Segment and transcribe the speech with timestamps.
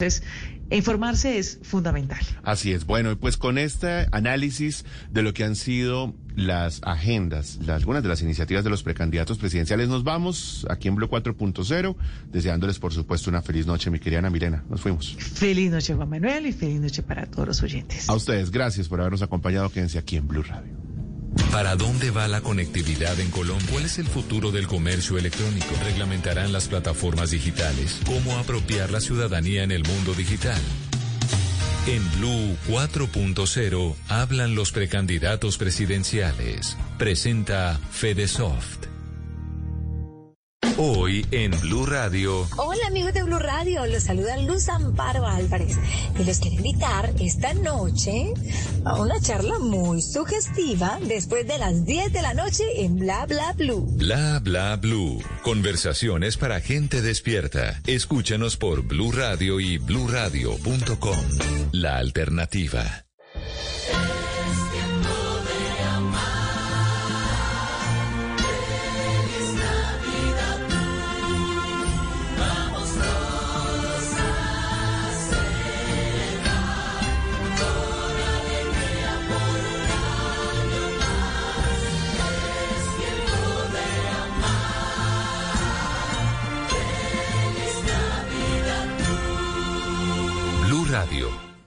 [0.00, 0.24] Entonces,
[0.72, 2.18] informarse es fundamental.
[2.42, 2.84] Así es.
[2.84, 8.02] Bueno, y pues con este análisis de lo que han sido las agendas, las- algunas
[8.02, 11.94] de las iniciativas de los precandidatos presidenciales, nos vamos aquí en Blue 4.0,
[12.32, 14.64] deseándoles por supuesto una feliz noche, mi querida Ana Milena.
[14.68, 15.14] Nos fuimos.
[15.16, 18.08] Feliz noche, Juan Manuel, y feliz noche para todos los oyentes.
[18.08, 19.70] A ustedes, gracias por habernos acompañado.
[19.70, 20.72] Quédense aquí en Blue Radio.
[21.50, 23.68] ¿Para dónde va la conectividad en Colombia?
[23.70, 25.74] ¿Cuál es el futuro del comercio electrónico?
[25.84, 28.00] ¿Reglamentarán las plataformas digitales?
[28.06, 30.60] ¿Cómo apropiar la ciudadanía en el mundo digital?
[31.86, 36.76] En Blue 4.0 hablan los precandidatos presidenciales.
[36.98, 38.93] Presenta Fedesoft.
[40.76, 42.48] Hoy en Blue Radio.
[42.56, 45.78] Hola amigos de Blue Radio, los saluda Luz Amparo Álvarez
[46.18, 48.34] y los quiero invitar esta noche
[48.84, 53.52] a una charla muy sugestiva después de las 10 de la noche en Bla Bla
[53.52, 53.86] Blue.
[53.92, 55.22] Bla bla blue.
[55.42, 57.80] Conversaciones para gente despierta.
[57.86, 61.18] Escúchanos por Blue Radio y bluradio.com.
[61.70, 63.04] La alternativa.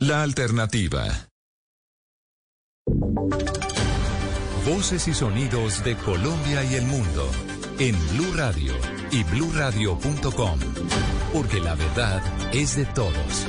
[0.08, 1.04] La alternativa.
[4.66, 7.30] Voces y sonidos de Colombia y el mundo
[7.78, 8.72] en Blue Radio
[9.12, 10.60] y bluradio.com.
[11.34, 12.24] Porque la verdad
[12.54, 13.48] es de todos.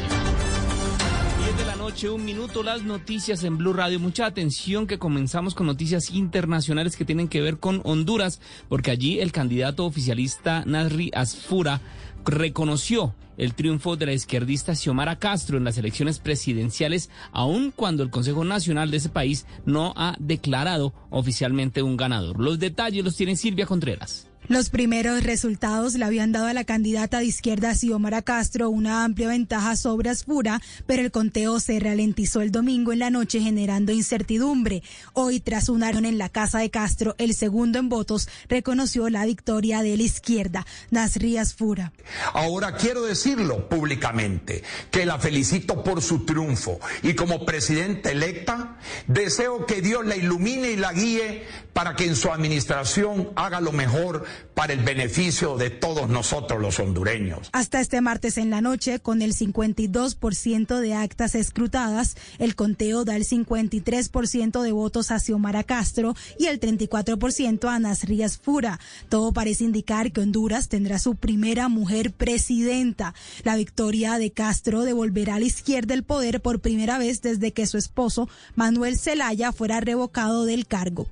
[1.45, 4.01] 10 de la noche, un minuto, las noticias en Blue Radio.
[4.01, 9.21] Mucha atención que comenzamos con noticias internacionales que tienen que ver con Honduras, porque allí
[9.21, 11.81] el candidato oficialista Nasri Asfura
[12.25, 18.11] reconoció el triunfo de la izquierdista Xiomara Castro en las elecciones presidenciales, aun cuando el
[18.11, 22.39] Consejo Nacional de ese país no ha declarado oficialmente un ganador.
[22.39, 24.28] Los detalles los tiene Silvia Contreras.
[24.49, 29.29] Los primeros resultados le habían dado a la candidata de izquierda Xiomara Castro una amplia
[29.29, 34.83] ventaja sobre Asfura, pero el conteo se ralentizó el domingo en la noche generando incertidumbre.
[35.13, 39.27] Hoy, tras un arón en la casa de Castro, el segundo en votos reconoció la
[39.27, 41.93] victoria de la izquierda, Nasri Asfura.
[42.33, 49.67] Ahora quiero decirlo públicamente, que la felicito por su triunfo y como presidenta electa deseo
[49.67, 51.45] que Dios la ilumine y la guíe
[51.75, 56.81] para que en su administración haga lo mejor para el beneficio de todos nosotros los
[56.81, 57.49] hondureños.
[57.53, 63.17] Hasta este martes en la noche, con el 52% de actas escrutadas, el conteo da
[63.17, 68.81] el 53% de votos a Xiomara Castro y el 34% a Nasri Asfura.
[69.09, 73.15] Todo parece indicar que Honduras tendrá su primera mujer presidenta.
[73.45, 77.67] La victoria de Castro devolverá a la izquierda el poder por primera vez desde que
[77.67, 81.09] su esposo, Manuel Zelaya, fuera revocado del cargo.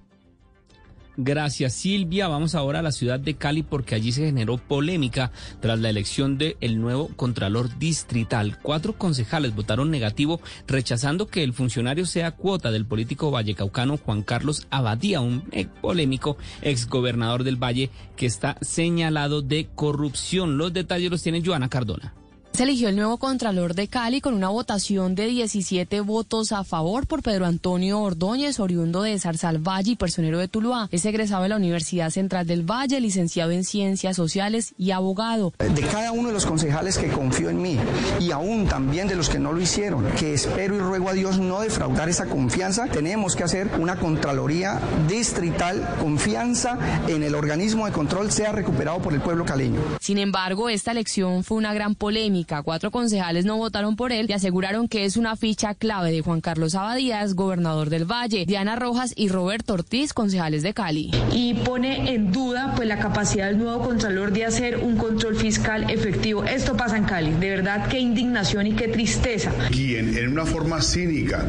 [1.17, 2.29] Gracias Silvia.
[2.29, 6.37] Vamos ahora a la ciudad de Cali porque allí se generó polémica tras la elección
[6.37, 8.59] del nuevo Contralor Distrital.
[8.61, 14.67] Cuatro concejales votaron negativo rechazando que el funcionario sea cuota del político vallecaucano Juan Carlos
[14.71, 15.45] Abadía, un
[15.81, 20.59] polémico exgobernador del Valle que está señalado de corrupción.
[20.59, 22.15] Los detalles los tiene Joana Cardona.
[22.57, 27.07] Se eligió el nuevo Contralor de Cali con una votación de 17 votos a favor
[27.07, 30.89] por Pedro Antonio Ordóñez, oriundo de Zarzal Valle y personero de Tuluá.
[30.91, 35.53] Es egresado de la Universidad Central del Valle, licenciado en Ciencias Sociales y abogado.
[35.59, 37.79] De cada uno de los concejales que confió en mí
[38.21, 41.39] y aún también de los que no lo hicieron, que espero y ruego a Dios
[41.39, 47.93] no defraudar esa confianza, tenemos que hacer una Contraloría distrital, confianza en el organismo de
[47.93, 49.79] control sea recuperado por el pueblo caleño.
[50.01, 52.46] Sin embargo, esta elección fue una gran polémica.
[52.47, 56.41] Cuatro concejales no votaron por él y aseguraron que es una ficha clave de Juan
[56.41, 61.11] Carlos Abadías, gobernador del Valle, Diana Rojas y Roberto Ortiz, concejales de Cali.
[61.33, 65.91] Y pone en duda pues la capacidad del nuevo Contralor de hacer un control fiscal
[65.91, 66.45] efectivo.
[66.45, 67.33] Esto pasa en Cali.
[67.33, 69.53] De verdad, qué indignación y qué tristeza.
[69.71, 71.45] Quien en una forma cínica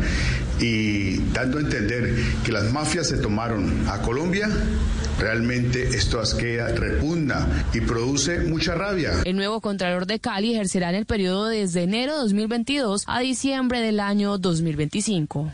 [0.59, 4.49] y dando a entender que las mafias se tomaron a Colombia,
[5.19, 9.11] realmente esto asquea, repugna y produce mucha rabia.
[9.25, 13.81] El nuevo Contralor de Cali ejercerá en el periodo desde enero de 2022 a diciembre
[13.81, 15.51] del año 2025.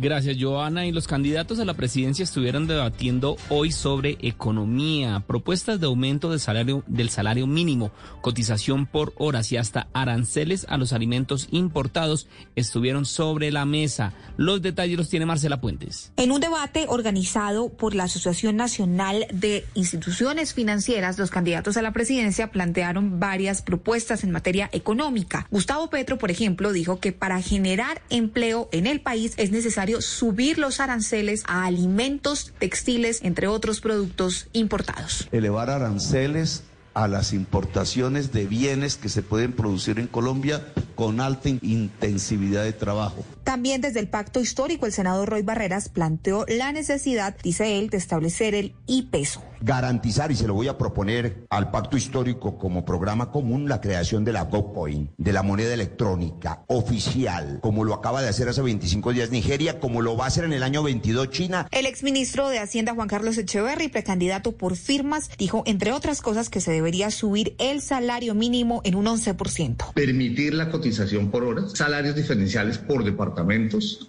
[0.00, 0.86] Gracias, Joana.
[0.86, 6.84] Y los candidatos a la presidencia estuvieron debatiendo hoy sobre economía, propuestas de aumento salario,
[6.86, 7.90] del salario mínimo,
[8.20, 14.12] cotización por horas y hasta aranceles a los alimentos importados estuvieron sobre la mesa.
[14.36, 16.12] Los detalles los tiene Marcela Puentes.
[16.16, 21.92] En un debate organizado por la Asociación Nacional de Instituciones Financieras, los candidatos a la
[21.92, 25.48] presidencia plantearon varias propuestas en materia económica.
[25.50, 30.58] Gustavo Petro, por ejemplo, dijo que para generar empleo en el país es necesario subir
[30.58, 35.28] los aranceles a alimentos, textiles, entre otros productos importados.
[35.32, 36.62] Elevar aranceles
[36.94, 42.72] a las importaciones de bienes que se pueden producir en Colombia con alta intensividad de
[42.72, 43.24] trabajo.
[43.48, 47.96] También desde el pacto histórico, el senador Roy Barreras planteó la necesidad, dice él, de
[47.96, 49.42] establecer el IPESO.
[49.60, 54.24] Garantizar, y se lo voy a proponer al pacto histórico como programa común, la creación
[54.24, 59.12] de la GoCoin, de la moneda electrónica oficial, como lo acaba de hacer hace 25
[59.14, 61.66] días Nigeria, como lo va a hacer en el año 22 China.
[61.72, 66.60] El exministro de Hacienda, Juan Carlos Echeverry, precandidato por firmas, dijo, entre otras cosas, que
[66.60, 69.94] se debería subir el salario mínimo en un 11%.
[69.94, 73.37] Permitir la cotización por horas, salarios diferenciales por departamento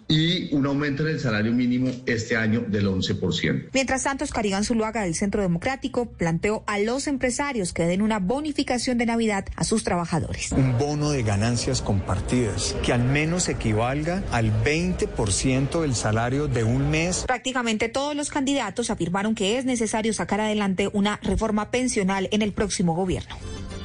[0.07, 3.69] y un aumento en el salario mínimo este año del 11%.
[3.73, 8.97] Mientras tanto, Oscar Zuluaga del Centro Democrático planteó a los empresarios que den una bonificación
[8.97, 10.51] de Navidad a sus trabajadores.
[10.51, 16.89] Un bono de ganancias compartidas que al menos equivalga al 20% del salario de un
[16.89, 17.23] mes.
[17.27, 22.53] Prácticamente todos los candidatos afirmaron que es necesario sacar adelante una reforma pensional en el
[22.53, 23.35] próximo gobierno.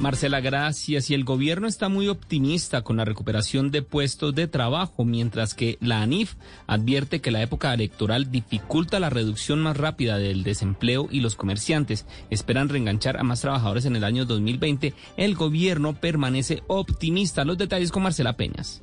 [0.00, 1.10] Marcela, gracias.
[1.10, 5.78] Y el gobierno está muy optimista con la recuperación de puestos de trabajo, mientras que
[5.80, 6.34] la ANIF
[6.66, 12.06] advierte que la época electoral dificulta la reducción más rápida del desempleo y los comerciantes
[12.30, 14.94] esperan reenganchar a más trabajadores en el año 2020.
[15.16, 17.44] El gobierno permanece optimista.
[17.44, 18.82] Los detalles con Marcela Peñas.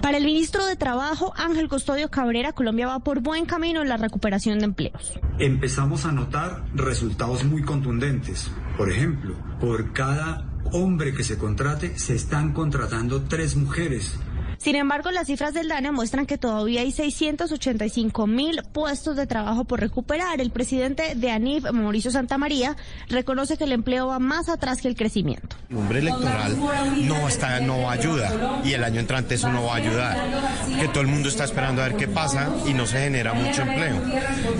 [0.00, 3.98] Para el ministro de Trabajo, Ángel Custodio Cabrera, Colombia va por buen camino en la
[3.98, 5.12] recuperación de empleos.
[5.38, 8.50] Empezamos a notar resultados muy contundentes.
[8.76, 14.18] Por ejemplo, por cada hombre que se contrate, se están contratando tres mujeres.
[14.62, 19.64] Sin embargo, las cifras del DANE muestran que todavía hay 685 mil puestos de trabajo
[19.64, 20.40] por recuperar.
[20.40, 22.76] El presidente de ANIF, Mauricio Santamaría,
[23.08, 25.56] reconoce que el empleo va más atrás que el crecimiento.
[25.68, 26.56] El hombre electoral
[27.08, 30.16] no, está, no ayuda y el año entrante eso no va a ayudar.
[30.78, 33.62] Que todo el mundo está esperando a ver qué pasa y no se genera mucho
[33.62, 34.00] empleo.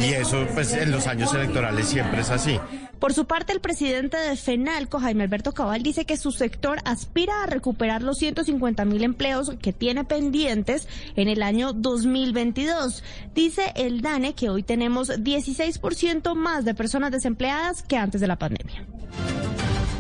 [0.01, 2.59] Y eso, pues, en los años electorales siempre es así.
[3.03, 7.43] Por su parte, el presidente de FENALCO, Jaime Alberto Cabal, dice que su sector aspira
[7.43, 13.03] a recuperar los 150 mil empleos que tiene pendientes en el año 2022.
[13.35, 18.39] Dice el DANE que hoy tenemos 16% más de personas desempleadas que antes de la
[18.39, 18.87] pandemia.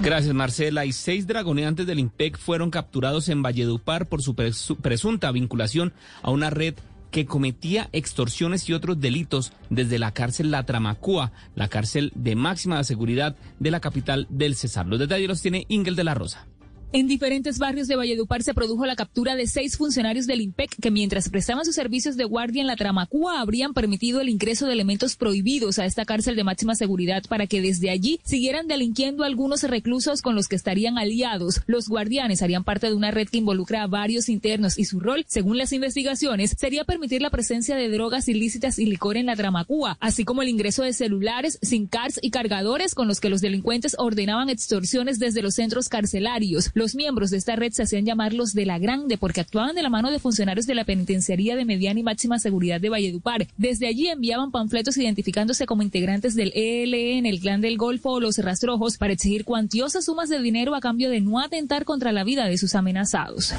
[0.02, 0.84] Gracias, Marcela.
[0.84, 5.92] Y seis dragoneantes del IMPEC fueron capturados en Valledupar por su presunta vinculación
[6.22, 6.74] a una red
[7.12, 12.82] que cometía extorsiones y otros delitos desde la cárcel La Tramacúa, la cárcel de máxima
[12.82, 14.86] seguridad de la capital del Cesar.
[14.86, 16.48] Los detalles los tiene Ingel de la Rosa.
[16.94, 20.90] En diferentes barrios de Valledupar se produjo la captura de seis funcionarios del IMPEC que
[20.90, 25.16] mientras prestaban sus servicios de guardia en la Tramacúa habrían permitido el ingreso de elementos
[25.16, 30.20] prohibidos a esta cárcel de máxima seguridad para que desde allí siguieran delinquiendo algunos reclusos
[30.20, 31.62] con los que estarían aliados.
[31.66, 35.24] Los guardianes harían parte de una red que involucra a varios internos y su rol,
[35.26, 39.96] según las investigaciones, sería permitir la presencia de drogas ilícitas y licor en la Tramacúa,
[39.98, 43.96] así como el ingreso de celulares, sin cards y cargadores con los que los delincuentes
[43.98, 46.70] ordenaban extorsiones desde los centros carcelarios.
[46.82, 49.84] Los miembros de esta red se hacían llamar los de la Grande porque actuaban de
[49.84, 53.46] la mano de funcionarios de la Penitenciaría de Mediana y Máxima Seguridad de Valledupar.
[53.56, 58.38] Desde allí enviaban panfletos identificándose como integrantes del ELN, el Clan del Golfo o los
[58.38, 62.46] Rastrojos para exigir cuantiosas sumas de dinero a cambio de no atentar contra la vida
[62.46, 63.54] de sus amenazados.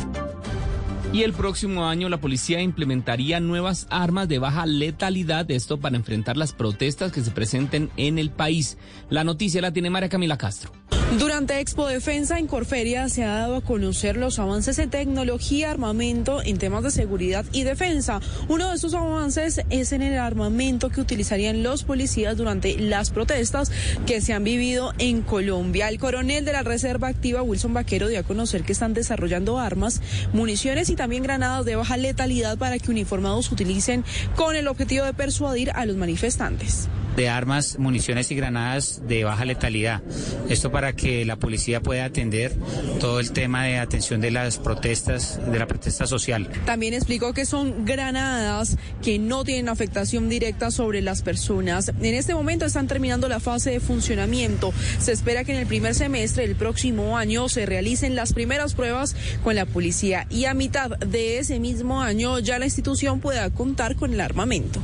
[1.13, 6.37] Y el próximo año la policía implementaría nuevas armas de baja letalidad, esto para enfrentar
[6.37, 8.79] las protestas que se presenten en el país.
[9.11, 10.71] La noticia la tiene María Camila Castro.
[11.19, 16.41] Durante Expo Defensa en Corferia se ha dado a conocer los avances en tecnología, armamento
[16.43, 18.19] en temas de seguridad y defensa.
[18.47, 23.71] Uno de esos avances es en el armamento que utilizarían los policías durante las protestas
[24.07, 25.87] que se han vivido en Colombia.
[25.89, 30.01] El coronel de la Reserva Activa, Wilson Vaquero, dio a conocer que están desarrollando armas,
[30.33, 34.05] municiones y también granadas de baja letalidad para que uniformados utilicen
[34.37, 36.87] con el objetivo de persuadir a los manifestantes.
[37.15, 40.01] De armas, municiones y granadas de baja letalidad.
[40.49, 42.53] Esto para que la policía pueda atender
[42.99, 46.49] todo el tema de atención de las protestas, de la protesta social.
[46.65, 51.89] También explicó que son granadas que no tienen afectación directa sobre las personas.
[51.89, 54.73] En este momento están terminando la fase de funcionamiento.
[54.99, 59.15] Se espera que en el primer semestre del próximo año se realicen las primeras pruebas
[59.43, 63.95] con la policía y a mitad de ese mismo año ya la institución pueda contar
[63.95, 64.79] con el armamento.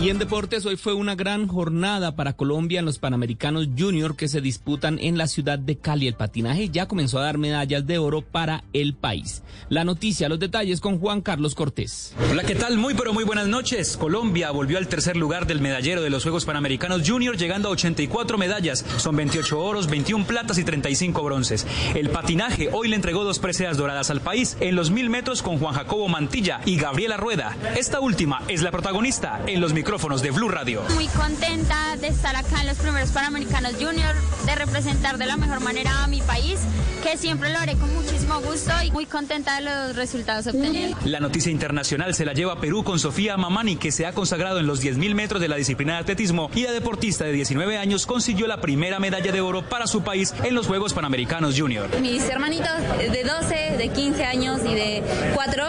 [0.00, 4.28] Y en deportes, hoy fue una gran jornada para Colombia en los Panamericanos Junior que
[4.28, 6.08] se disputan en la ciudad de Cali.
[6.08, 9.42] El patinaje ya comenzó a dar medallas de oro para el país.
[9.68, 12.14] La noticia, los detalles con Juan Carlos Cortés.
[12.30, 12.78] Hola, ¿qué tal?
[12.78, 13.98] Muy pero muy buenas noches.
[13.98, 18.38] Colombia volvió al tercer lugar del medallero de los Juegos Panamericanos Junior llegando a 84
[18.38, 18.86] medallas.
[18.96, 21.66] Son 28 oros, 21 platas y 35 bronces.
[21.94, 25.58] El patinaje hoy le entregó dos preseas doradas al país en los mil metros con
[25.58, 27.54] Juan Jacobo Mantilla y Gabriela Rueda.
[27.76, 30.82] Esta última es la protagonista en los micrófonos de Blue Radio.
[30.94, 34.14] Muy contenta de estar acá en los primeros Panamericanos Junior,
[34.46, 36.60] de representar de la mejor manera a mi país,
[37.02, 40.96] que siempre lo haré con muchísimo gusto y muy contenta de los resultados obtenidos.
[41.04, 44.68] La noticia internacional se la lleva Perú con Sofía Mamani, que se ha consagrado en
[44.68, 48.46] los 10.000 metros de la disciplina de atletismo y la deportista de 19 años consiguió
[48.46, 51.88] la primera medalla de oro para su país en los Juegos Panamericanos Junior.
[52.00, 55.02] Mis hermanitos de 12, de 15 años y de
[55.34, 55.64] 4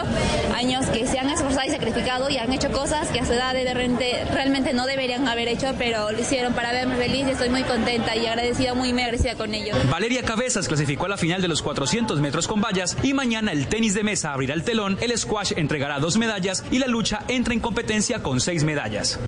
[0.54, 3.52] años que se han esforzado y sacrificado y han hecho cosas que a su edad
[3.52, 4.01] de repente
[4.32, 8.16] realmente no deberían haber hecho, pero lo hicieron para verme feliz y estoy muy contenta
[8.16, 9.76] y agradecida, muy agradecida con ellos.
[9.90, 13.66] Valeria Cabezas clasificó a la final de los 400 metros con vallas y mañana el
[13.68, 17.54] tenis de mesa abrirá el telón, el squash entregará dos medallas y la lucha entra
[17.54, 19.18] en competencia con seis medallas.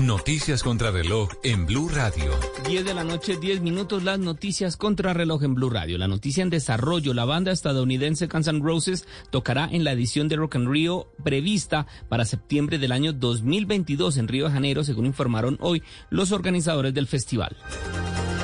[0.00, 2.32] Noticias contra reloj en Blue Radio.
[2.66, 5.98] 10 de la noche, 10 minutos, las noticias contra reloj en Blue Radio.
[5.98, 10.36] La noticia en desarrollo, la banda estadounidense Guns N' Roses tocará en la edición de
[10.36, 15.56] Rock and Rio prevista para septiembre del año 2022 en Río de Janeiro, según informaron
[15.60, 17.56] hoy los organizadores del festival.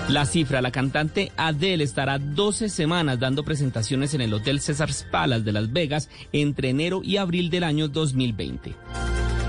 [0.09, 5.43] La cifra, la cantante Adele estará 12 semanas dando presentaciones en el Hotel César Palace
[5.43, 8.75] de Las Vegas entre enero y abril del año 2020.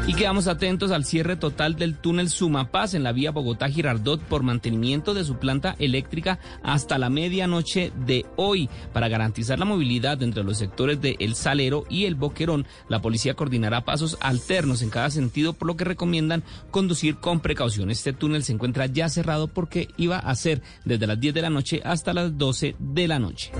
[0.09, 5.13] Y quedamos atentos al cierre total del túnel Sumapaz en la vía Bogotá-Girardot por mantenimiento
[5.13, 8.71] de su planta eléctrica hasta la medianoche de hoy.
[8.91, 13.35] Para garantizar la movilidad entre los sectores de El Salero y El Boquerón, la policía
[13.35, 17.91] coordinará pasos alternos en cada sentido, por lo que recomiendan conducir con precaución.
[17.91, 21.51] Este túnel se encuentra ya cerrado porque iba a ser desde las 10 de la
[21.51, 23.51] noche hasta las 12 de la noche.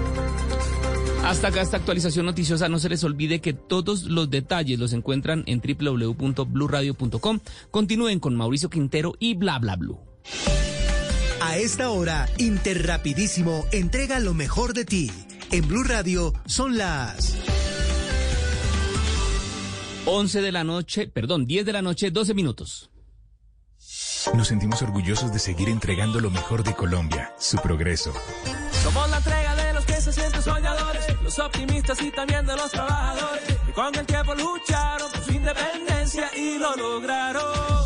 [1.24, 2.70] Hasta acá esta actualización noticiosa.
[2.70, 7.40] No se les olvide que todos los detalles los encuentran en www.bluradio.com.
[7.72, 10.00] Continúen con Mauricio Quintero y bla bla blue.
[11.42, 15.12] A esta hora, Interrapidísimo entrega lo mejor de ti.
[15.52, 17.36] En Blue Radio son las
[20.06, 22.90] 11 de la noche, perdón, 10 de la noche, 12 minutos.
[24.36, 28.14] Nos sentimos orgullosos de seguir entregando lo mejor de Colombia, su progreso.
[28.84, 30.78] Somos la entrega de los que se sienten soñadores,
[31.29, 36.27] los optimistas y también de los trabajadores, que con el tiempo lucharon por su independencia
[36.36, 37.86] y lo lograron.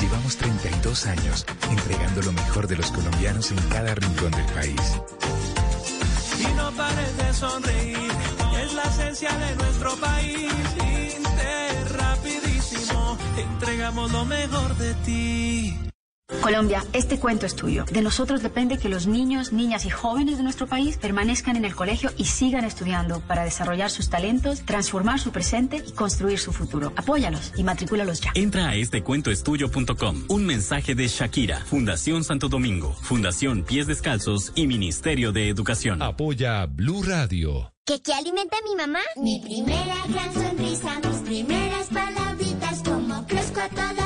[0.00, 5.00] Llevamos 32 años entregando lo mejor de los colombianos en cada rincón del país.
[6.40, 8.10] Y no pares de sonreír,
[8.60, 10.52] es la esencia de nuestro país.
[13.36, 15.85] Entregamos lo mejor de ti.
[16.42, 17.84] Colombia, este cuento es tuyo.
[17.84, 21.74] De nosotros depende que los niños, niñas y jóvenes de nuestro país permanezcan en el
[21.74, 26.92] colegio y sigan estudiando para desarrollar sus talentos, transformar su presente y construir su futuro.
[26.96, 28.32] Apóyalos y matricúlalos ya.
[28.34, 30.24] Entra a estecuentoestuyo.com.
[30.28, 36.02] Un mensaje de Shakira, Fundación Santo Domingo, Fundación Pies Descalzos y Ministerio de Educación.
[36.02, 37.72] Apoya Blue Radio.
[37.84, 38.98] ¿Qué, qué alimenta mi mamá?
[39.14, 44.05] Mi primera gran sonrisa, mis primeras palabritas, como crezco a toda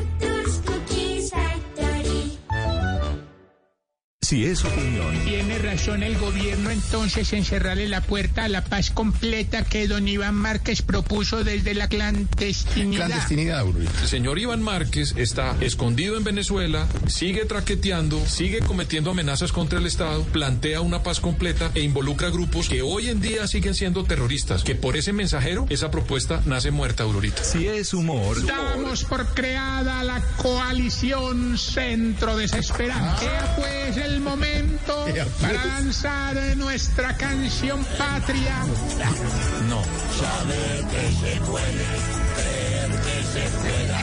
[4.31, 8.89] Si es opinión, Tiene razón el gobierno entonces en cerrarle la puerta a la paz
[8.89, 13.07] completa que don Iván Márquez propuso desde la clandestinidad.
[13.07, 19.79] Clandestinidad, El señor Iván Márquez está escondido en Venezuela, sigue traqueteando, sigue cometiendo amenazas contra
[19.79, 24.05] el Estado, plantea una paz completa e involucra grupos que hoy en día siguen siendo
[24.05, 24.63] terroristas.
[24.63, 27.43] Que por ese mensajero, esa propuesta nace muerta, Aurorita.
[27.43, 33.25] si es humor, Damos por creada la coalición Centro Desesperante.
[33.57, 35.05] Pues el el momento
[35.41, 38.63] para lanzar nuestra canción patria.
[39.67, 39.81] No.
[40.19, 41.85] Saber que se puede,
[42.35, 44.01] creer que se pueda,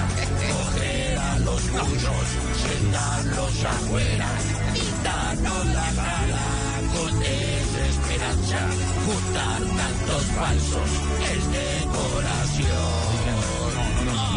[0.50, 2.26] coger a los tuyos,
[2.66, 4.28] sentarlos afuera,
[4.75, 6.46] quitarnos la cara
[6.94, 8.60] con desesperanza,
[9.06, 10.90] juntar tantos falsos
[11.32, 13.38] es decoración.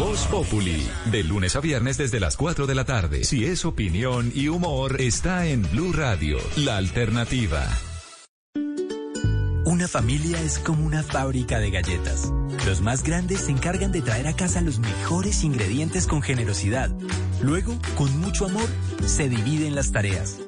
[0.04, 3.22] Voz Populi, de lunes a viernes desde las 4 de la tarde.
[3.22, 7.64] Si es opinión y humor, está en Blue Radio, la alternativa.
[9.64, 12.32] Una familia es como una fábrica de galletas.
[12.66, 16.90] Los más grandes se encargan de traer a casa los mejores ingredientes con generosidad.
[17.40, 18.68] Luego, con mucho amor,
[19.06, 20.40] se dividen las tareas.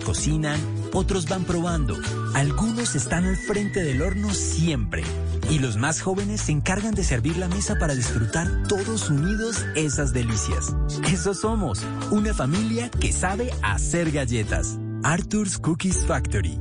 [0.00, 0.60] Cocinan,
[0.92, 1.96] otros van probando.
[2.34, 5.02] Algunos están al frente del horno siempre.
[5.50, 10.12] Y los más jóvenes se encargan de servir la mesa para disfrutar todos unidos esas
[10.12, 10.74] delicias.
[11.12, 14.78] Eso somos, una familia que sabe hacer galletas.
[15.02, 16.58] Arthur's Cookies Factory.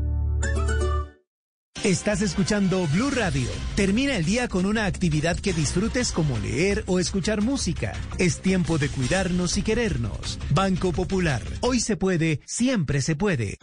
[1.85, 3.47] Estás escuchando Blue Radio.
[3.75, 7.93] Termina el día con una actividad que disfrutes como leer o escuchar música.
[8.17, 10.39] Es tiempo de cuidarnos y querernos.
[10.49, 11.43] Banco Popular.
[11.61, 13.59] Hoy se puede, siempre se puede.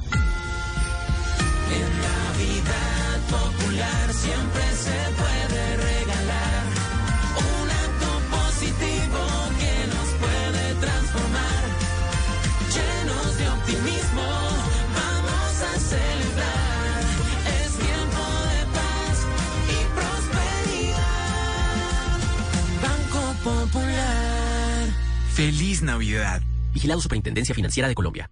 [25.82, 26.40] Feliz Navidad.
[26.72, 28.30] Vigilado Superintendencia Financiera de Colombia.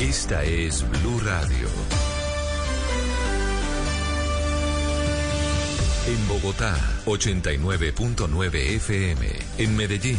[0.00, 1.68] Esta es Blue Radio.
[6.06, 6.74] En Bogotá,
[7.06, 9.26] 89.9 FM.
[9.58, 10.18] En Medellín,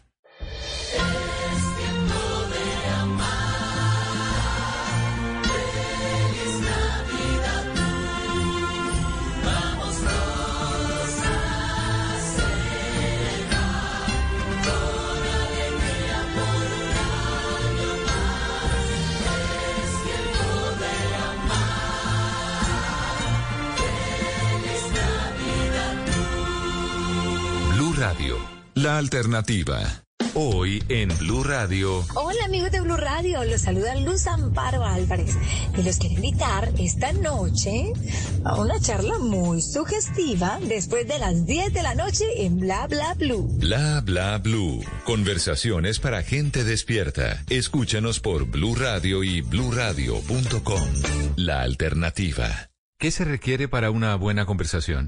[28.01, 28.35] Radio,
[28.73, 29.79] la alternativa.
[30.33, 32.03] Hoy en Blue Radio.
[32.15, 35.37] Hola amigos de Blue Radio, los saluda Luz Amparo Álvarez
[35.77, 37.93] y los quiero invitar esta noche
[38.43, 43.13] a una charla muy sugestiva después de las 10 de la noche en Bla Bla
[43.13, 43.47] Blue.
[43.59, 44.83] Bla bla blue.
[45.05, 47.43] Conversaciones para gente despierta.
[47.51, 50.89] Escúchanos por Blue Radio y bluradio.com.
[51.35, 52.71] La alternativa.
[52.97, 55.07] ¿Qué se requiere para una buena conversación?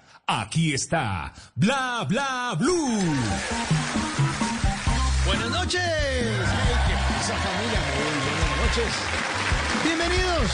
[0.27, 3.01] Aquí está Bla Bla Blue.
[5.25, 5.81] Buenas noches.
[5.81, 6.95] Ay, qué
[7.35, 7.79] familia.
[7.95, 8.93] Muy buenas noches.
[9.83, 10.51] Bienvenidos.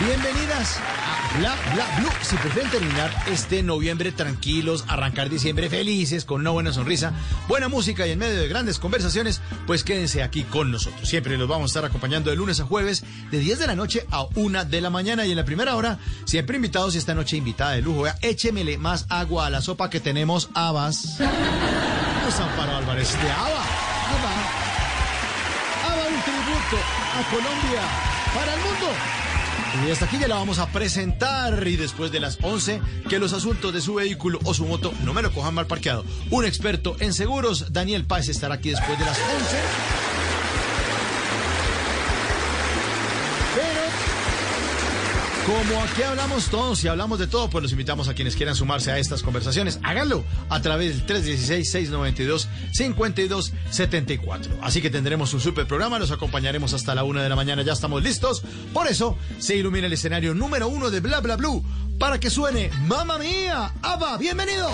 [0.00, 0.80] Bienvenidas
[1.38, 2.10] Bla Bla Blue.
[2.22, 7.12] Si prefieren terminar este noviembre tranquilos, arrancar diciembre felices, con una buena sonrisa,
[7.48, 11.08] buena música y en medio de grandes conversaciones, pues quédense aquí con nosotros.
[11.08, 14.06] Siempre los vamos a estar acompañando de lunes a jueves, de 10 de la noche
[14.12, 15.26] a 1 de la mañana.
[15.26, 18.02] Y en la primera hora, siempre invitados y esta noche invitada de lujo.
[18.02, 21.18] Vea, échemele más agua a la sopa que tenemos habas.
[21.18, 23.64] Luz Amparo Álvarez de Aba.
[24.14, 24.32] Aba.
[25.84, 27.80] Aba, un Puerto, a Colombia,
[28.34, 29.33] para el mundo.
[29.86, 33.32] Y hasta aquí ya la vamos a presentar y después de las 11 que los
[33.32, 36.04] asuntos de su vehículo o su moto no me lo cojan mal parqueado.
[36.30, 40.33] Un experto en seguros, Daniel Páez, estará aquí después de las 11.
[45.46, 48.90] Como aquí hablamos todos y hablamos de todo, pues los invitamos a quienes quieran sumarse
[48.90, 49.78] a estas conversaciones.
[49.82, 51.06] Háganlo a través del
[52.72, 54.58] 316-692-5274.
[54.62, 57.74] Así que tendremos un super programa, los acompañaremos hasta la una de la mañana, ya
[57.74, 58.42] estamos listos.
[58.72, 61.62] Por eso se ilumina el escenario número uno de Bla Bla Blue
[61.98, 63.74] para que suene Mamma Mía.
[63.82, 64.70] Ava, bienvenido.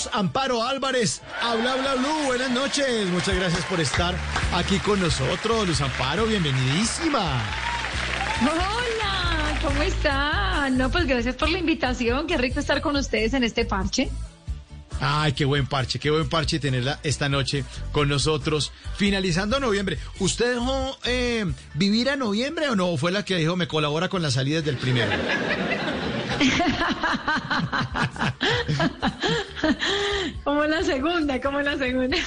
[0.00, 1.20] Luz Amparo Álvarez.
[1.42, 3.06] A Bla Bla Blue, buenas noches.
[3.08, 4.14] Muchas gracias por estar
[4.54, 5.68] aquí con nosotros.
[5.68, 7.42] Luz Amparo, bienvenidísima.
[8.40, 10.78] Hola, ¿cómo están?
[10.78, 12.26] No, pues gracias por la invitación.
[12.26, 14.08] Qué rico estar con ustedes en este parche.
[15.00, 18.72] Ay, qué buen parche, qué buen parche tenerla esta noche con nosotros.
[18.96, 19.98] Finalizando noviembre.
[20.18, 22.96] ¿Usted dejó eh, vivir a noviembre o no?
[22.96, 25.10] ¿Fue la que dijo me colabora con las salidas del primero?
[30.44, 32.16] como la segunda, como la segunda.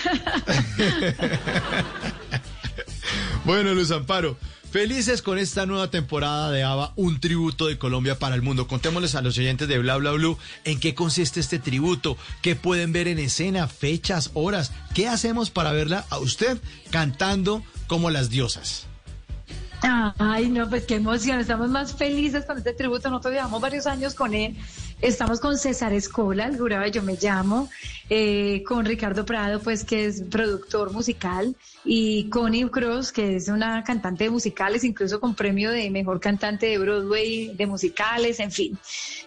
[3.45, 4.37] Bueno, Luz Amparo,
[4.71, 8.67] felices con esta nueva temporada de ABBA, un tributo de Colombia para el mundo.
[8.67, 12.93] Contémosles a los oyentes de Bla Bla Blue en qué consiste este tributo, qué pueden
[12.93, 16.57] ver en escena, fechas, horas, qué hacemos para verla a usted
[16.89, 18.87] cantando como las diosas.
[19.85, 21.39] Ay, no, pues qué emoción.
[21.39, 23.09] Estamos más felices con este tributo.
[23.09, 24.55] Nosotros llevamos varios años con él.
[25.01, 27.69] Estamos con César Escola, el jurado Yo Me Llamo,
[28.09, 33.83] eh, con Ricardo Prado, pues que es productor musical, y Connie Cross, que es una
[33.83, 38.77] cantante de musicales, incluso con premio de mejor cantante de Broadway, de musicales, en fin.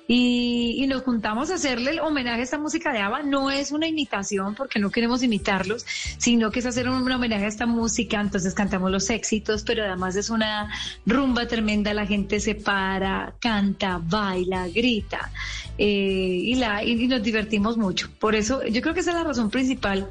[0.08, 3.24] Y, y nos juntamos a hacerle el homenaje a esta música de ABBA.
[3.24, 5.84] No es una imitación, porque no queremos imitarlos,
[6.18, 8.20] sino que es hacer un, homenaje a esta música.
[8.20, 10.70] Entonces cantamos los éxitos, pero además es una
[11.04, 11.92] rumba tremenda.
[11.92, 15.30] La gente se para, canta, baila, grita.
[15.78, 18.08] eh, y, la, y, y nos divertimos mucho.
[18.18, 20.08] Por eso, yo creo que esa es la razón principal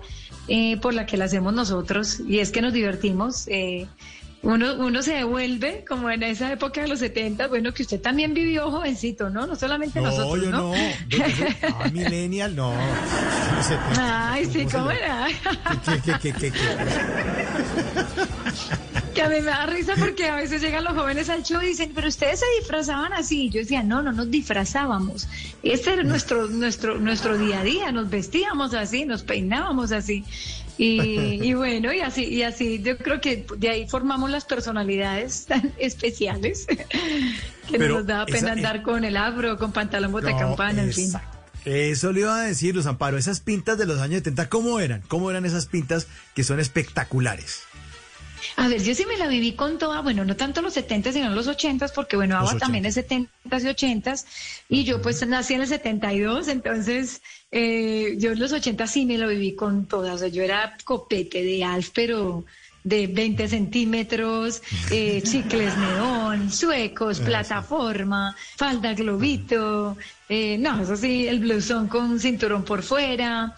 [0.47, 3.47] eh, por la que la hacemos nosotros, y es que nos divertimos.
[3.47, 3.87] eh,
[4.41, 8.35] uno, uno se devuelve como en esa época de los 70, bueno, que usted también
[8.35, 9.47] vivió jovencito, ¿no?
[9.47, 10.57] No solamente No, nosotros, yo ¿no?
[10.59, 10.73] no.
[11.09, 11.45] Yo- yo-
[11.79, 12.71] ah, millennial, no.
[13.97, 15.25] Ay, sí, ¿cómo era?
[15.85, 16.59] ¿Qué, qué, qué, qué, qué?
[19.15, 21.67] Que a mí me da risa porque a veces llegan los jóvenes al show y
[21.67, 23.49] dicen, pero ustedes se disfrazaban así.
[23.49, 25.27] Yo decía, no, no nos disfrazábamos.
[25.63, 30.25] Este era nuestro, nuestro, nuestro día a día, nos vestíamos así, nos peinábamos así.
[30.77, 35.45] Y, y bueno, y así, y así yo creo que de ahí formamos las personalidades
[35.45, 36.67] tan especiales
[37.69, 40.83] que Pero nos da pena esa- andar con el afro, con pantalón bota No, campana,
[40.83, 41.13] en fin.
[41.63, 45.01] Eso le iba a decir, Luz Amparo, esas pintas de los años 70, ¿cómo eran?
[45.07, 47.61] ¿Cómo eran esas pintas que son espectaculares?
[48.57, 51.29] A ver, yo sí me la viví con toda, bueno, no tanto los 70 sino
[51.29, 53.29] los 80 porque bueno, ABBA también es 70
[53.61, 54.15] y 80
[54.69, 57.21] y yo pues nací en el 72, entonces
[57.51, 60.77] eh, yo en los 80 sí me lo viví con todas, o sea, yo era
[60.83, 62.45] copete de Alf, pero
[62.85, 69.97] de 20 centímetros, eh, chicles neón, suecos, plataforma, falda globito,
[70.29, 73.55] eh, no, eso sí, el blusón con cinturón por fuera,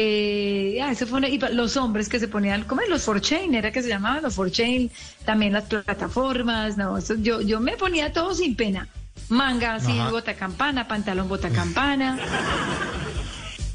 [0.00, 2.88] eh, ah, eso fue una- y los hombres que se ponían, ¿cómo es?
[2.88, 4.92] Los Forchain, era que se llamaban los Forchain,
[5.24, 8.86] también las plataformas, no, eso, yo, yo me ponía todo sin pena.
[9.28, 10.10] Manga así, Ajá.
[10.10, 12.16] bota campana, pantalón bota campana.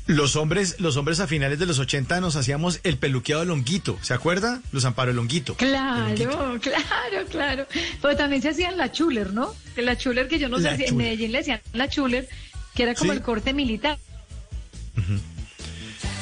[0.06, 4.14] Los hombres, los hombres a finales de los 80 nos hacíamos el peluqueado longuito, ¿se
[4.14, 4.60] acuerda?
[4.74, 5.56] Luz Amparo, el longuito.
[5.56, 6.14] Claro,
[6.62, 7.66] claro, claro.
[8.02, 9.54] Pero también se hacían la chuler, ¿no?
[9.78, 10.94] La chuler que yo no sé si en chuler.
[11.06, 12.28] Medellín le decían la chuler,
[12.76, 13.18] que era como Sí.
[13.18, 13.98] el corte militar.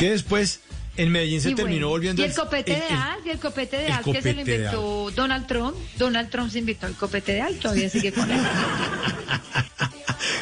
[0.02, 0.62] Que después
[0.98, 3.78] En Medellín se Y terminó bueno, volviendo Y el copete de Al, y el copete
[3.78, 5.78] de el Al que se lo inventó Donald Trump.
[5.98, 8.42] Donald Trump se inventó el copete de Al, todavía sigue con él.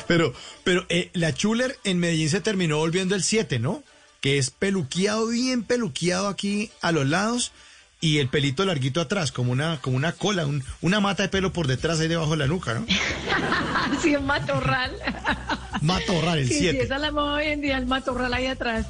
[0.08, 3.84] Pero, pero eh, la Chuler en Medellín se terminó volviendo el 7, ¿no?
[4.22, 7.52] Que es peluqueado, bien peluqueado aquí a los lados
[8.01, 11.51] y el pelito larguito atrás, como una, como una cola, un- una mata de pelo
[11.51, 12.85] por detrás ahí debajo de la nuca, ¿no?
[13.97, 14.91] Así un matorral.
[15.81, 16.81] Matorral, el Sí, sí, 7.
[16.83, 18.85] esa es la moda hoy en día, el matorral ahí atrás.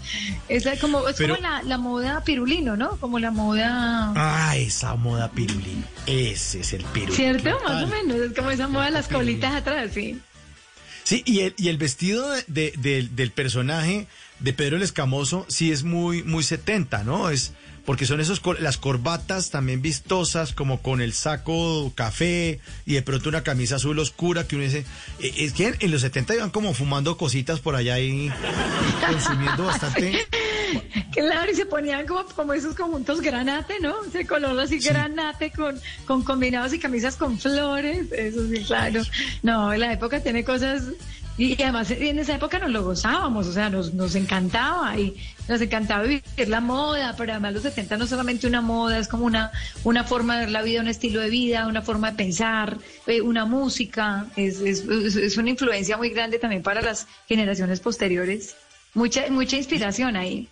[0.47, 2.97] Esa es como, es Pero- como la, la moda pirulino, ¿no?
[2.97, 4.11] Como la moda...
[4.15, 5.85] Ah, esa moda pirulín.
[6.07, 7.15] Ese es el pirulín.
[7.15, 7.59] ¿Cierto?
[7.63, 10.19] Más o menos, es como esa moda de las colitas atrás, sí.
[11.03, 14.07] Sí, y el, y el vestido de- de- del- del personaje
[14.39, 17.29] de Pedro el Escamoso sí es muy, muy 70, ¿no?
[17.29, 17.53] Es
[17.89, 23.29] porque son esos las corbatas también vistosas, como con el saco café y de pronto
[23.29, 24.85] una camisa azul oscura que uno dice,
[25.19, 28.31] eh, es que en los 70 iban como fumando cositas por allá y, y
[29.11, 30.19] consumiendo bastante.
[31.11, 34.03] Claro, y se ponían como, como esos conjuntos granate, ¿no?
[34.05, 38.11] Ese color así granate con, con combinados y camisas con flores.
[38.11, 39.01] Eso sí, claro.
[39.41, 40.83] No, la época tiene cosas.
[41.39, 45.15] Y, además en esa época nos lo gozábamos, o sea, nos, nos encantaba y
[45.47, 49.23] nos encantaba vivir la moda, pero además los 70 no solamente una moda, es como
[49.25, 49.49] una,
[49.85, 53.21] una forma de ver la vida, un estilo de vida, una forma de pensar, eh,
[53.21, 58.55] una música, es, es, es- es una influencia muy grande también para las generaciones posteriores.
[58.93, 60.49] Mucha, mucha inspiración ahí.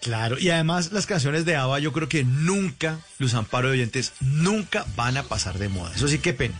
[0.00, 4.14] Claro, y además las canciones de ABBA yo creo que nunca, Luz Amparo de Oyentes,
[4.20, 5.92] nunca van a pasar de moda.
[5.94, 6.54] Eso sí, qué pena.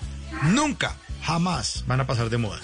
[0.50, 2.60] Nunca, jamás van a pasar de moda.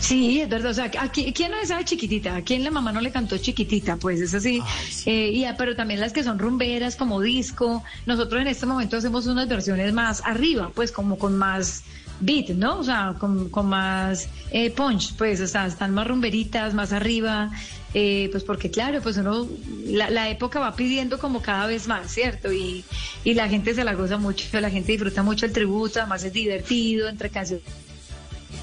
[0.00, 0.70] Sí, es verdad.
[0.70, 2.36] O sea, aquí, ¿quién no sabe chiquitita?
[2.36, 3.96] ¿A quién la mamá no le cantó chiquitita?
[3.96, 4.62] Pues es así.
[5.06, 7.82] Eh, y, pero también las que son rumberas, como disco.
[8.06, 11.82] Nosotros en este momento hacemos unas versiones más arriba, pues como con más
[12.20, 12.78] beat, ¿no?
[12.78, 17.50] O sea, con, con más eh, punch, pues, o sea, están más rumberitas, más arriba.
[17.94, 19.48] eh, pues porque claro, pues uno,
[19.86, 22.52] la, la época va pidiendo como cada vez más, ¿cierto?
[22.52, 22.84] Y,
[23.24, 26.32] y la gente se la goza mucho, la gente disfruta mucho el tributo, además es
[26.32, 27.64] divertido, entre canciones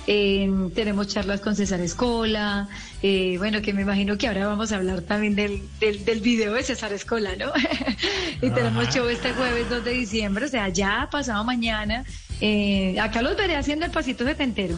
[0.08, 2.68] eh, tenemos charlas con César Escola,
[3.02, 6.54] eh, bueno, que me imagino que ahora vamos a hablar también del, del, del video
[6.54, 7.52] de César Escola, ¿no?
[8.42, 8.92] y tenemos Ajá.
[8.94, 12.06] show este jueves 2 de diciembre, o sea, ya pasado mañana.
[12.42, 14.78] Eh, acá los veré haciendo el pasito setentero.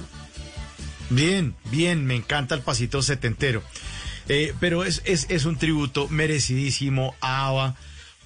[1.10, 3.64] Bien, bien, me encanta el pasito setentero.
[4.30, 7.76] Eh, pero es, es, es un tributo merecidísimo a ABBA,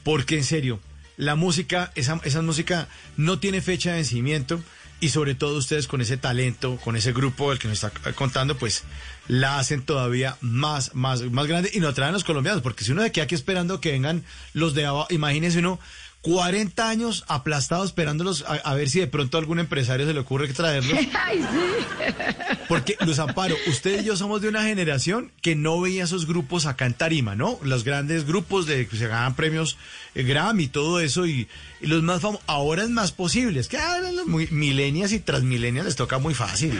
[0.03, 0.79] porque en serio,
[1.15, 2.87] la música, esa, esa música
[3.17, 4.63] no tiene fecha de vencimiento
[5.01, 8.55] y sobre todo ustedes con ese talento, con ese grupo del que nos está contando,
[8.55, 8.83] pues
[9.27, 11.71] la hacen todavía más, más, más grande.
[11.73, 14.75] Y no traen los colombianos, porque si uno de queda aquí esperando que vengan los
[14.75, 15.79] de ABBA, imagínese uno
[16.21, 20.19] 40 años aplastados esperándolos a, a ver si de pronto a algún empresario se le
[20.19, 20.93] ocurre traerlos.
[21.25, 22.13] Ay, sí.
[22.67, 26.65] Porque, Luz Amparo, usted y yo somos de una generación que no veía esos grupos
[26.67, 27.59] acá en Tarima, ¿no?
[27.63, 29.77] Los grandes grupos de que se ganan premios
[30.15, 31.47] eh, Grammy y todo eso, y,
[31.81, 32.43] y los más famosos.
[32.47, 33.59] Ahora es más posible.
[33.59, 36.79] Es que a los muy- millennials y transmillennials les toca muy fácil.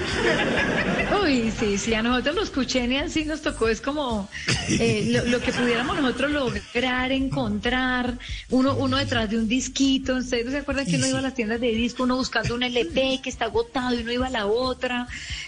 [1.23, 4.29] Uy, sí, sí, a nosotros los cuchenias sí nos tocó, es como
[4.69, 8.17] eh, lo, lo que pudiéramos nosotros lograr, encontrar,
[8.49, 11.35] uno, uno detrás de un disquito, ¿ustedes no se acuerdan que uno iba a las
[11.35, 14.45] tiendas de disco, uno buscando un LP que está agotado y uno iba a la
[14.47, 15.07] otra,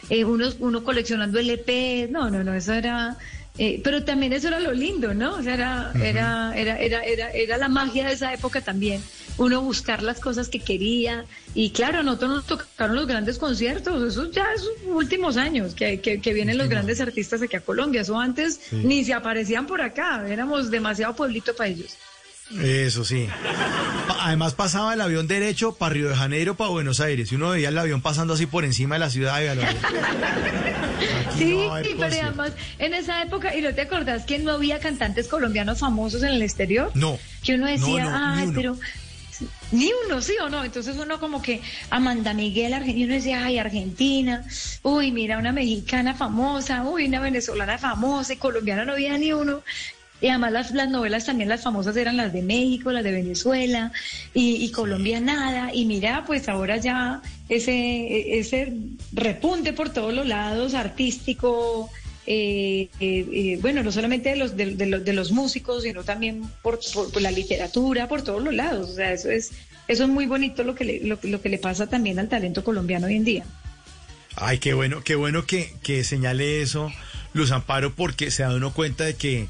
[0.10, 3.18] eh, uno, uno coleccionando LP, no, no, no, eso era...
[3.58, 5.36] eh, pero también eso era lo lindo, ¿no?
[5.36, 9.02] O sea, era, era, era, era, era, era la magia de esa época también.
[9.38, 11.26] Uno buscar las cosas que quería.
[11.56, 14.02] Y claro, nosotros nos tocaron los grandes conciertos.
[14.12, 18.02] Eso ya es últimos años que, que, que vienen los grandes artistas aquí a Colombia.
[18.02, 18.76] Eso antes Sí.
[18.84, 20.26] ni se aparecían por acá.
[20.28, 21.96] Éramos demasiado pueblito para ellos.
[22.62, 23.28] Eso sí.
[24.20, 27.32] Además pasaba el avión derecho para Río de Janeiro, para Buenos Aires.
[27.32, 29.42] Y uno veía el avión pasando así por encima de la ciudad.
[29.56, 29.62] lo-
[31.38, 35.28] Sí, no pero además en esa época, ¿y no te acordás que no había cantantes
[35.28, 36.92] colombianos famosos en el exterior?
[36.94, 37.18] No.
[37.44, 38.54] Que uno decía, No, no, ni ay, uno".
[38.56, 38.78] pero
[39.72, 40.63] ni uno, sí o no.
[40.63, 44.46] Entonces uno como que Amanda Miguel, Argentina, uno decía, ay, Argentina,
[44.84, 49.63] uy, mira, una mexicana famosa, uy, una venezolana famosa, y colombiana no había ni uno.
[50.24, 53.92] Y además las, las novelas también las famosas eran las de México, las de Venezuela,
[54.34, 55.72] y, y Colombia nada.
[55.74, 58.72] Y mira, pues ahora ya ese, ese
[59.12, 61.90] repunte por todos los lados, artístico,
[62.26, 66.04] eh, eh, eh, bueno, no solamente de los, de, de los, de los músicos, sino
[66.06, 68.92] también por, por- por la literatura, por todos los lados.
[68.92, 69.52] O sea, eso es,
[69.90, 72.64] eso es muy bonito lo que, le, lo, lo que le pasa también al talento
[72.64, 73.44] colombiano hoy en día.
[74.38, 76.94] Ay, qué bueno, qué bueno que, que señale eso,
[77.34, 79.48] Luz Amparo, porque se da uno cuenta de que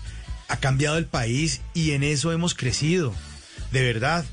[0.53, 3.13] ha cambiado el país y en eso hemos crecido.
[3.71, 4.23] De verdad.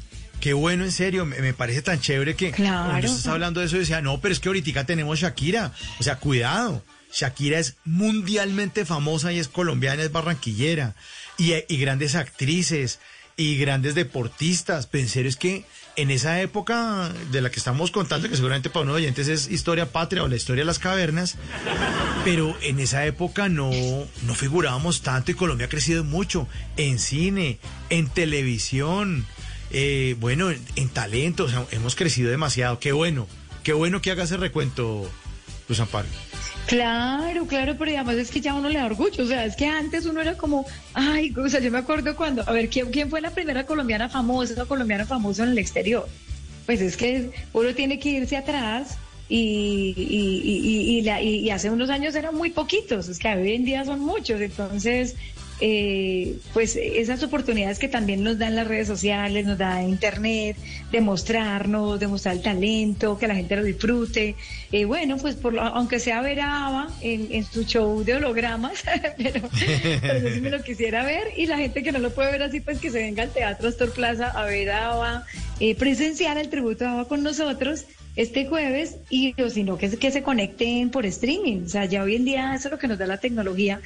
[0.41, 2.89] Qué bueno, en serio, me, me parece tan chévere que Claro.
[2.91, 5.73] cuando usted está hablando de eso decía, no, pero es que ahorita tenemos Shakira.
[5.99, 6.83] O sea, cuidado.
[7.13, 10.95] Shakira es mundialmente famosa y es colombiana, es barranquillera.
[11.37, 13.01] y, y grandes actrices
[13.37, 14.89] y grandes deportistas.
[15.09, 15.65] Serio es que
[16.01, 19.93] en esa época de la que estamos contando, que seguramente para unos oyentes es historia
[19.93, 21.37] patria o la historia de las cavernas,
[22.25, 23.71] pero en esa época no,
[24.23, 27.59] no figurábamos tanto y Colombia ha crecido mucho en cine,
[27.91, 29.27] en televisión,
[29.73, 32.79] eh, bueno, en, en talento, o sea, hemos crecido demasiado.
[32.79, 33.27] Qué bueno,
[33.63, 35.11] qué bueno que haga ese recuento,
[35.69, 36.09] Luz Amparo.
[36.67, 39.67] Claro, claro, pero además es que ya uno le da orgullo, o sea, es que
[39.67, 43.11] antes uno era como, ay, o sea, yo me acuerdo cuando, a ver, ¿quién, quién
[43.11, 46.09] fue la primera colombiana famosa, colombiana famosa en el exterior?
[46.67, 48.97] Pues es que uno tiene que irse atrás
[49.29, 53.53] y, y, y, y, la- y hace unos años eran muy poquitos, es que hoy
[53.55, 55.17] en día son muchos, entonces,
[55.61, 60.57] eh, pues esas oportunidades que también nos dan las redes sociales, nos da Internet,
[60.91, 64.37] de mostrarnos, de mostrar el talento, que la gente lo disfrute.
[64.73, 68.15] Eh, bueno, pues por lo- aunque sea ver a Ava en, en su show de
[68.15, 68.83] hologramas,
[69.17, 69.49] pero,
[70.01, 72.43] pero yo sí me lo quisiera ver y la gente que no lo puede ver
[72.43, 75.25] así, pues que se venga al Teatro Astor Plaza a ver a Ava,
[75.61, 77.85] eh, presenciar el tributo a Ava con nosotros
[78.17, 81.63] este jueves y o si no que, que se conecten por streaming.
[81.65, 83.81] O sea, ya hoy en día eso es lo que nos da la tecnología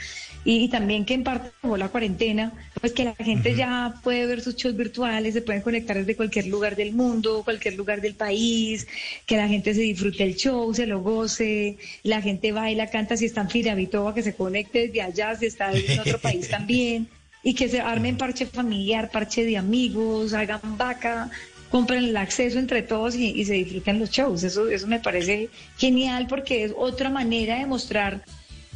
[0.44, 4.26] y, y también que en parte como la cuarentena, pues que la gente ya puede
[4.26, 8.14] ver sus shows virtuales, se pueden conectar desde cualquier lugar del mundo, cualquier lugar del
[8.14, 8.86] país,
[9.26, 13.26] que la gente se disfrute el show, se lo goce, la gente baila, canta, si
[13.26, 17.08] está en Firavitoba, que se conecte desde allá, si está en otro país también
[17.42, 21.30] y que se armen parche familiar, parche de amigos, hagan vaca,
[21.70, 24.42] compren el acceso entre todos y, y se disfruten los shows.
[24.42, 28.24] Eso, eso me parece genial porque es otra manera de mostrar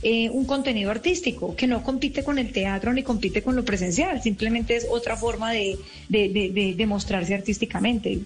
[0.03, 4.23] eh, un contenido artístico que no compite con el teatro ni compite con lo presencial,
[4.23, 5.77] simplemente es otra forma de,
[6.09, 8.21] de, de- de- mostrarse artísticamente.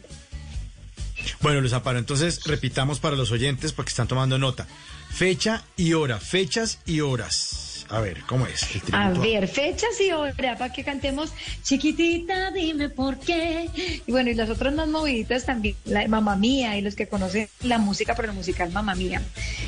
[1.41, 4.67] Bueno, Luz Amparo, entonces repitamos para los oyentes porque están tomando nota.
[5.11, 7.72] Fecha y hora, fechas y horas.
[7.93, 8.67] A ver, ¿cómo es?
[8.75, 11.31] El A ver, fechas y hora para que cantemos
[11.63, 13.69] chiquitita, dime por qué.
[14.07, 17.49] Y bueno, y las otras más moviditas también, la Mamá Mía y los que conocen
[17.61, 19.21] la música, pero el musical Mamá Mía.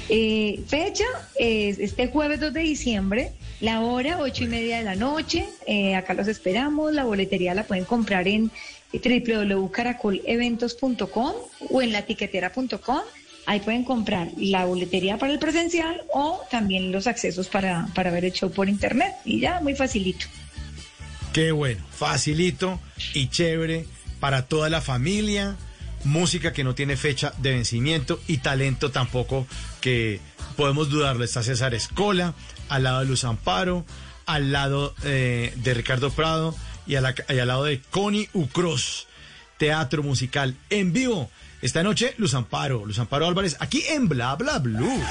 [0.08, 1.04] Eh, fecha
[1.38, 5.46] es este jueves 2 de diciembre, la hora ocho y media de la noche.
[5.66, 6.94] Eh, acá los esperamos.
[6.94, 8.50] La boletería la pueden comprar en
[8.90, 11.34] www.caracoleventos.com
[11.70, 13.02] o en latiquetera.com.
[13.46, 18.24] Ahí pueden comprar la boletería para el presencial o también los accesos para, para ver
[18.24, 19.14] el show por internet.
[19.24, 20.26] Y ya, muy facilito.
[21.32, 22.80] Qué bueno, facilito
[23.12, 23.86] y chévere
[24.20, 25.56] para toda la familia.
[26.04, 29.46] Música que no tiene fecha de vencimiento y talento tampoco
[29.80, 30.20] que
[30.56, 31.24] podemos dudarlo.
[31.24, 32.34] Está César Escola,
[32.68, 33.84] al lado de Luz Amparo,
[34.26, 36.54] al lado eh, de Ricardo Prado
[36.86, 39.08] y, a al lado de Connie Ucros.
[39.58, 41.30] Teatro musical en vivo.
[41.64, 45.02] Esta noche, Luz Amparo, Luz Amparo Álvarez, aquí en Bla Bla Blue.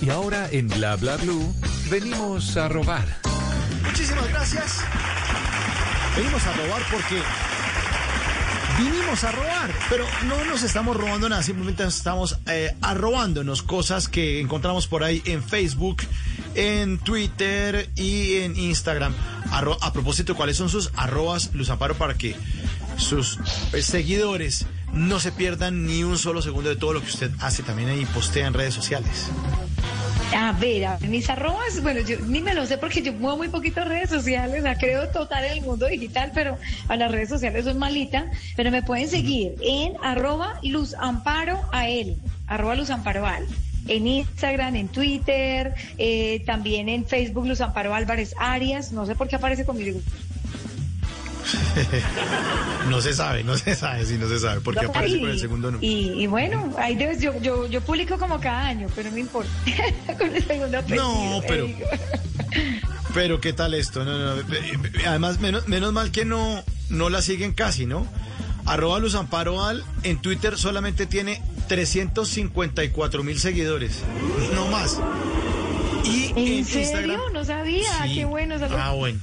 [0.00, 1.54] Y ahora en Bla Bla Blue
[1.88, 3.06] venimos a robar.
[3.84, 4.80] Muchísimas gracias.
[6.16, 7.22] Venimos a robar porque
[8.78, 14.40] vinimos a robar, pero no nos estamos robando nada, simplemente estamos eh, arrobándonos cosas que
[14.40, 16.02] encontramos por ahí en Facebook,
[16.54, 19.14] en Twitter y en Instagram.
[19.50, 22.36] A propósito, ¿cuáles son sus arrobas, Luz Amparo, para que
[22.96, 23.38] sus
[23.72, 24.66] eh, seguidores
[24.98, 28.04] no se pierdan ni un solo segundo de todo lo que usted hace también ahí
[28.06, 29.30] postea en redes sociales?
[30.36, 33.38] A ver, a ver, mis arrobas, bueno, yo ni me lo sé porque yo muevo
[33.38, 36.58] muy poquito redes sociales, la creo total en el mundo digital, pero
[36.88, 40.94] a las redes sociales soy malita, pero me pueden seguir en arroba Luz
[41.72, 43.26] a él, arroba Luz Amparo.
[43.86, 49.28] En Instagram, en Twitter, eh, también en Facebook Luz Amparo Álvarez Arias, no sé por
[49.28, 49.98] qué aparece conmigo.
[52.88, 55.38] no se sabe, no se sabe, sí, no se sabe, porque aparece Y- con el
[55.40, 55.86] segundo número.
[55.86, 59.50] Y, y bueno, ahí debes, yo, yo, yo publico como cada año, pero no importa.
[60.18, 61.04] con el segundo apellido.
[61.04, 61.84] No, pero- eh,
[63.14, 64.42] Pero qué tal esto, no, no, no.
[65.06, 68.06] Además, menos, menos mal que no, no la siguen casi, ¿no?
[68.66, 74.02] Arroba Luz Amparo Al en Twitter solamente tiene 354 mil seguidores.
[74.54, 75.00] No más.
[76.04, 76.80] Y en, ¿En serio?
[76.82, 77.20] Instagram.
[77.32, 78.02] No sabía.
[78.04, 78.14] Sí.
[78.16, 78.58] Qué bueno.
[78.58, 78.80] saludos.
[78.82, 79.18] Ah, bueno.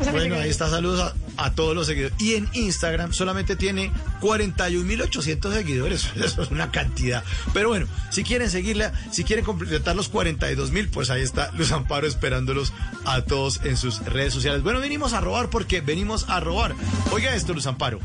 [0.00, 1.00] O sea, me Bueno, ahí está, saludos
[1.36, 2.20] a, a todos los seguidores.
[2.20, 6.08] Y en Instagram solamente tiene 41.800 seguidores.
[6.16, 7.22] Eso es una cantidad.
[7.52, 12.06] Pero bueno, si quieren seguirla, si quieren completar los 42.000, pues ahí está Luz Amparo
[12.06, 12.72] esperándolos
[13.04, 14.62] a todos en sus redes sociales.
[14.62, 16.74] Bueno, venimos a robar porque venimos a robar.
[17.12, 18.00] Oiga esto, Luz Amparo.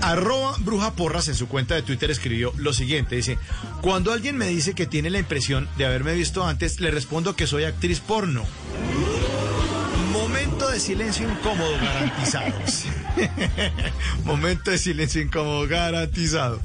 [0.00, 3.38] Arroba Bruja Porras en su cuenta de Twitter escribió lo siguiente, dice,
[3.80, 7.46] cuando alguien me dice que tiene la impresión de haberme visto antes, le respondo que
[7.46, 8.44] soy actriz porno.
[10.74, 12.52] De silencio incómodo garantizado.
[14.24, 16.60] Momento de silencio incómodo garantizado.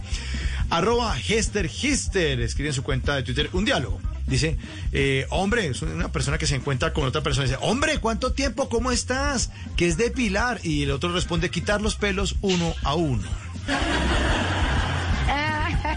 [0.72, 4.01] Arroba Hester Hister, escribe en su cuenta de Twitter un diálogo.
[4.26, 4.57] Dice,
[4.93, 7.45] eh, hombre, es una persona que se encuentra con otra persona.
[7.45, 8.68] Dice, hombre, ¿cuánto tiempo?
[8.68, 9.51] ¿Cómo estás?
[9.78, 10.60] Que es depilar.
[10.64, 13.28] Y el otro responde, quitar los pelos uno a uno.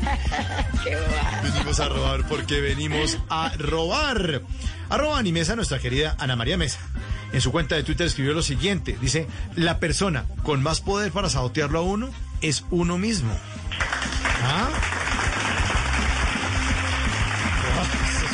[1.43, 4.43] venimos a robar porque venimos a robar.
[4.89, 6.79] Arroba Animesa, nuestra querida Ana María Mesa.
[7.33, 8.99] En su cuenta de Twitter escribió lo siguiente.
[9.01, 9.27] Dice,
[9.57, 12.11] la persona con más poder para sabotearlo a uno
[12.43, 13.33] es uno mismo.
[14.43, 14.69] ¿Ah?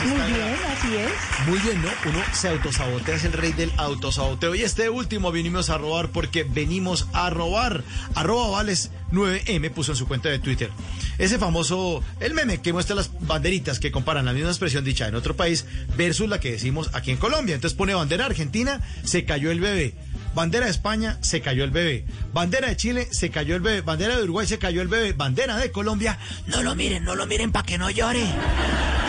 [0.05, 1.49] Muy bien, así es.
[1.49, 1.89] Muy bien, ¿no?
[2.09, 4.55] Uno se autosabotea, es el rey del autosaboteo.
[4.55, 7.83] Y este último vinimos a robar porque venimos a robar.
[8.15, 10.71] Arroba Vales 9M puso en su cuenta de Twitter.
[11.19, 15.15] Ese famoso, el meme que muestra las banderitas que comparan la misma expresión dicha en
[15.15, 17.55] otro país versus la que decimos aquí en Colombia.
[17.55, 19.95] Entonces pone bandera argentina, se cayó el bebé.
[20.35, 22.05] Bandera de España, se cayó el bebé.
[22.33, 23.81] Bandera de Chile, se cayó el bebé.
[23.81, 25.13] Bandera de Uruguay, se cayó el bebé.
[25.13, 28.25] Bandera de Colombia, no lo miren, no lo miren para que no llore.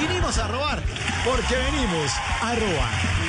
[0.01, 0.81] Vinimos a robar,
[1.25, 2.11] porque venimos
[2.41, 3.28] a robar.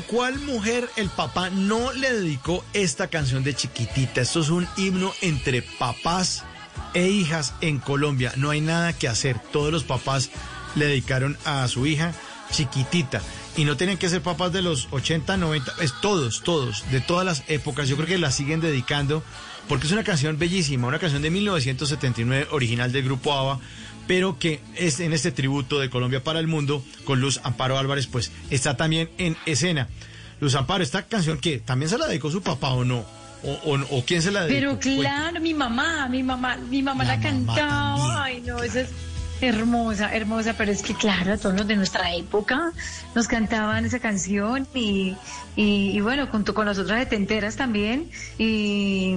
[0.00, 4.22] Cuál mujer el papá no le dedicó esta canción de chiquitita.
[4.22, 6.44] Esto es un himno entre papás
[6.94, 8.32] e hijas en Colombia.
[8.36, 9.38] No hay nada que hacer.
[9.52, 10.30] Todos los papás
[10.74, 12.12] le dedicaron a su hija
[12.50, 13.20] chiquitita.
[13.56, 17.26] Y no tienen que ser papás de los 80, 90, es todos, todos, de todas
[17.26, 17.88] las épocas.
[17.88, 19.22] Yo creo que la siguen dedicando
[19.68, 23.60] porque es una canción bellísima, una canción de 1979 original del grupo ABBA,
[24.12, 28.06] pero que es en este tributo de Colombia para el mundo con Luz Amparo Álvarez,
[28.08, 29.88] pues está también en escena.
[30.38, 33.06] Luz Amparo, esta canción que también se la dedicó su papá o no,
[33.42, 34.78] o, o- o quién se la dedicó.
[34.78, 38.24] Pero claro, mi mamá, mi mamá, mi mamá la, cantaba.
[38.24, 38.90] Ay, no, esa es
[39.40, 42.70] hermosa, hermosa, pero es que claro, todos los de nuestra época
[43.14, 45.16] nos cantaban esa canción y,
[45.56, 48.10] y, y bueno, junto con las otras setenteras también.
[48.36, 49.16] Y,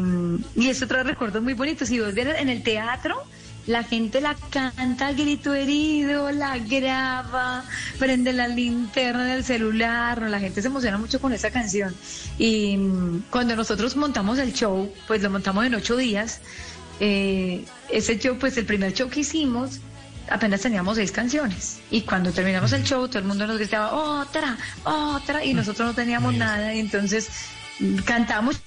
[0.55, 1.85] y es otro recuerdo muy bonito.
[1.85, 3.21] Si vos vieras en el teatro,
[3.67, 7.63] la gente la canta a grito herido, la graba,
[7.97, 11.95] prende la linterna del celular, la gente se emociona mucho con esa canción.
[12.37, 16.41] Y mm, cuando nosotros montamos el show, pues lo montamos en ocho días.
[16.99, 19.79] eh, ese show, pues el primer show que hicimos,
[20.29, 21.79] apenas teníamos seis canciones.
[21.91, 25.93] Y cuando terminamos el show, todo el mundo nos gritaba, otra, otra, y nosotros no
[25.93, 26.73] teníamos nada.
[26.73, 27.29] Y entonces
[27.79, 28.57] mm, cantamos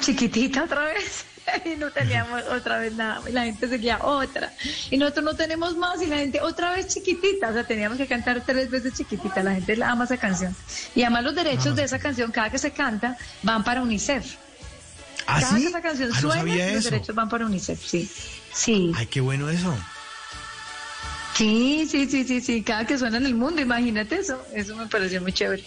[0.00, 1.24] chiquitita otra vez.
[1.64, 3.20] Y no teníamos otra vez nada.
[3.28, 4.52] Y la gente seguía otra.
[4.90, 6.00] Y nosotros no tenemos más.
[6.02, 7.48] Y la gente otra vez chiquitita.
[7.50, 9.42] O sea, teníamos que cantar tres veces chiquitita.
[9.42, 10.54] La gente ama esa canción.
[10.94, 14.34] Y además los derechos de esa canción, cada que se canta, van para UNICEF.
[15.26, 15.62] ¿Ah, cada sí?
[15.62, 16.90] que esa canción Ah, suena, los eso.
[16.90, 17.84] derechos van para UNICEF.
[17.84, 18.10] Sí.
[18.52, 18.92] Sí.
[18.96, 19.74] Ay, qué bueno eso.
[21.34, 24.86] Sí, sí, sí, sí, sí, cada que suena en el mundo, imagínate eso, eso me
[24.86, 25.64] pareció muy chévere.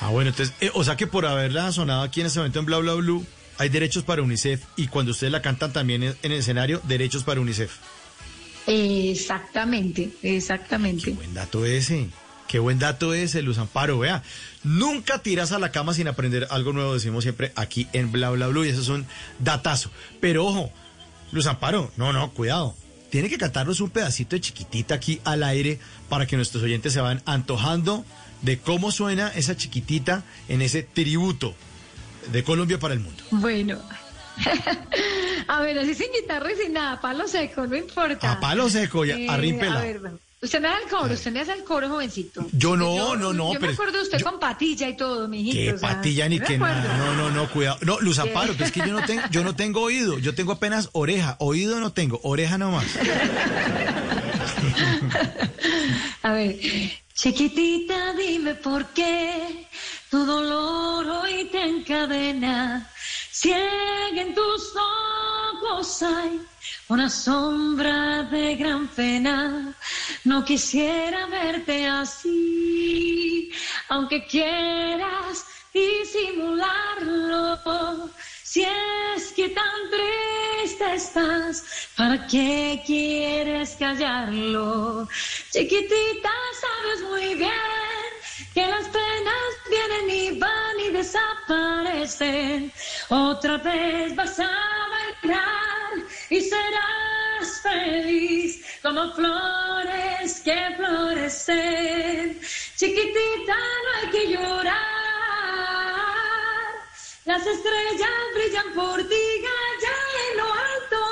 [0.00, 2.64] Ah, bueno, entonces, eh, o sea que por haberla sonado aquí en ese momento en
[2.66, 3.26] Bla Bla Blue,
[3.58, 7.40] hay derechos para UNICEF y cuando ustedes la cantan también en, el escenario, derechos para
[7.40, 7.72] UNICEF.
[8.66, 11.12] Exactamente, exactamente.
[11.12, 12.08] Buen dato ese.
[12.48, 13.98] Qué buen dato ese, Luz Amparo.
[13.98, 14.22] Vea,
[14.62, 18.46] nunca tiras a la cama sin aprender algo nuevo, decimos siempre aquí en Bla Bla
[18.48, 19.06] Blue, y eso es un
[19.40, 19.90] datazo.
[20.20, 20.70] Pero ojo,
[21.32, 22.74] Luz Amparo, no, no, cuidado.
[23.10, 25.78] Tiene que cantarnos un pedacito de chiquitita aquí al aire
[26.08, 28.04] para que nuestros oyentes se van antojando
[28.42, 31.54] de cómo suena esa chiquitita en ese tributo
[32.32, 33.22] de Colombia para el mundo.
[33.30, 33.78] Bueno.
[35.48, 38.32] a ver, así sin guitarra y sin nada, palo seco, no importa.
[38.32, 39.26] A palo seco, ya, Eh.
[39.28, 40.18] A ver, bueno.
[40.42, 42.46] Usted me da el coro, usted me hace el coro, jovencito.
[42.52, 45.56] Yo no, no, no, Yo pero- me acuerdo de usted con patilla y todo, mijito.
[45.56, 46.96] Qué o sea, patilla ni yo que nada.
[46.98, 47.78] No, no, no, cuidado.
[47.80, 50.52] No, Luz Amparo, pero es que yo no tengo, yo no tengo oído, yo tengo
[50.52, 51.36] apenas oreja.
[51.40, 52.84] Oído no tengo, oreja nomás.
[56.22, 56.56] A ver,
[57.16, 59.66] chiquitita, dime por qué
[60.10, 62.88] tu dolor hoy te encadena.
[63.32, 66.40] Ciega en tus ojos hay
[66.88, 69.74] una sombra de gran pena.
[70.24, 73.50] No quisiera verte así,
[73.88, 78.10] aunque quieras disimularlo.
[78.56, 85.06] Si es que tan triste estás, ¿para qué quieres callarlo?
[85.52, 86.32] Chiquitita,
[86.62, 87.52] sabes muy bien
[88.54, 92.72] que las penas vienen y van y desaparecen.
[93.10, 94.48] Otra vez vas a
[94.94, 102.40] bailar y serás feliz como flores que florecen.
[102.74, 103.54] Chiquitita,
[103.84, 104.96] no hay que llorar.
[107.26, 109.96] Las estrellas brillan por ti allá
[110.30, 111.02] en lo alto.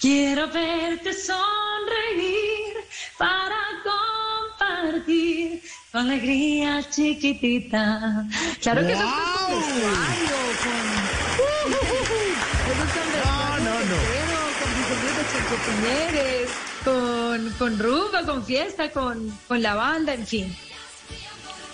[0.00, 2.74] Quiero verte sonreír
[3.18, 8.26] para compartir tu alegría chiquitita.
[8.62, 9.08] Claro que eso es
[16.84, 17.78] con con...
[17.78, 20.56] Rumba, con fiesta, con, con la banda, en fin.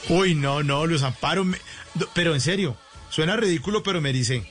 [0.08, 1.44] Uy, no, no, Luz Amparo.
[1.44, 1.58] me-
[2.14, 2.76] Pero en serio,
[3.10, 4.42] suena ridículo, pero me dice.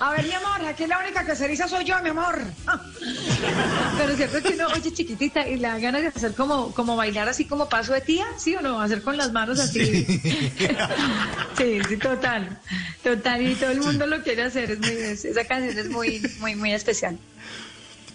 [0.00, 2.38] A ver, mi amor, aquí la única que se eriza soy yo, mi amor.
[3.98, 7.28] Pero cierto que uno oye chiquitita y le da ganas de hacer como, como bailar
[7.28, 8.80] así como paso de tía, ¿sí o no?
[8.80, 10.06] Hacer con las manos así.
[11.58, 12.58] Sí, sí, total.
[13.04, 14.70] Total, y todo el mundo lo quiere hacer.
[14.72, 17.18] Es muy, es- esa canción es muy, muy, muy especial.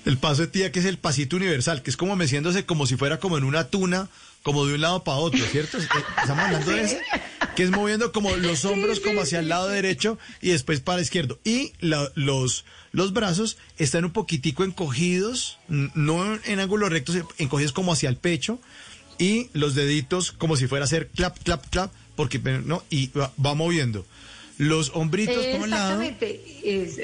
[0.05, 2.95] El paso de tía, que es el pasito universal, que es como meciéndose como si
[2.97, 4.07] fuera como en una tuna,
[4.43, 5.77] como de un lado para otro, ¿cierto?
[5.77, 5.88] Eh,
[6.21, 7.01] Estamos hablando de ese,
[7.55, 11.03] que es moviendo como los hombros como hacia el lado derecho y después para el
[11.03, 11.39] izquierdo.
[11.43, 17.91] Y la- los, los brazos están un poquitico encogidos, no en ángulo recto, encogidos como
[17.93, 18.59] hacia el pecho
[19.19, 23.31] y los deditos como si fuera a hacer clap, clap, clap, porque, no, y va,
[23.43, 24.05] va moviendo.
[24.57, 25.99] Los hombritos para un lado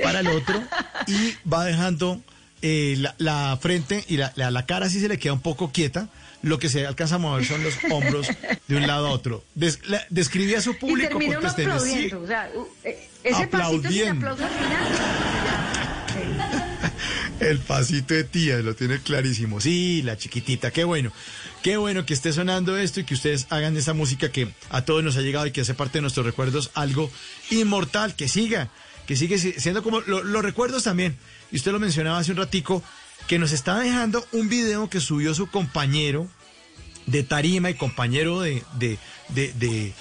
[0.01, 0.63] para el otro
[1.07, 2.19] y va dejando
[2.63, 5.71] eh, la, la frente y la, la, la cara sí se le queda un poco
[5.71, 6.09] quieta.
[6.43, 8.27] Lo que se alcanza a mover son los hombros
[8.67, 9.43] de un lado a otro.
[9.55, 12.21] Des- la- describe a su Y público uno sí- aplaudiendo.
[12.21, 12.49] O sea,
[12.83, 14.29] eh, ese pasito sin Aplaudiendo.
[14.29, 14.87] aplauso al final.
[17.39, 19.59] El pasito de tía, lo tiene clarísimo.
[19.59, 21.11] Sí, la chiquitita, qué bueno.
[21.61, 25.03] Qué bueno que esté sonando esto y que ustedes hagan esa música que a todos
[25.03, 27.09] nos ha llegado y que hace parte de nuestros recuerdos, algo
[27.51, 28.69] inmortal, que siga,
[29.07, 31.17] que sigue si- siendo como lo- los recuerdos también.
[31.51, 32.83] Y usted lo mencionaba hace un ratico,
[33.27, 36.27] que nos está dejando un video que subió su compañero
[37.05, 38.97] de tarima y compañero de, de,
[39.29, 39.93] de,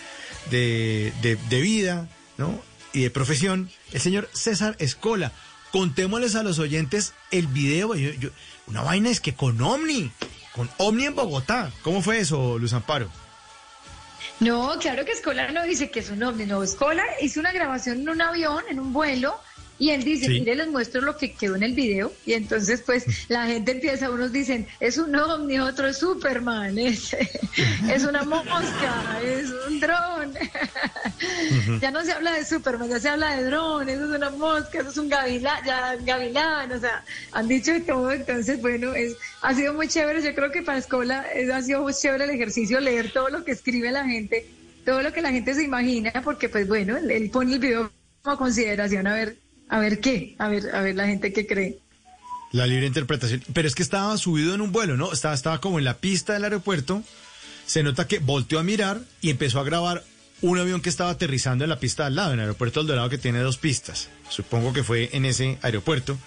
[0.50, 2.08] de, de- vida,
[2.38, 2.60] ¿no?
[2.92, 5.32] Y de profesión, el señor César Escola.
[5.70, 7.94] Contémosles a los oyentes el video.
[7.94, 8.30] yo- yo-
[8.66, 10.10] una vaina es que con Omni,
[10.54, 11.72] con Omni en Bogotá.
[11.82, 13.08] ¿Cómo fue eso, Luz Amparo?
[14.40, 18.00] No, claro que Escola no dice que es un ovni, no, Escola hizo una grabación
[18.00, 19.38] en un avión, en un vuelo,
[19.78, 20.40] Y él dice, Sí.
[20.40, 22.12] mire, les muestro lo que quedó en el video.
[22.24, 27.16] Y entonces, pues, la gente empieza, unos dicen, es un ovni, otro es Superman, es,
[27.90, 30.34] es una mosca, es un dron.
[31.80, 34.80] ya no se habla de Superman, ya se habla de dron, eso es una mosca,
[34.80, 38.12] eso es un gavilán, ya, gavilán, o sea, han dicho de todo.
[38.12, 40.22] Entonces, bueno, es, ha sido muy chévere.
[40.22, 43.44] Yo creo que para escuela es- ha sido muy chévere el ejercicio, leer todo lo
[43.44, 44.46] que escribe la gente,
[44.84, 47.92] todo lo que la gente se imagina, porque, pues, bueno, él, él pone el video
[48.22, 49.36] como consideración a ver,
[49.72, 51.78] a ver qué, a ver, a ver la gente qué cree.
[52.50, 53.42] La libre interpretación.
[53.54, 55.10] Pero es que estaba subido en un vuelo, ¿no?
[55.10, 57.02] Estaba, estaba como en la pista del aeropuerto.
[57.64, 60.04] Se nota que volteó a mirar y empezó a grabar
[60.42, 63.08] un avión que estaba aterrizando en la pista al lado, en el aeropuerto del Dorado
[63.08, 64.10] que tiene dos pistas.
[64.28, 66.18] Supongo que fue en ese aeropuerto.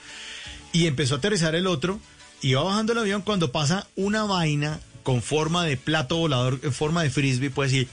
[0.72, 2.00] Y empezó a aterrizar el otro.
[2.43, 7.04] Va bajando el avión cuando pasa una vaina con forma de plato volador, en forma
[7.04, 7.88] de frisbee, puede decir,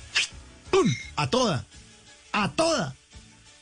[0.71, 0.89] ¡pum!
[1.17, 1.67] A toda.
[2.33, 2.97] A toda.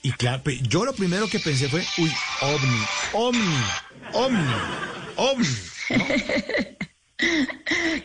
[0.03, 2.81] Y claro, yo lo primero que pensé fue, uy, ovni,
[3.13, 3.65] ovni,
[4.13, 4.55] ovni,
[5.17, 5.47] ovni.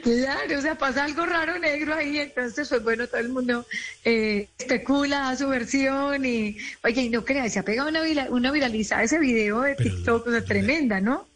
[0.03, 3.65] Claro, o sea, pasa algo raro negro ahí, entonces, pues bueno, todo el mundo
[4.03, 8.51] eh, especula, da su versión y, oye, y no creas, se ha pegado una, una
[8.51, 11.27] viralizada ese video de TikTok, o sea, tremenda, ¿no?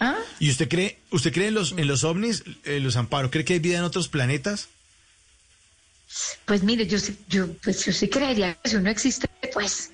[0.00, 0.18] ¿Ah?
[0.38, 3.30] ¿Y usted cree, usted cree en los, en los ovnis, en los amparos?
[3.30, 4.68] ¿Cree que hay vida en otros planetas?
[6.44, 9.90] Pues mire, yo sí, yo, pues yo sí creería que si uno existe, pues,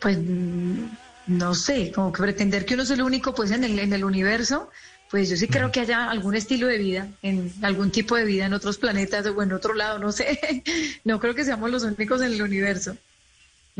[0.00, 0.86] pues, mm,
[1.26, 4.04] no sé, como que pretender que uno es el único, pues, en el, en el
[4.04, 4.70] universo,
[5.10, 8.46] pues yo sí creo que haya algún estilo de vida, en algún tipo de vida
[8.46, 10.38] en otros planetas o en otro lado, no sé.
[11.04, 12.96] No creo que seamos los únicos en el universo.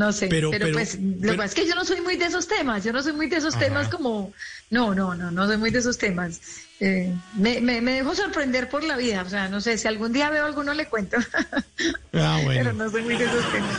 [0.00, 2.16] No sé, Pero- pero, pero- pues lo que pasa es que yo no soy muy
[2.16, 3.64] de esos temas, yo no soy muy de esos Ajá.
[3.66, 4.32] temas como,
[4.70, 6.40] no, no, no, no soy muy de esos temas.
[6.80, 10.10] Eh, me, me, me dejo sorprender por la vida, o sea, no sé, si algún
[10.14, 11.18] día veo alguno le cuento,
[12.14, 13.76] Ah, pero no soy muy de esos temas.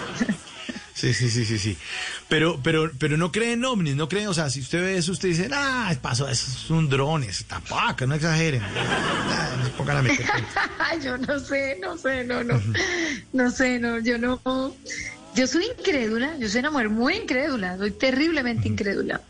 [0.93, 1.75] Sí, sí, sí, sí, sí.
[2.29, 5.13] Pero, pero, pero no cree en ovnis, no cree, o sea, si usted ve eso,
[5.13, 8.61] usted dice, ah, pasó, eso es un dron, es tampoco, no exageren.
[9.75, 10.53] Pongan a meter cuentos.
[11.03, 12.61] yo no sé, no sé, no, no,
[13.33, 14.39] no sé, no, yo no,
[15.35, 19.21] yo soy incrédula, yo soy una mujer muy incrédula, soy terriblemente incrédula,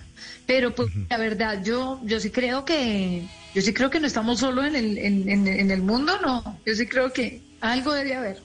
[0.45, 4.39] pero pues la verdad, yo, yo sí creo que, yo sí creo que no estamos
[4.39, 8.15] solo en el, en, en- en el mundo, no, yo sí creo que algo debe
[8.15, 8.39] haber.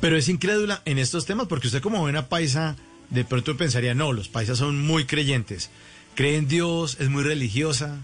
[0.00, 2.76] Pero es incrédula en estos temas, porque usted como buena paisa,
[3.10, 5.70] de pronto pensaría, no, los paisas son muy creyentes.
[6.14, 7.98] Cree en Dios, es muy religiosa.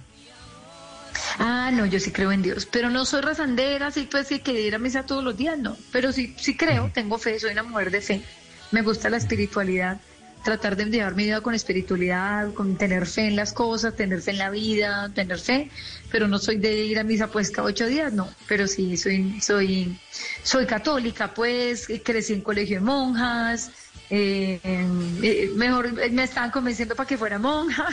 [1.39, 4.61] Ah, no, yo sí creo en Dios, pero no soy razandera, así pues que quiere
[4.63, 5.77] ir a misa todos los días, no.
[5.93, 8.23] Pero sí, sí creo, tengo fe, soy una mujer de fe.
[8.71, 10.01] Me gusta la espiritualidad,
[10.45, 14.33] tratar de llevar mi vida con espiritualidad, con tener fe en las cosas, tener fe
[14.33, 15.71] en la vida, tener fe,
[16.11, 18.29] pero no soy de ir a misa pues cada ocho días, no.
[18.49, 19.99] Pero sí, soy, soy,
[20.43, 23.71] soy católica, pues, crecí en colegio de monjas.
[24.11, 27.87] Eh, eh, mejor eh, me estaban convenciendo para que fuera monja.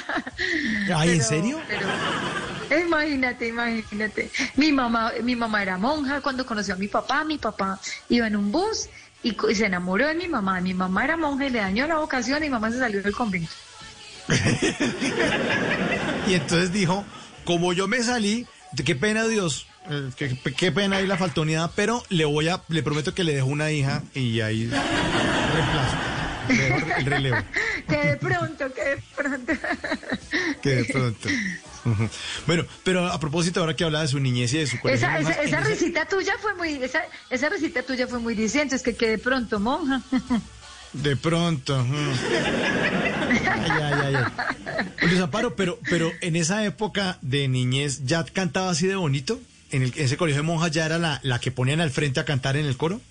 [0.95, 1.59] Ay, ¿en serio?
[2.67, 4.31] pero imagínate, imagínate.
[4.55, 7.23] Mi mamá, mi mamá era monja cuando conoció a mi papá.
[7.23, 8.89] Mi papá iba en un bus
[9.21, 10.59] y, se enamoró de mi mamá.
[10.59, 13.15] Mi mamá era monja y le dañó la vocación y mi mamá se salió del
[13.15, 13.51] convento.
[16.27, 17.05] Y entonces dijo,
[17.45, 18.45] como yo me salí,
[18.85, 19.76] qué pena Dios, eh,
[20.15, 23.47] qué, qué pena ahí la faltonidad, pero le voy a, le prometo que le dejo
[23.47, 25.97] una hija y ahí reemplazo,
[26.47, 27.37] dejo el relevo,
[27.87, 29.53] Que de pronto, que de pronto.
[30.61, 31.29] que de pronto.
[32.45, 35.07] Bueno, pero a propósito, ahora que habla de su niñez y de su colegio.
[35.07, 38.93] Esa, ese- risita tuya fue muy, esa, esa risita tuya fue muy diciente, es que,
[38.95, 40.01] que de pronto monja.
[40.93, 41.83] De pronto.
[41.83, 42.09] mm.
[43.29, 44.85] Ay, ay, ay, ay.
[45.07, 49.39] Luis Amparo, pero, pero en esa época de niñez, ¿ya cantaba así de bonito?
[49.71, 52.19] ¿En, el- en ese colegio de monjas ya era la, la que ponían al frente
[52.19, 53.01] a cantar en el coro?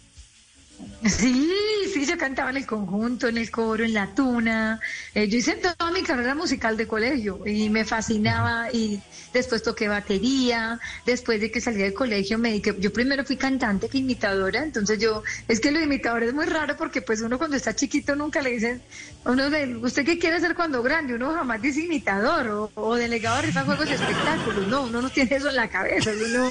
[2.01, 4.81] Sí, yo cantaba en el conjunto, en el coro, en la tuna.
[5.15, 9.01] Eh, yo hice toda mi carrera musical de colegio y me fascinaba y
[9.33, 10.79] después toqué batería.
[11.07, 14.99] Después de que salí del colegio me dediqué, yo primero fui cantante que imitadora, entonces
[14.99, 18.43] yo, es que lo imitador es muy raro porque pues uno cuando está chiquito nunca
[18.43, 18.83] le dicen,
[19.25, 21.15] uno le, ¿usted qué quiere ser cuando grande?
[21.15, 24.69] Uno jamás dice imitador o, o delegado de juegos y espectáculos.
[24.69, 26.11] No, uno no tiene eso en la cabeza.
[26.11, 26.51] Uno,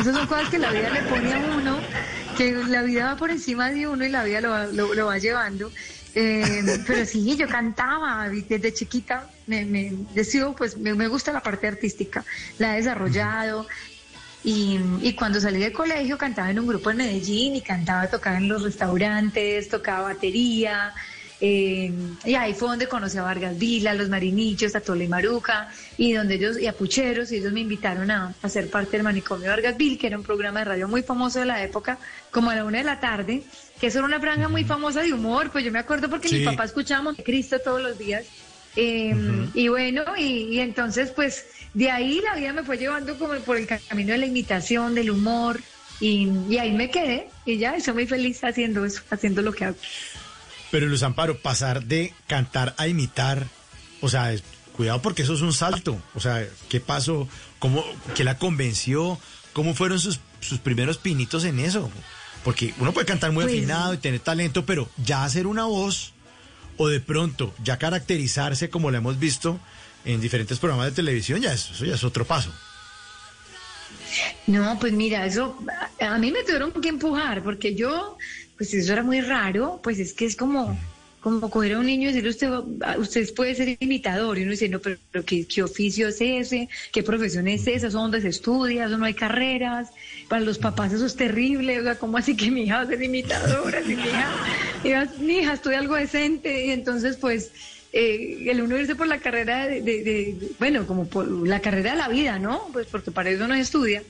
[0.00, 1.78] esas son cosas que la vida le pone a uno
[2.38, 5.18] que la vida va por encima de uno y la vida lo, lo, lo va
[5.18, 5.72] llevando.
[6.14, 11.42] Eh, pero sí, yo cantaba desde chiquita, me, me decido, pues me, me gusta la
[11.42, 12.24] parte artística,
[12.58, 13.66] la he desarrollado.
[14.44, 18.38] Y, y cuando salí del colegio cantaba en un grupo en Medellín y cantaba, tocaba
[18.38, 20.94] en los restaurantes, tocaba batería.
[21.40, 21.92] Eh,
[22.24, 26.12] y ahí fue donde conocí a Vargas Vila, a los Marinichos, a Tole Maruca, y
[26.12, 29.48] donde ellos, y a Pucheros, y ellos me invitaron a, a ser parte del Manicomio
[29.48, 31.98] Vargas Vil, que era un programa de radio muy famoso de la época,
[32.32, 33.44] como a la una de la tarde,
[33.80, 36.44] que eso era una franja muy famosa de humor, pues yo me acuerdo porque mi
[36.44, 38.26] papá escuchaba Montecristo todos los días.
[38.74, 39.14] Eh,
[39.54, 43.56] Y bueno, y, y entonces pues de ahí la vida me fue llevando como por
[43.56, 45.60] el camino de la imitación, del humor,
[46.00, 49.52] y, y ahí me quedé, y ya, y soy muy feliz haciendo eso, haciendo lo
[49.52, 49.76] que hago.
[50.70, 53.46] Pero Luz Amparo, pasar de cantar a imitar,
[54.00, 54.42] o sea, es-
[54.76, 56.00] cuidado porque eso es un salto.
[56.14, 57.26] O sea, ¿qué pasó?
[57.58, 59.18] ¿Cómo, ¿Qué la convenció?
[59.52, 61.90] ¿Cómo fueron sus, sus primeros pinitos en eso?
[62.44, 66.12] Porque uno puede cantar muy Pues- afinado y tener talento, pero ya hacer una voz
[66.76, 69.58] o de pronto ya caracterizarse como lo hemos visto
[70.04, 72.52] en diferentes programas de televisión, ya es, eso ya es otro paso.
[74.46, 75.58] No, pues mira, eso
[76.00, 78.16] a mí me tuvieron que empujar, porque yo,
[78.58, 80.78] pues eso era muy raro, pues es que es como,
[81.20, 82.50] como coger a un niño y decirle usted,
[82.82, 86.20] ah, usted puede ser imitador, y uno dice, no, pero, pero ¿qué, qué oficio es
[86.20, 86.68] ese?
[86.92, 87.86] ¿Qué profesión es esa?
[87.86, 88.86] ¿Eso dónde se estudia?
[88.86, 89.88] ¿Eso no hay carreras?
[90.28, 92.86] Para los papás eso es terrible, o sea, ¿cómo así que mi hija va a
[92.86, 93.80] ser imitadora?
[93.86, 94.28] Mi hija,
[94.84, 97.50] iba- mi hija estudia algo decente, y entonces pues
[97.92, 101.60] eh, el uno irse por la carrera de, de- de- de- bueno, como por la
[101.60, 102.68] carrera de la vida, ¿no?
[102.72, 104.02] Pues porque para eso no se estudia,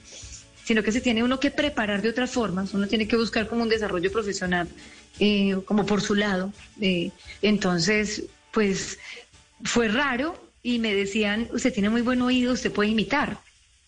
[0.68, 3.62] sino que se tiene uno que preparar de otras formas, uno tiene que buscar como
[3.62, 4.68] un desarrollo profesional,
[5.18, 6.52] eh, como por su lado.
[6.82, 7.10] eh,
[7.40, 8.98] entonces, pues
[9.64, 13.38] fue raro y me decían, usted tiene muy buen oído, usted puede imitar.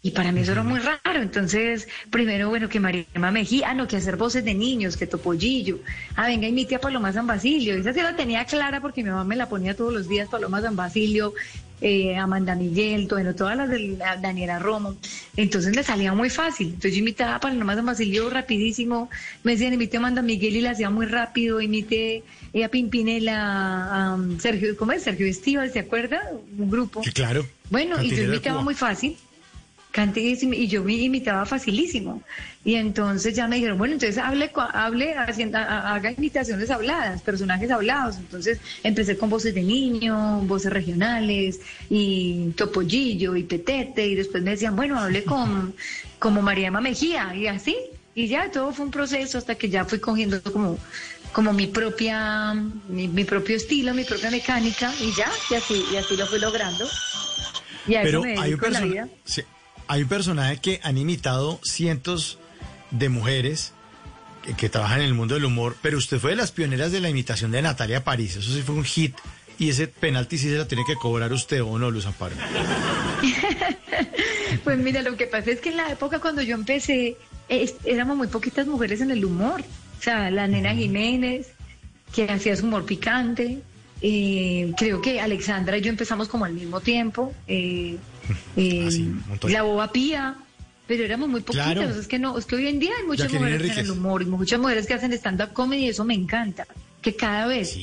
[0.02, 1.20] Y para mí eso era muy raro.
[1.20, 5.80] Entonces, primero, bueno, que María Mejía, ah, no, que hacer voces de niños, que Topollillo.
[6.16, 7.74] Ah, venga, imite a Paloma San Basilio.
[7.74, 10.62] Esa sí la tenía clara porque mi mamá me la ponía todos los días, Paloma
[10.62, 11.34] San Basilio,
[11.80, 14.96] eh, Amanda Miguel, bueno, todas las de la- Daniela Romo.
[15.36, 16.68] Entonces me salía muy fácil.
[16.68, 19.08] Entonces yo imitaba a Paloma San Basilio rapidísimo.
[19.44, 21.60] Me decían, imite a Amanda Miguel y la hacía muy rápido.
[21.60, 22.22] Imite
[22.52, 25.02] eh, a Pimpinela, a um, Sergio, ¿cómo es?
[25.02, 26.20] Sergio Estíbal, ¿se acuerda?
[26.58, 27.02] Un grupo.
[27.02, 27.46] Sí, claro.
[27.70, 29.16] Bueno, y yo imitaba muy fácil.
[29.91, 32.22] Canté y yo me imitaba facilísimo.
[32.64, 38.16] Y entonces ya me dijeron, bueno, entonces hable, hable haga imitaciones habladas, personajes hablados.
[38.18, 44.51] Entonces empecé con voces de niño, voces regionales, y Topollillo, y Petete, y después me
[44.51, 45.74] decían, bueno, hable con
[46.20, 47.76] como María Emma Mejía, y así.
[48.14, 50.78] Y ya todo fue un proceso hasta que ya fui cogiendo como,
[51.32, 52.55] como mi propia,
[52.88, 56.38] mi, mi propio estilo, mi propia mecánica, y ya, y así, y así lo fui
[56.38, 56.86] logrando.
[57.86, 59.09] Y a Pero eso me hay un, la vida.
[59.24, 59.43] sí,
[59.91, 62.38] hay un personaje que han imitado cientos
[62.93, 63.72] de mujeres
[64.43, 67.01] que, que trabajan en el mundo del humor, pero usted fue de las pioneras de
[67.01, 68.36] la imitación de Natalia París.
[68.36, 69.14] Eso sí fue un hit.
[69.59, 72.34] Y ese penalti sí se la tiene que cobrar usted o no, Luz Amparo.
[74.64, 77.16] Pues mira, lo que pasa es que en la época cuando yo empecé,
[77.49, 79.62] es- éramos muy poquitas mujeres en el humor.
[79.99, 81.49] O sea, la nena Jiménez,
[82.14, 83.61] que hacía su humor picante.
[84.03, 87.32] eh, creo que Alexandra y yo empezamos como al mismo tiempo.
[87.47, 87.97] eh,
[88.56, 89.52] eh, montón.
[89.52, 90.36] la boba pía.
[90.86, 91.72] Pero éramos muy poquitas.
[91.72, 91.88] Claro.
[91.88, 94.24] Es que no, es que hoy en día hay muchas mujeres en el humor y
[94.24, 96.66] muchas mujeres que hacen stand-up comedy y eso me encanta.
[97.00, 97.78] Que cada vez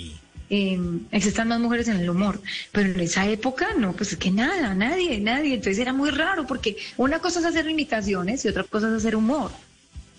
[0.50, 0.80] eh,
[1.12, 2.42] existan más mujeres en el humor.
[2.74, 5.54] Pero en esa época, no, pues es que nada, nadie, nadie.
[5.54, 9.16] Entonces era muy raro porque una cosa es hacer imitaciones y otra cosa es hacer
[9.16, 9.52] humor.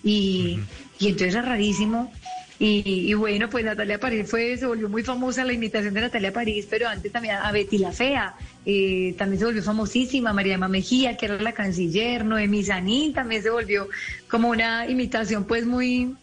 [0.02, 0.60] Y,
[0.98, 2.10] y entonces era rarísimo.
[2.60, 6.32] Y, y bueno, pues Natalia París fue, se volvió muy famosa la imitación de Natalia
[6.32, 8.34] París, pero antes también a Betty la Fea,
[8.66, 13.42] eh, también se volvió famosísima, María Emma Mejía, que era la canciller, Noemí Sanín también
[13.44, 13.88] se volvió
[14.28, 16.16] como una imitación pues muy,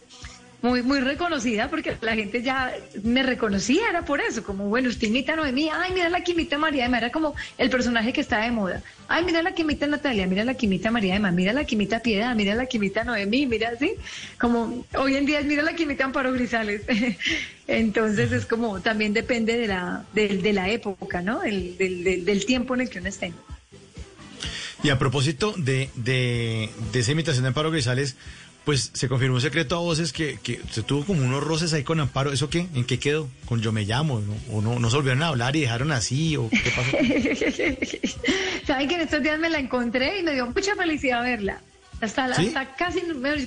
[0.66, 5.08] muy, muy reconocida porque la gente ya me reconocía, era por eso, como bueno, usted
[5.08, 8.12] imita a Noemí, ay, mira la que imita a María Emma, era como el personaje
[8.12, 8.82] que está de moda.
[9.08, 11.52] Ay, mira la que imita a Natalia, mira la que imita a María Emma, mira
[11.52, 13.92] la que imita a Piedad, mira la que imita a Noemí, mira así,
[14.40, 16.82] como hoy en día mira la que imita a Amparo Grisales.
[17.68, 21.40] Entonces es como, también depende de la, de, de la época, ¿no?
[21.40, 23.32] Del, del- del tiempo en el que uno esté.
[24.82, 28.16] Y a propósito de, de, de esa imitación de Amparo Grisales,
[28.66, 31.84] pues se confirmó un secreto a voces que, que se tuvo como unos roces ahí
[31.84, 32.32] con Amparo.
[32.32, 32.66] ¿Eso qué?
[32.74, 33.28] ¿En qué quedó?
[33.44, 34.20] ¿Con Yo Me Llamo?
[34.20, 34.34] ¿no?
[34.52, 36.36] ¿O no, no se volvieron a hablar y dejaron así?
[36.36, 36.90] ¿O qué pasó?
[38.66, 41.62] Saben que en estos días me la encontré y me dio mucha felicidad verla.
[41.98, 42.48] Hasta, ¿Sí?
[42.48, 43.00] hasta casi,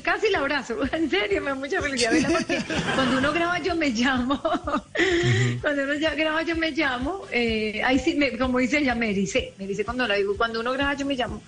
[0.04, 0.76] casi la abrazo.
[0.92, 2.60] En serio, me da mucha felicidad porque
[2.96, 4.42] cuando uno graba Yo Me Llamo,
[5.62, 9.14] cuando uno ya graba Yo Me Llamo, eh, ahí sí, me- como dice ella, me
[9.14, 11.42] dice, me dice cuando la digo, cuando uno graba Yo Me Llamo,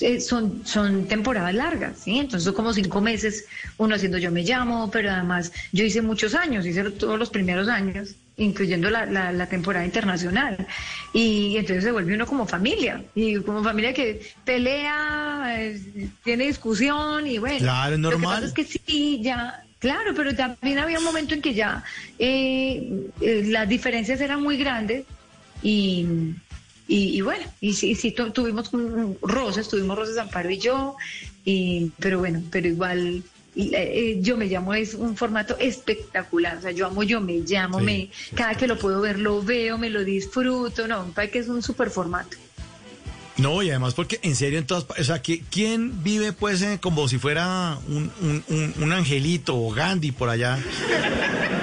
[0.00, 2.18] eh, son, son temporadas largas, ¿sí?
[2.20, 3.46] Entonces son como cinco meses
[3.78, 7.66] uno haciendo Yo Me Llamo, pero además yo hice muchos años, hice todos los primeros
[7.68, 10.66] años incluyendo la, la, la temporada internacional.
[11.12, 17.26] Y entonces se vuelve uno como familia, y como familia que pelea, eh, tiene discusión,
[17.26, 17.58] y bueno.
[17.58, 18.34] Claro, es Lo que normal.
[18.34, 21.84] pasa es que sí, ya, Claro, pero también había un momento en que ya
[22.18, 25.04] eh, eh, las diferencias eran muy grandes
[25.62, 26.06] y,
[26.88, 28.70] y, y bueno, y sí, sí tu- tuvimos
[29.20, 30.96] roces, tuvimos roces Amparo y yo,
[31.44, 33.22] y, pero bueno, pero igual
[33.56, 37.38] eh, eh, yo me llamo es un formato espectacular, o sea, yo amo yo me
[37.46, 41.32] llamo, Sí, me cada que lo puedo ver lo veo, me lo disfruto, no, parece
[41.32, 42.36] que es un super formato.
[43.36, 46.78] No, y además porque en serio, en todas o sea, que ¿quién vive pues eh,
[46.80, 50.58] como si fuera un, un- un- un angelito o Gandhi por allá?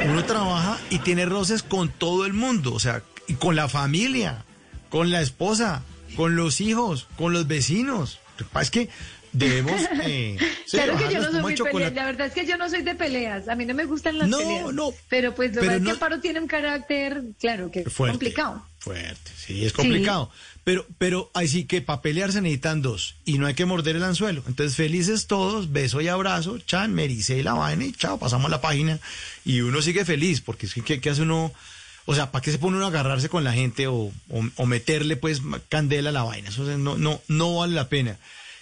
[0.09, 4.43] Uno trabaja y tiene roces con todo el mundo, o sea, y con la familia,
[4.89, 5.83] con la esposa,
[6.17, 8.19] con los hijos, con los vecinos.
[8.59, 8.89] Es que
[9.33, 9.81] debemos...
[10.03, 12.69] eh, sí, claro que yo no soy muy pelea, la verdad es que yo no
[12.69, 14.73] soy de peleas, a mí no me gustan las No, peleas.
[14.73, 18.13] no, Pero pues lo pero no- que Amparo tiene un carácter, claro, que es Fuerte.
[18.13, 18.65] complicado.
[18.79, 20.31] Fuerte, sí, es complicado.
[20.63, 23.95] Pero, pero ahí sí que para pelear se necesitan dos y no hay que morder
[23.95, 24.43] el anzuelo.
[24.47, 28.49] Entonces, felices todos, beso y abrazo, chan, me ericé la vaina y chao, pasamos a
[28.49, 28.99] la página
[29.43, 31.51] y uno sigue feliz porque es que ¿qué, qué hace uno?
[32.05, 33.95] O sea, ¿para qué se pone uno a agarrarse con la gente o,
[34.29, 36.49] o- o meterle pues candela a la vaina?
[36.49, 38.17] Eso no, no, no vale la pena.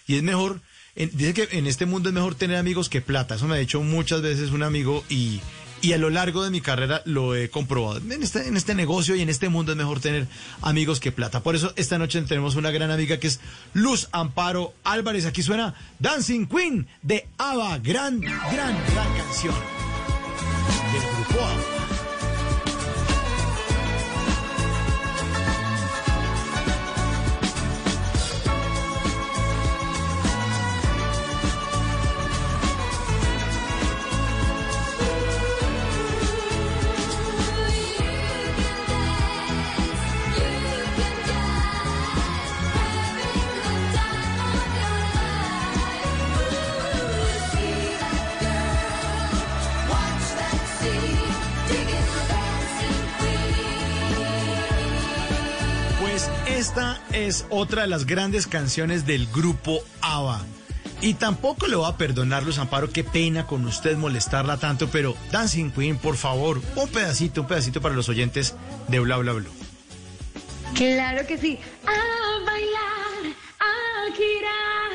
[0.09, 0.59] Y es mejor,
[0.95, 3.35] dicen que en este mundo es mejor tener amigos que plata.
[3.35, 5.39] Eso me ha dicho muchas veces un amigo y,
[5.83, 7.99] y a lo largo de mi carrera lo he comprobado.
[7.99, 10.25] En este, en este negocio y en este mundo es mejor tener
[10.63, 11.43] amigos que plata.
[11.43, 13.39] Por eso esta noche tenemos una gran amiga que es
[13.73, 15.27] Luz Amparo Álvarez.
[15.27, 17.77] Aquí suena Dancing Queen de ABBA.
[17.77, 19.53] Gran, gran, gran canción
[20.91, 21.78] del grupo ABBA.
[56.69, 60.45] Esta es otra de las grandes canciones del grupo ABBA.
[61.01, 65.15] Y tampoco le voy a perdonar, Luz Amparo, qué pena con usted molestarla tanto, pero
[65.31, 68.53] Dancing Queen, por favor, un pedacito, un pedacito para los oyentes
[68.87, 69.49] de Bla Bla Bla.
[70.75, 71.57] Claro que sí.
[71.87, 74.91] A bailar, a girar,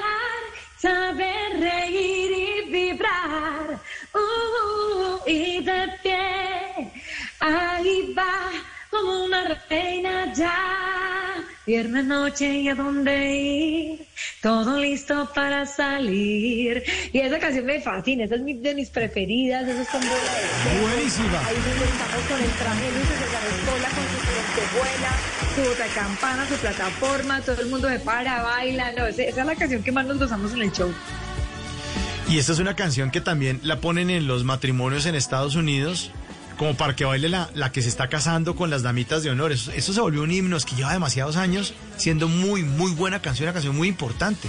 [0.79, 3.81] saber reír y vibrar.
[4.15, 6.93] Uh, y de pie,
[7.41, 10.55] ahí va como una reina ya.
[11.67, 14.07] Viernes noche y a dónde ir,
[14.43, 16.83] todo listo para salir.
[17.11, 20.13] Y esa canción me fascina, esa es mi- de mis preferidas, esa es con bola
[20.13, 20.81] de.
[20.83, 21.39] Buenísima.
[21.47, 25.13] Ahí donde estamos con el traje de luces de Escola, con su lentejuela,
[25.55, 29.55] su campana, su plataforma, todo el mundo se para, baila, no, esa esa es la
[29.57, 30.93] canción que más nos gozamos en el show.
[32.29, 36.11] Y esta es una canción que también la ponen en los matrimonios en Estados Unidos,
[36.57, 39.53] como para que baile la, la que se está casando con las damitas de honor.
[39.53, 43.47] Eso, se volvió un himno, es que lleva demasiados años siendo muy, muy buena canción,
[43.47, 44.49] una canción muy importante.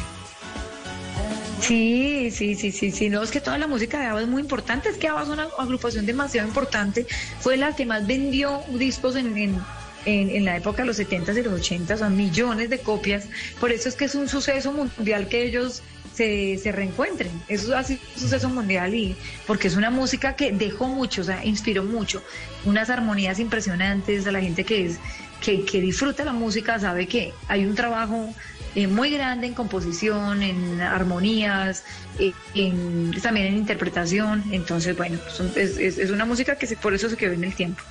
[1.62, 4.42] Sí, sí, sí, sí, sí, no, es que toda la música de ABBA es muy
[4.42, 7.08] importante, es que ABBA es una agrupación demasiado importante,
[7.40, 9.62] fue la que más vendió discos en, en,
[10.06, 13.26] en, en la época de los 70s y los 80s, son millones de copias,
[13.60, 15.82] por eso es que es un suceso mundial que ellos
[16.16, 20.52] se, se reencuentren, eso ha sido un suceso mundial y porque es una música que
[20.52, 22.24] dejó mucho, o sea, inspiró mucho,
[22.64, 25.00] unas armonías impresionantes a la gente que es
[25.42, 28.34] que, que disfruta la música sabe que hay un trabajo
[28.76, 31.84] eh, muy grande en composición, en armonías,
[32.20, 34.44] eh, en, también en interpretación.
[34.52, 35.18] Entonces, bueno,
[35.56, 37.82] es, una música que por eso se quedó en el tiempo.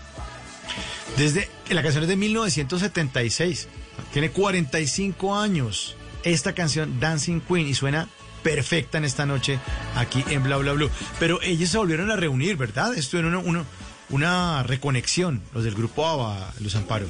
[1.16, 3.68] Desde la canción es de 1976,
[4.12, 5.96] tiene 45 años.
[6.22, 8.08] Esta canción Dancing Queen y suena
[8.44, 9.58] perfecta en esta noche
[9.96, 10.90] aquí en Bla Bla Blue.
[11.18, 12.96] Pero ellos se volvieron a reunir, ¿verdad?
[12.96, 13.64] Estuvieron una, una,
[14.10, 17.06] una reconexión, los del grupo ABBA, Luz Amparo.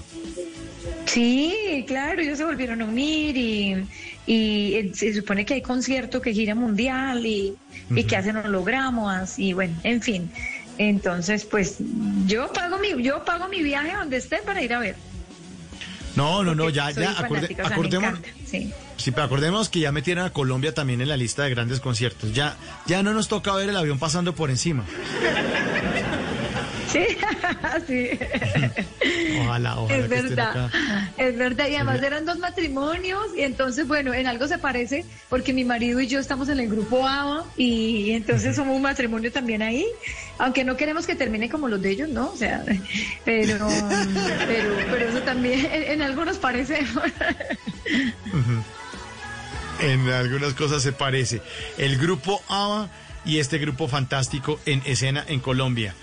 [1.04, 3.86] Sí, claro, ellos se volvieron a unir y,
[4.26, 7.54] y eh, se supone que hay concierto que gira mundial y,
[7.90, 10.30] y que hacen hologramas y bueno, en fin.
[10.78, 11.76] Entonces, pues
[12.26, 14.96] yo pago mi, yo pago mi viaje donde esté para ir a ver.
[16.16, 18.72] No, no, no, ya, ya, acorde- acordemos, sí.
[18.96, 22.32] sí, pero acordemos que ya metieron a Colombia también en la lista de grandes conciertos.
[22.32, 22.56] Ya,
[22.86, 24.84] ya no nos toca ver el avión pasando por encima.
[26.92, 27.04] Sí,
[27.88, 28.10] sí.
[29.40, 29.98] Ojalá, ojalá.
[29.98, 30.70] Es que verdad,
[31.18, 31.68] es verdad.
[31.68, 36.00] Y además eran dos matrimonios y entonces, bueno, en algo se parece porque mi marido
[36.00, 39.84] y yo estamos en el grupo ABA y entonces somos un matrimonio también ahí,
[40.38, 42.30] aunque no queremos que termine como los de ellos, ¿no?
[42.30, 42.64] O sea,
[43.24, 43.68] pero,
[44.46, 46.84] pero, eso también en, en algo nos parece.
[49.80, 51.42] En algunas cosas se parece.
[51.78, 52.88] El grupo ABBA
[53.24, 55.94] y este grupo fantástico en escena en Colombia.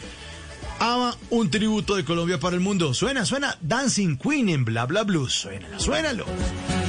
[0.79, 2.93] Ama un tributo de Colombia para el mundo.
[2.93, 5.33] Suena, suena Dancing Queen en Bla Bla Blues.
[5.33, 6.25] Suena, suénalo.
[6.25, 6.80] Anybody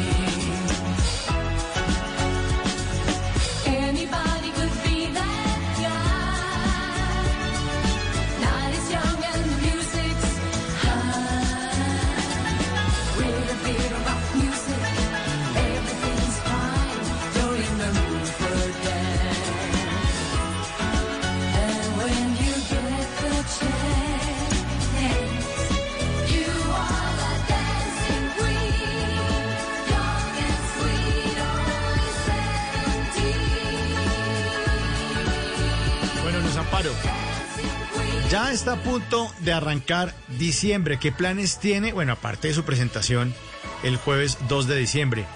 [38.32, 40.98] Ya está a punto de arrancar diciembre.
[40.98, 41.92] ¿Qué planes tiene?
[41.92, 43.34] Bueno, aparte de su presentación
[43.82, 45.26] el jueves 2 de diciembre.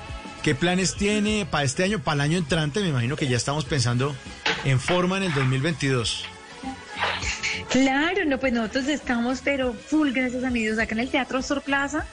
[0.43, 2.81] ¿Qué planes tiene para este año, para el año entrante?
[2.81, 4.17] Me imagino que ya estamos pensando
[4.65, 6.25] en forma en el 2022.
[7.69, 12.07] Claro, no, pues nosotros estamos, pero full, gracias amigos, acá en el Teatro Sor Plaza,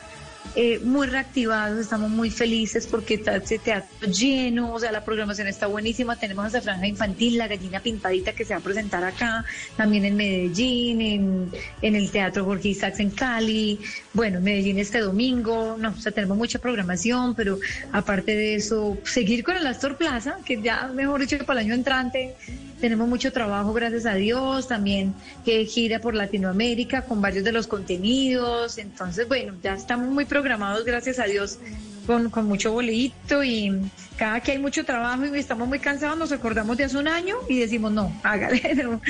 [0.55, 5.47] eh, muy reactivados, estamos muy felices porque está ese teatro lleno, o sea, la programación
[5.47, 9.45] está buenísima, tenemos esa franja infantil, la gallina pintadita que se va a presentar acá,
[9.75, 11.51] también en Medellín, en,
[11.81, 13.79] en el Teatro Jorge Isaacs en Cali,
[14.13, 17.59] bueno, en Medellín este domingo, no, o sea, tenemos mucha programación, pero
[17.91, 21.75] aparte de eso, seguir con el Astor Plaza, que ya, mejor dicho, para el año
[21.75, 22.35] entrante,
[22.83, 25.13] tenemos mucho trabajo, gracias a Dios, también
[25.45, 28.77] que gira por Latinoamérica con varios de los contenidos.
[28.77, 30.42] Entonces, bueno, ya estamos muy programados,
[30.85, 31.59] gracias a Dios,
[32.05, 33.71] con, con mucho boleíto y
[34.17, 37.37] cada que hay mucho trabajo y estamos muy cansados, nos acordamos de hace un año
[37.49, 38.75] y decimos, no, hágale.
[38.83, 39.01] no.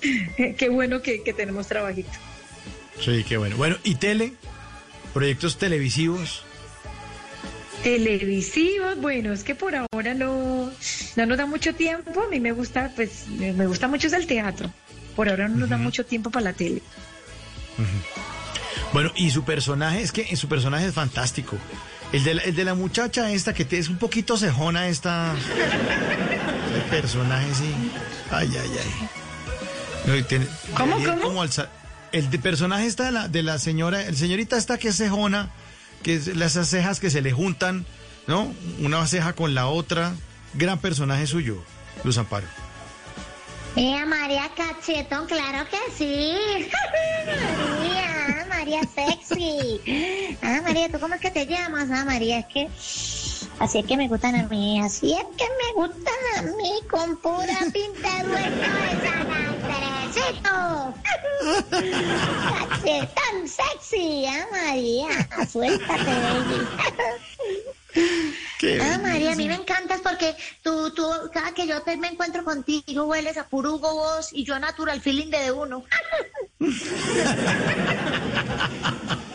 [0.36, 2.10] Qué bueno que, que tenemos trabajito.
[3.00, 3.56] Sí, qué bueno.
[3.56, 4.34] Bueno, ¿y tele?
[5.14, 6.42] ¿Proyectos televisivos?
[7.82, 10.70] Televisivos, bueno, es que por ahora no,
[11.16, 12.22] no nos da mucho tiempo.
[12.22, 14.70] A mí me gusta, pues, me gusta mucho es el teatro.
[15.16, 16.82] Por ahora no nos da mucho tiempo para la tele.
[18.92, 21.56] Bueno, y su personaje, es que su personaje es fantástico.
[22.12, 25.32] El de la, el de la muchacha esta que te- es un poquito cejona esta...
[26.74, 27.72] El personaje, sí.
[28.30, 28.70] Ay, ay,
[30.08, 30.22] ay.
[30.24, 31.20] Tiene- ¿Cómo, cómo?
[31.20, 31.44] como
[32.12, 35.50] el de personaje está de la, de la señora, el señorita esta que es cejona,
[36.02, 37.86] que es las cejas que se le juntan,
[38.26, 38.52] ¿no?
[38.80, 40.14] Una ceja con la otra.
[40.54, 41.62] Gran personaje suyo,
[42.02, 42.46] Luz Amparo.
[43.76, 46.36] Eh, María Cachetón, claro que sí.
[47.26, 50.36] María, María sexy.
[50.42, 51.88] Ah, María, ¿tú cómo es que te llamas?
[51.92, 52.68] Ah, María, es que
[53.58, 57.16] así es que me gustan a mí, así es que me gustan a mí con
[57.18, 58.34] pura pinta de
[59.06, 59.28] San
[62.50, 65.08] Cachetón sexy, ah, María,
[65.50, 66.66] suéltate, baby.
[68.82, 72.44] Ah, María, a mí me encantas porque tú, tú, cada que yo te me encuentro
[72.44, 75.84] contigo, hueles a puro Hugo Boss y yo a natural feeling de, de uno.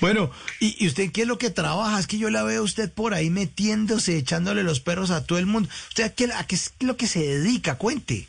[0.00, 1.98] Bueno, ¿y, ¿y usted qué es lo que trabaja?
[1.98, 5.38] Es que yo la veo a usted por ahí metiéndose, echándole los perros a todo
[5.38, 5.68] el mundo.
[5.88, 7.78] ¿Usted a qué, a qué es lo que se dedica?
[7.78, 8.28] Cuente.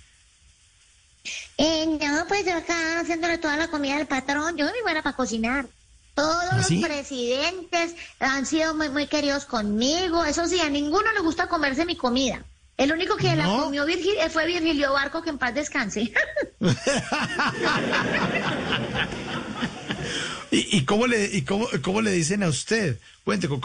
[1.57, 5.03] Eh, no, pues yo acá haciéndole toda la comida al patrón, yo soy muy buena
[5.03, 5.67] para cocinar.
[6.20, 6.80] Todos ¿Ah, sí?
[6.80, 10.26] los presidentes han sido muy, muy queridos conmigo.
[10.26, 12.43] Eso sí, a ninguno le gusta comerse mi comida.
[12.76, 16.11] El único que la comió Virgil, eh, fue Virgilio Barco, que en paz descanse.
[20.51, 22.97] ¿Y, y cómo le y cómo, cómo le dicen a usted?
[23.24, 23.61] Cuente, ¿cómo,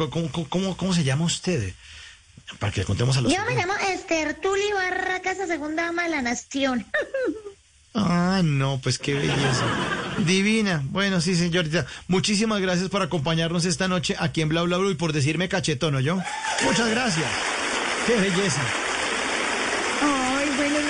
[0.49, 1.73] cómo, cómo, se llama usted?
[2.59, 3.33] Para que le contemos a los...
[3.33, 6.87] Yo me llamo Esther Tuli Barracas, la segunda dama de la nación.
[7.95, 9.65] Ah, no, pues qué belleza.
[10.27, 10.83] Divina.
[10.87, 11.87] Bueno, sí, señorita.
[12.09, 16.01] Muchísimas gracias por acompañarnos esta noche aquí en Bla Bla Bla y por decirme cachetón,
[16.01, 16.19] yo.
[16.65, 17.27] Muchas gracias.
[18.07, 18.61] Qué belleza.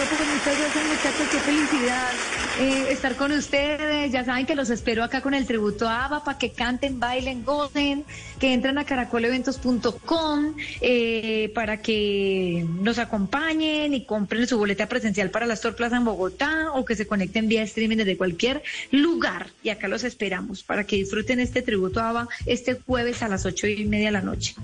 [0.07, 2.13] Pues muchas gracias muchachos, qué felicidad
[2.61, 4.13] eh, estar con ustedes.
[4.13, 8.05] Ya saben que los espero acá con el tributo a para que canten, bailen, gocen,
[8.39, 15.47] que entren a caracoleventos.com eh, para que nos acompañen y compren su boleta presencial para
[15.47, 19.49] la Store Plaza en Bogotá o que se conecten vía streaming desde cualquier lugar.
[19.63, 23.67] Y acá los esperamos para que disfruten este tributo a este jueves a las ocho
[23.67, 24.55] y media de la noche.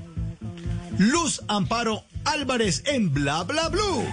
[0.98, 4.06] Luz Amparo Álvarez en Bla Bla Blue.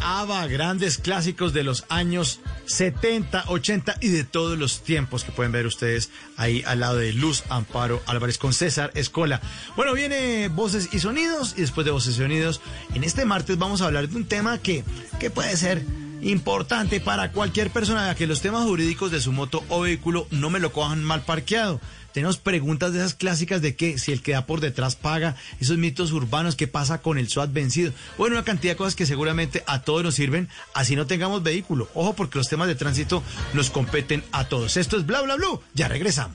[0.00, 5.52] A grandes clásicos de los años 70, 80 y de todos los tiempos que pueden
[5.52, 9.40] ver ustedes ahí al lado de Luz Amparo Álvarez con César Escola.
[9.76, 12.62] Bueno, viene Voces y Sonidos y después de Voces y Sonidos,
[12.94, 14.82] en este martes vamos a hablar de un tema que,
[15.20, 15.84] que puede ser
[16.22, 20.58] importante para cualquier persona, que los temas jurídicos de su moto o vehículo no me
[20.58, 21.80] lo cojan mal parqueado.
[22.16, 25.76] Tenemos preguntas de esas clásicas de que si el que da por detrás paga, esos
[25.76, 27.92] mitos urbanos, qué pasa con el SWAT vencido.
[28.16, 31.90] Bueno, una cantidad de cosas que seguramente a todos nos sirven, así no tengamos vehículo.
[31.92, 34.78] Ojo, porque los temas de tránsito nos competen a todos.
[34.78, 35.60] Esto es Bla Bla Blue.
[35.74, 36.34] Ya regresamos.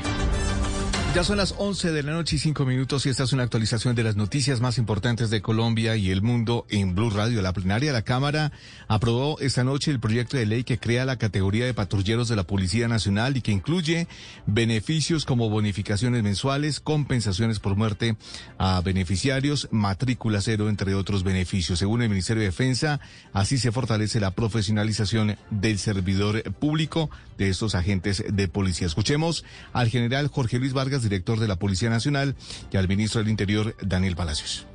[1.13, 3.95] Ya son las 11 de la noche y 5 minutos y esta es una actualización
[3.95, 7.41] de las noticias más importantes de Colombia y el mundo en Blue Radio.
[7.41, 8.53] La plenaria de la Cámara
[8.87, 12.43] aprobó esta noche el proyecto de ley que crea la categoría de patrulleros de la
[12.43, 14.07] Policía Nacional y que incluye
[14.45, 18.15] beneficios como bonificaciones mensuales, compensaciones por muerte
[18.57, 21.77] a beneficiarios, matrícula cero, entre otros beneficios.
[21.77, 23.01] Según el Ministerio de Defensa,
[23.33, 28.87] así se fortalece la profesionalización del servidor público de estos agentes de policía.
[28.87, 29.43] Escuchemos
[29.73, 32.35] al general Jorge Luis Vargas director de la Policía Nacional,
[32.71, 34.67] y al ministro del Interior, Daniel Palacios.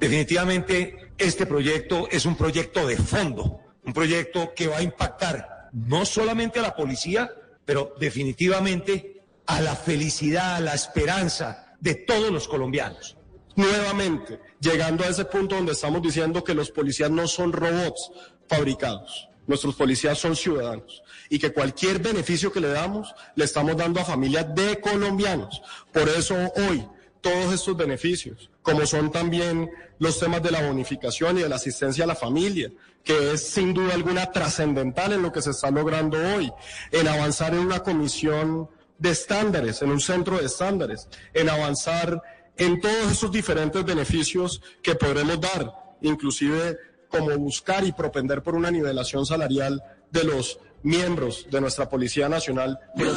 [0.00, 6.04] Definitivamente, este proyecto es un proyecto de fondo, un proyecto que va a impactar no
[6.04, 7.30] solamente a la policía,
[7.64, 13.16] pero definitivamente a la felicidad, a la esperanza de todos los colombianos.
[13.56, 18.10] Nuevamente, llegando a ese punto donde estamos diciendo que los policías no son robots
[18.48, 19.27] fabricados.
[19.48, 24.04] Nuestros policías son ciudadanos y que cualquier beneficio que le damos le estamos dando a
[24.04, 25.60] familias de colombianos.
[25.90, 26.86] Por eso hoy
[27.20, 32.04] todos estos beneficios, como son también los temas de la bonificación y de la asistencia
[32.04, 32.70] a la familia,
[33.02, 36.52] que es sin duda alguna trascendental en lo que se está logrando hoy,
[36.92, 38.68] en avanzar en una comisión
[38.98, 42.22] de estándares, en un centro de estándares, en avanzar
[42.58, 45.72] en todos esos diferentes beneficios que podremos dar,
[46.02, 46.76] inclusive
[47.10, 52.78] como buscar y propender por una nivelación salarial de los miembros de nuestra Policía Nacional.
[52.96, 53.12] Blue,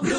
[0.00, 0.14] Blue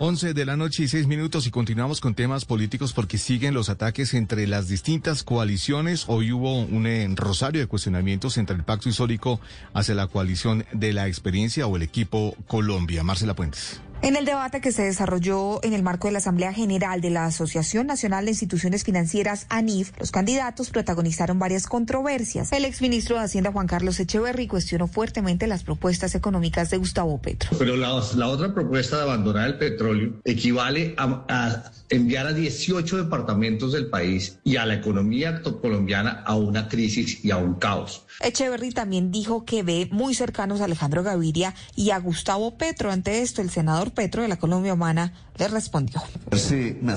[0.00, 3.68] 11 de la noche y 6 minutos y continuamos con temas políticos porque siguen los
[3.68, 6.04] ataques entre las distintas coaliciones.
[6.06, 9.40] Hoy hubo un eh, rosario de cuestionamientos entre el pacto histórico
[9.74, 13.02] hacia la coalición de la experiencia o el equipo Colombia.
[13.02, 13.80] Marcela Puentes.
[14.00, 17.26] En el debate que se desarrolló en el marco de la Asamblea General de la
[17.26, 22.52] Asociación Nacional de Instituciones Financieras, ANIF, los candidatos protagonizaron varias controversias.
[22.52, 27.50] El exministro de Hacienda, Juan Carlos Echeverry, cuestionó fuertemente las propuestas económicas de Gustavo Petro.
[27.58, 32.98] Pero la, la otra propuesta de abandonar el petróleo equivale a, a, enviar a 18
[32.98, 38.04] departamentos del país y a la economía colombiana a una crisis y a un caos.
[38.20, 42.90] Echeverry también dijo que ve muy cercanos a Alejandro Gaviria y a Gustavo Petro.
[42.90, 46.02] Ante esto, el senador Petro de la Colombia Humana le respondió.
[46.32, 46.94] Sí, me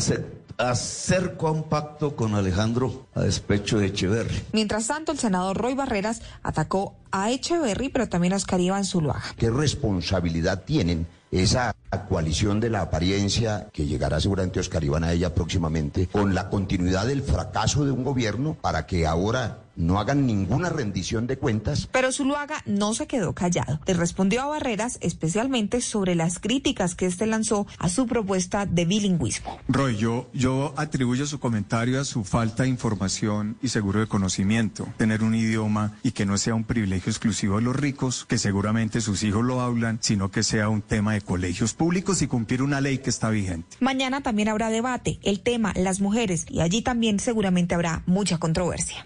[0.57, 4.43] acerco a un pacto con Alejandro a despecho de Echeverry.
[4.53, 9.23] Mientras tanto, el senador Roy Barreras atacó a Echeverry, pero también a Oscar Iván Zuluaga.
[9.37, 11.75] ¿Qué responsabilidad tienen esa
[12.09, 17.07] coalición de la apariencia que llegará seguramente Oscar Iván a ella próximamente, con la continuidad
[17.07, 21.89] del fracaso de un gobierno para que ahora no hagan ninguna rendición de cuentas.
[21.91, 23.79] Pero Zuluaga no se quedó callado.
[23.85, 28.85] Le respondió a Barreras especialmente sobre las críticas que este lanzó a su propuesta de
[28.85, 29.59] bilingüismo.
[29.67, 34.87] Roy, yo, yo atribuyo su comentario a su falta de información y seguro de conocimiento.
[34.97, 39.01] Tener un idioma y que no sea un privilegio exclusivo de los ricos, que seguramente
[39.01, 42.81] sus hijos lo hablan, sino que sea un tema de colegios públicos y cumplir una
[42.81, 43.77] ley que está vigente.
[43.79, 49.05] Mañana también habrá debate, el tema las mujeres, y allí también seguramente habrá mucha controversia.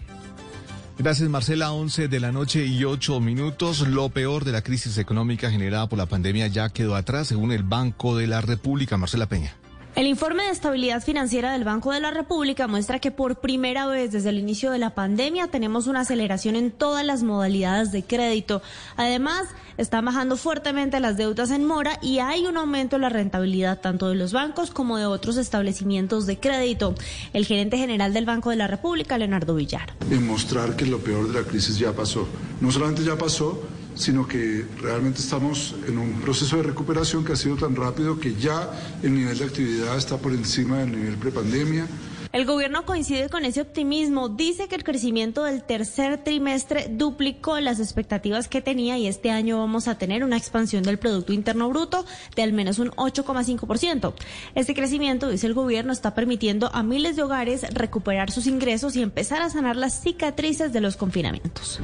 [0.98, 3.86] Gracias Marcela, 11 de la noche y 8 minutos.
[3.86, 7.64] Lo peor de la crisis económica generada por la pandemia ya quedó atrás, según el
[7.64, 8.96] Banco de la República.
[8.96, 9.54] Marcela Peña.
[9.96, 14.12] El informe de estabilidad financiera del Banco de la República muestra que por primera vez
[14.12, 18.60] desde el inicio de la pandemia tenemos una aceleración en todas las modalidades de crédito.
[18.98, 19.46] Además,
[19.78, 24.10] están bajando fuertemente las deudas en mora y hay un aumento en la rentabilidad tanto
[24.10, 26.94] de los bancos como de otros establecimientos de crédito.
[27.32, 29.94] El gerente general del Banco de la República, Leonardo Villar.
[30.10, 32.28] En mostrar que lo peor de la crisis ya pasó.
[32.60, 33.62] No solamente ya pasó,
[33.96, 38.34] sino que realmente estamos en un proceso de recuperación que ha sido tan rápido que
[38.34, 38.70] ya
[39.02, 41.86] el nivel de actividad está por encima del nivel prepandemia.
[42.36, 44.28] El gobierno coincide con ese optimismo.
[44.28, 49.58] Dice que el crecimiento del tercer trimestre duplicó las expectativas que tenía y este año
[49.58, 52.04] vamos a tener una expansión del Producto Interno Bruto
[52.34, 54.12] de al menos un 8,5%.
[54.54, 59.02] Este crecimiento, dice el gobierno, está permitiendo a miles de hogares recuperar sus ingresos y
[59.02, 61.80] empezar a sanar las cicatrices de los confinamientos.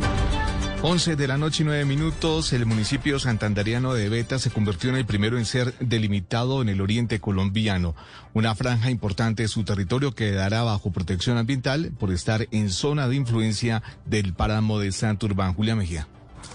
[0.85, 4.97] 11 de la noche y 9 minutos, el municipio santanderiano de Beta se convirtió en
[4.97, 7.95] el primero en ser delimitado en el oriente colombiano.
[8.35, 13.15] Una franja importante de su territorio quedará bajo protección ambiental por estar en zona de
[13.15, 15.55] influencia del páramo de Santurbán.
[15.55, 16.09] Julia Mejía.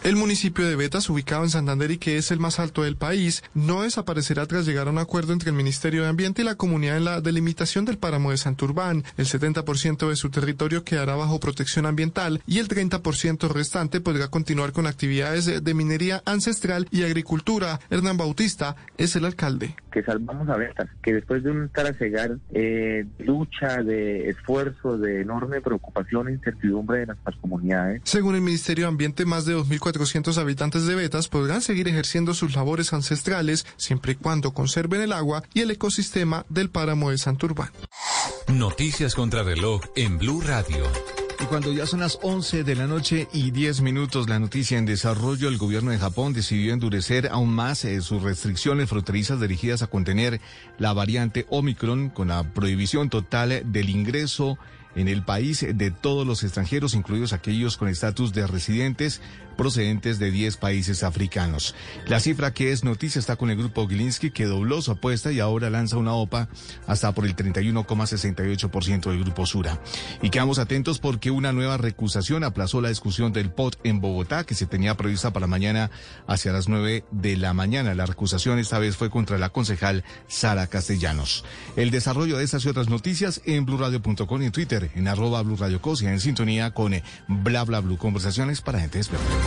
[0.03, 3.43] El municipio de Betas, ubicado en Santander y que es el más alto del país,
[3.53, 6.97] no desaparecerá tras llegar a un acuerdo entre el Ministerio de Ambiente y la comunidad
[6.97, 9.03] en la delimitación del páramo de Santurbán.
[9.17, 14.71] El 70% de su territorio quedará bajo protección ambiental y el 30% restante podrá continuar
[14.71, 17.79] con actividades de minería ancestral y agricultura.
[17.89, 19.75] Hernán Bautista es el alcalde.
[19.91, 25.59] Que salvamos a Betas, que después de un trasegar eh, lucha, de esfuerzo, de enorme
[25.59, 28.01] preocupación e incertidumbre de nuestras comunidades.
[28.03, 29.55] Según el Ministerio de Ambiente, más de
[29.87, 35.13] 2.400 habitantes de Betas podrán seguir ejerciendo sus labores ancestrales siempre y cuando conserven el
[35.13, 37.71] agua y el ecosistema del páramo de Santurbán.
[38.47, 40.85] Noticias contra reloj en Blue Radio.
[41.39, 44.85] Y cuando ya son las 11 de la noche y 10 minutos, la noticia en
[44.85, 49.87] desarrollo, el gobierno de Japón decidió endurecer aún más eh, sus restricciones fronterizas dirigidas a
[49.87, 50.41] contener
[50.79, 54.57] la variante Omicron con la prohibición total del ingreso
[54.95, 59.21] en el país de todos los extranjeros, incluidos aquellos con estatus de residentes
[59.57, 61.75] procedentes de 10 países africanos.
[62.05, 65.39] La cifra que es noticia está con el grupo Gilinski, que dobló su apuesta y
[65.39, 66.47] ahora lanza una OPA
[66.85, 69.81] hasta por el 31,68% del grupo Sura.
[70.21, 74.55] Y quedamos atentos porque una nueva recusación aplazó la discusión del POT en Bogotá, que
[74.55, 75.91] se tenía prevista para mañana
[76.27, 77.95] hacia las 9 de la mañana.
[77.95, 81.43] La recusación esta vez fue contra la concejal Sara Castellanos.
[81.75, 85.57] El desarrollo de estas y otras noticias en blurradio.com y en Twitter, en arroba Blue
[85.57, 89.46] Radio en sintonía con bla bla blue conversaciones para gente experta.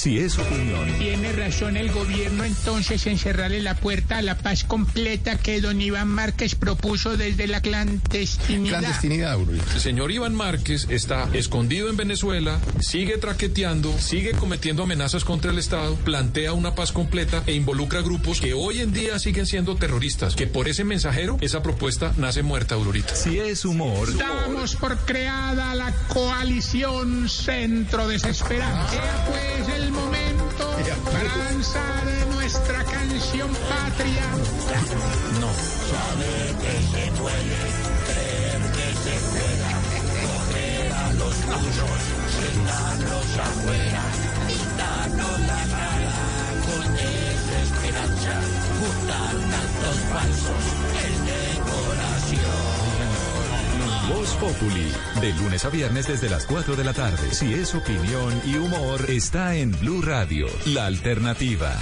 [0.00, 0.90] Si es opinión.
[0.98, 5.78] Tiene razón el gobierno entonces en cerrarle la puerta a la paz completa que don
[5.78, 8.78] Iván Márquez propuso desde la clandestinidad.
[8.78, 9.38] Clandestinidad,
[9.74, 15.58] El señor Iván Márquez está escondido en Venezuela, sigue traqueteando, sigue cometiendo amenazas contra el
[15.58, 20.34] Estado, plantea una paz completa e involucra grupos que hoy en día siguen siendo terroristas.
[20.34, 23.14] Que por ese mensajero, esa propuesta nace muerta, Aurorita.
[23.14, 24.16] Si es humor.
[24.16, 28.98] Damos por creada la coalición Centro Desesperanza.
[29.26, 30.64] pues el momento
[31.12, 34.26] para lanzar nuestra canción patria.
[35.40, 35.50] No.
[35.90, 37.60] Saber que se puede,
[38.06, 39.72] creer que se pueda,
[40.26, 42.02] coger a los muros,
[42.38, 44.02] sentarlos afuera,
[44.48, 46.16] quitarnos la cara
[46.66, 48.34] con desesperanza,
[48.78, 51.19] juntar tantos falsos
[54.20, 54.92] Voz Populi,
[55.22, 57.32] de lunes a viernes desde las 4 de la tarde.
[57.32, 61.74] Si es opinión y humor, está en Blue Radio, la alternativa.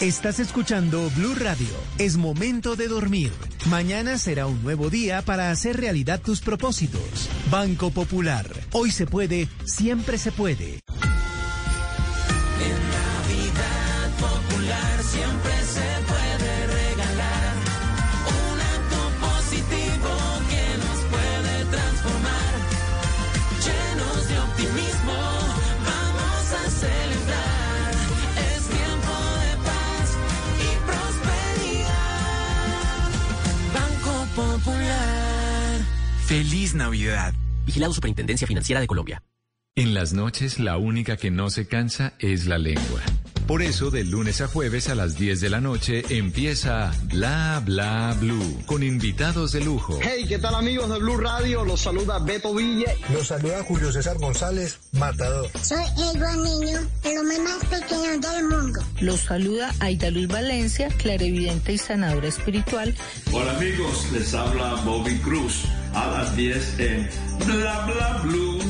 [0.00, 1.68] Estás escuchando Blue Radio.
[1.98, 3.30] Es momento de dormir.
[3.68, 7.28] Mañana será un nuevo día para hacer realidad tus propósitos.
[7.50, 8.46] Banco Popular.
[8.72, 10.80] Hoy se puede, siempre se puede.
[36.70, 37.34] Feliz Navidad.
[37.66, 39.22] Vigilado Superintendencia Financiera de Colombia.
[39.74, 43.00] En las noches la única que no se cansa es la lengua.
[43.46, 48.16] Por eso, de lunes a jueves a las 10 de la noche empieza Bla Bla
[48.20, 49.98] Blue con invitados de lujo.
[50.02, 51.64] Hey, ¿qué tal amigos de Blue Radio?
[51.64, 52.92] Los saluda Beto Villa.
[53.12, 55.50] Los saluda Julio César González, Matador.
[55.62, 58.80] Soy Edward Niño, el hombre más pequeño del mundo.
[59.00, 62.94] Los saluda Aida Luz Valencia, clarividente y sanadora espiritual.
[63.32, 65.64] Hola amigos, les habla Bobby Cruz
[65.94, 67.10] a las 10 en
[67.46, 68.69] Bla Bla Blue.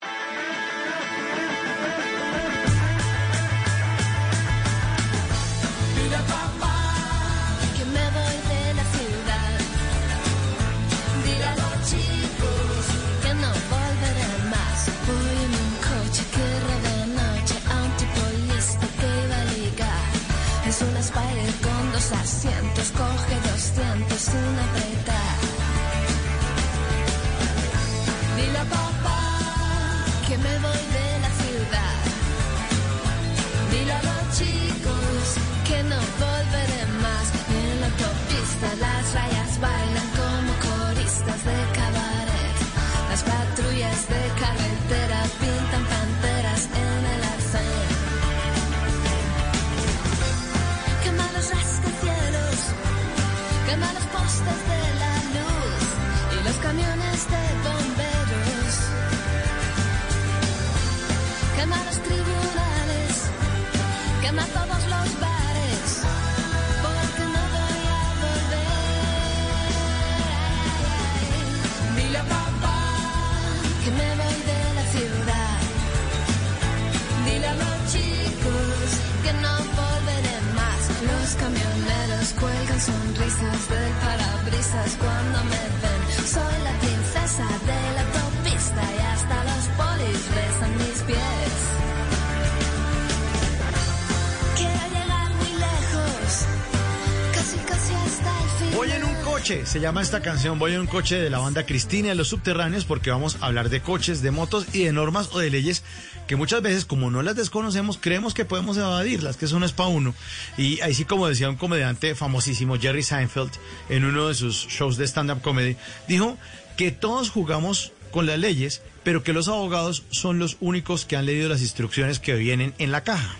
[99.43, 102.85] Se llama esta canción, voy en un coche de la banda Cristina de los subterráneos
[102.85, 105.83] porque vamos a hablar de coches, de motos y de normas o de leyes
[106.27, 109.71] que muchas veces como no las desconocemos creemos que podemos evadirlas, que eso no es
[109.71, 110.13] para uno.
[110.57, 113.51] Y ahí sí como decía un comediante famosísimo, Jerry Seinfeld,
[113.89, 115.75] en uno de sus shows de stand-up comedy,
[116.07, 116.37] dijo
[116.77, 121.25] que todos jugamos con las leyes, pero que los abogados son los únicos que han
[121.25, 123.35] leído las instrucciones que vienen en la caja.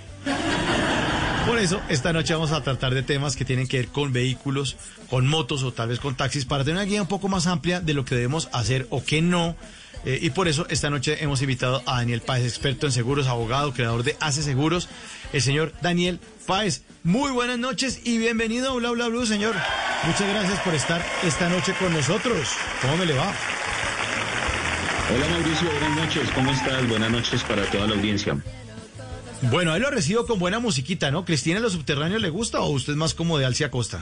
[1.45, 4.77] Por eso, esta noche vamos a tratar de temas que tienen que ver con vehículos,
[5.09, 7.81] con motos o tal vez con taxis, para tener una guía un poco más amplia
[7.81, 9.55] de lo que debemos hacer o qué no.
[10.05, 13.73] Eh, y por eso, esta noche hemos invitado a Daniel Páez, experto en seguros, abogado,
[13.73, 14.87] creador de Hace Seguros,
[15.33, 16.83] el señor Daniel Páez.
[17.03, 19.55] Muy buenas noches y bienvenido a Bla Bla Blue, señor.
[20.05, 22.47] Muchas gracias por estar esta noche con nosotros.
[22.81, 23.33] ¿Cómo me le va?
[25.13, 26.87] Hola Mauricio, buenas noches, ¿cómo estás?
[26.87, 28.37] Buenas noches para toda la audiencia.
[29.43, 31.25] Bueno, ahí lo recibo con buena musiquita, ¿no?
[31.25, 34.01] ¿Cristina en los subterráneos le gusta o usted es más como de Alcia Costa?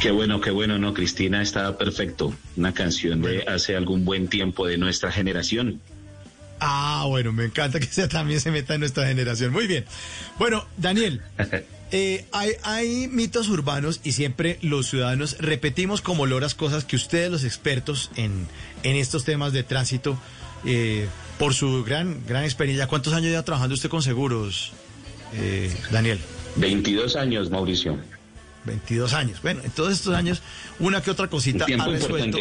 [0.00, 0.94] Qué bueno, qué bueno, ¿no?
[0.94, 2.34] Cristina está perfecto.
[2.56, 5.80] Una canción de hace algún buen tiempo de nuestra generación.
[6.60, 9.52] Ah, bueno, me encanta que sea, también se meta en nuestra generación.
[9.52, 9.84] Muy bien.
[10.38, 11.20] Bueno, Daniel,
[11.92, 17.30] eh, hay, hay mitos urbanos y siempre los ciudadanos repetimos como loras cosas que ustedes,
[17.30, 18.46] los expertos en,
[18.82, 20.18] en estos temas de tránsito,
[20.64, 21.06] eh,
[21.38, 24.72] por su gran, gran experiencia, ¿cuántos años ya trabajando usted con seguros,
[25.34, 26.18] eh, Daniel?
[26.56, 27.98] 22 años, Mauricio.
[28.64, 29.40] 22 años.
[29.42, 30.42] Bueno, en todos estos años,
[30.78, 32.38] una que otra cosita ha resuelto.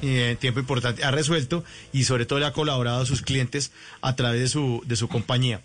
[0.00, 4.16] eh, tiempo importante, ha resuelto y sobre todo le ha colaborado a sus clientes a
[4.16, 5.62] través de su, de su compañía.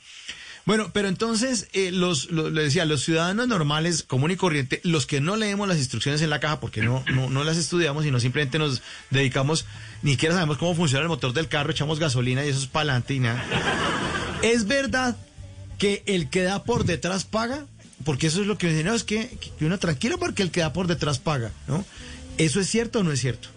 [0.66, 5.06] Bueno, pero entonces, eh, los, lo- le decía, los ciudadanos normales, común y corriente, los
[5.06, 8.12] que no leemos las instrucciones en la caja porque no, no, no las estudiamos y
[8.12, 9.66] no simplemente nos dedicamos,
[10.04, 12.84] ni siquiera sabemos cómo funciona el motor del carro, echamos gasolina y eso es para
[12.94, 13.44] adelante y nada.
[14.42, 15.18] ¿Es verdad
[15.78, 17.66] que el que da por detrás paga?
[18.06, 20.52] Porque eso es lo que me dicen, no, es que, que uno tranquilo porque el
[20.52, 21.84] que da por detrás paga, ¿no?
[22.38, 23.50] ¿Eso es cierto o no es cierto?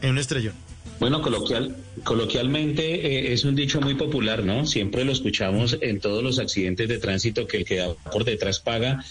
[0.00, 0.54] En un estrellón.
[1.00, 1.74] Bueno, coloquial,
[2.04, 4.66] coloquialmente eh, es un dicho muy popular, ¿no?
[4.66, 8.60] Siempre lo escuchamos en todos los accidentes de tránsito que el que da por detrás
[8.60, 9.02] paga.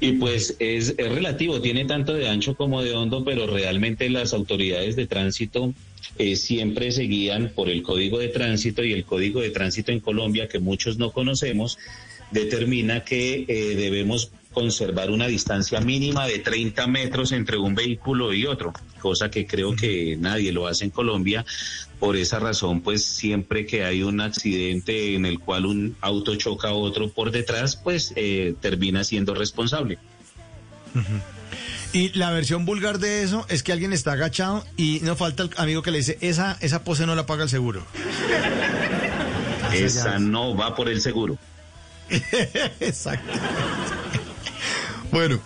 [0.00, 4.32] Y pues es, es relativo, tiene tanto de ancho como de hondo, pero realmente las
[4.32, 5.74] autoridades de tránsito
[6.18, 10.00] eh, siempre se guían por el código de tránsito y el código de tránsito en
[10.00, 11.78] Colombia, que muchos no conocemos,
[12.32, 18.46] determina que eh, debemos conservar una distancia mínima de 30 metros entre un vehículo y
[18.46, 21.44] otro, cosa que creo que nadie lo hace en Colombia.
[21.98, 26.68] Por esa razón, pues siempre que hay un accidente en el cual un auto choca
[26.68, 29.98] a otro por detrás, pues eh, termina siendo responsable.
[31.92, 35.50] Y la versión vulgar de eso es que alguien está agachado y no falta el
[35.56, 37.82] amigo que le dice, esa, esa pose no la paga el seguro.
[39.72, 41.38] Esa no va por el seguro.
[42.80, 43.32] Exacto.
[45.10, 45.40] Bueno,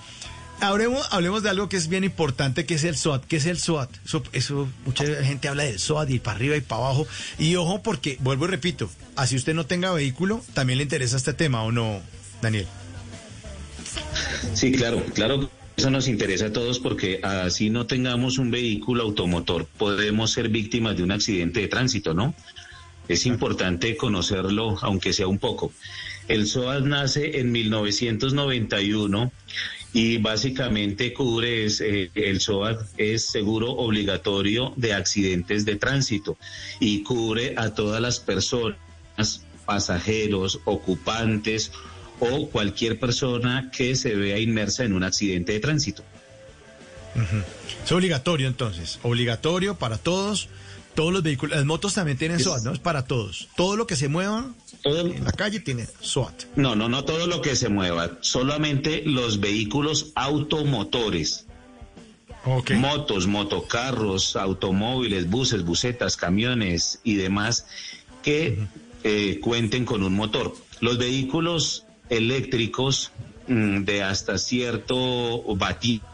[0.60, 3.24] hablemos, hablemos de algo que es bien importante, que es el SWAT.
[3.24, 3.90] ¿Qué es el SWAT?
[4.04, 7.06] Eso, eso, mucha gente habla del SWAT y para arriba y para abajo.
[7.38, 11.32] Y ojo, porque, vuelvo y repito, así usted no tenga vehículo, también le interesa este
[11.32, 12.00] tema, ¿o no,
[12.40, 12.66] Daniel?
[14.54, 15.50] Sí, claro, claro.
[15.76, 20.96] Eso nos interesa a todos porque así no tengamos un vehículo automotor, podemos ser víctimas
[20.96, 22.34] de un accidente de tránsito, ¿no?
[23.08, 25.72] Es importante conocerlo, aunque sea un poco.
[26.28, 29.32] El SOAS nace en 1991
[29.92, 36.38] y básicamente cubre, es, eh, el SOAT es seguro obligatorio de accidentes de tránsito
[36.80, 38.76] y cubre a todas las personas,
[39.66, 41.72] pasajeros, ocupantes
[42.20, 46.02] o cualquier persona que se vea inmersa en un accidente de tránsito.
[47.84, 50.48] Es obligatorio entonces, obligatorio para todos,
[50.94, 51.56] todos los vehículos.
[51.56, 52.72] Las motos también tienen SWAT, ¿no?
[52.72, 53.48] Es para todos.
[53.56, 54.54] Todo lo que se mueva
[54.84, 56.44] en la calle tiene SWAT.
[56.56, 61.46] No, no, no todo lo que se mueva, solamente los vehículos automotores.
[62.74, 67.66] Motos, motocarros, automóviles, buses, busetas, camiones y demás
[68.24, 68.58] que
[69.04, 70.52] eh, cuenten con un motor.
[70.80, 73.12] Los vehículos eléctricos
[73.46, 74.96] mm, de hasta cierto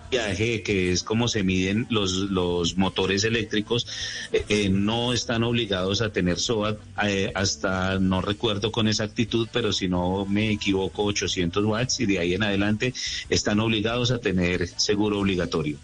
[0.09, 3.87] batillaje, que es como se miden los, los motores eléctricos,
[4.33, 9.73] eh, eh, no están obligados a tener SOAT eh, hasta, no recuerdo con exactitud, pero
[9.73, 12.95] si no me equivoco, 800 watts y de ahí en adelante
[13.29, 15.77] están obligados a tener seguro obligatorio.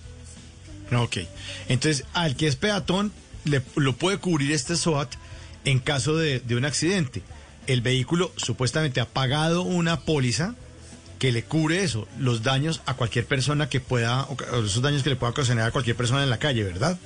[0.95, 1.19] Ok.
[1.69, 3.13] Entonces, al que es peatón,
[3.45, 5.15] le, lo puede cubrir este SWAT
[5.65, 7.23] en caso de, de un accidente.
[7.67, 10.55] El vehículo supuestamente ha pagado una póliza
[11.25, 14.29] que le cubre eso, los daños a cualquier persona que pueda,
[14.63, 16.99] esos daños que le pueda ocasionar a cualquier persona en la calle, ¿verdad?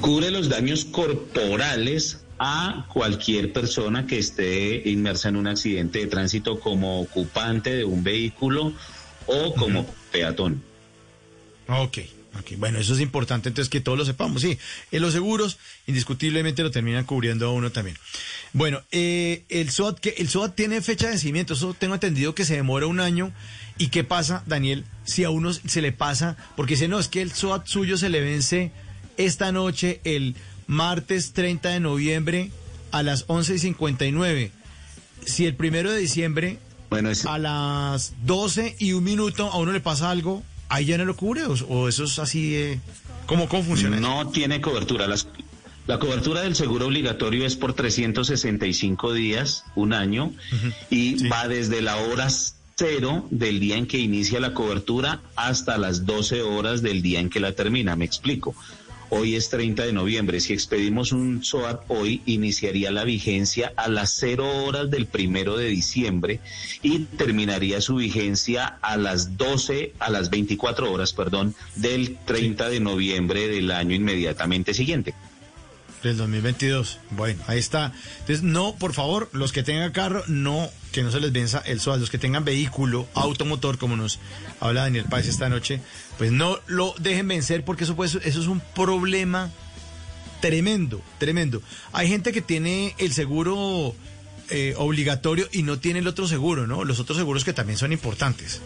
[0.00, 6.60] Cubre los daños corporales a cualquier persona que esté inmersa en un accidente de tránsito
[6.60, 8.72] como ocupante de un vehículo
[9.26, 10.62] o como peatón.
[11.66, 11.98] Ok,
[12.56, 14.42] Bueno, eso es importante entonces que todos lo sepamos.
[14.42, 14.58] Sí,
[14.90, 17.96] en los seguros indiscutiblemente lo terminan cubriendo a uno también.
[18.52, 22.44] Bueno, eh, el SOAT, que el SOAT tiene fecha de vencimiento, eso tengo entendido que
[22.44, 23.32] se demora un año.
[23.76, 26.36] ¿Y qué pasa, Daniel, si a uno se le pasa?
[26.56, 28.72] Porque dice, no, es que el SOAT suyo se le vence
[29.16, 30.34] esta noche, el
[30.66, 32.50] martes 30 de noviembre
[32.90, 34.52] a las 11 y 59.
[35.24, 36.58] Si el primero de diciembre
[36.90, 41.04] bueno, a las 12 y un minuto a uno le pasa algo, ahí ya no
[41.04, 42.80] lo cubre o, o eso es así de...
[43.26, 43.96] ¿Cómo, cómo funciona?
[43.98, 44.06] eso?
[44.08, 45.06] No tiene cobertura.
[45.06, 45.28] Las-
[45.86, 50.32] la cobertura del seguro obligatorio es por 365 días, un año,
[50.90, 52.28] y va desde la hora
[52.76, 57.30] cero del día en que inicia la cobertura hasta las 12 horas del día en
[57.30, 57.96] que la termina.
[57.96, 58.54] Me explico.
[59.10, 60.38] Hoy es 30 de noviembre.
[60.40, 65.68] Si expedimos un SOAT hoy, iniciaría la vigencia a las 0 horas del primero de
[65.68, 66.40] diciembre
[66.82, 72.80] y terminaría su vigencia a las 12, a las 24 horas, perdón, del 30 de
[72.80, 75.14] noviembre del año inmediatamente siguiente.
[76.02, 77.00] Del 2022.
[77.10, 77.92] Bueno, ahí está.
[78.20, 81.80] Entonces, no, por favor, los que tengan carro, no, que no se les venza el
[81.80, 81.98] SOAT.
[81.98, 84.20] Los que tengan vehículo, automotor, como nos
[84.60, 85.80] habla Daniel Páez esta noche,
[86.16, 89.50] pues no lo dejen vencer porque eso, pues, eso es un problema
[90.40, 91.62] tremendo, tremendo.
[91.92, 93.94] Hay gente que tiene el seguro
[94.50, 96.84] eh, obligatorio y no tiene el otro seguro, ¿no?
[96.84, 98.60] Los otros seguros que también son importantes.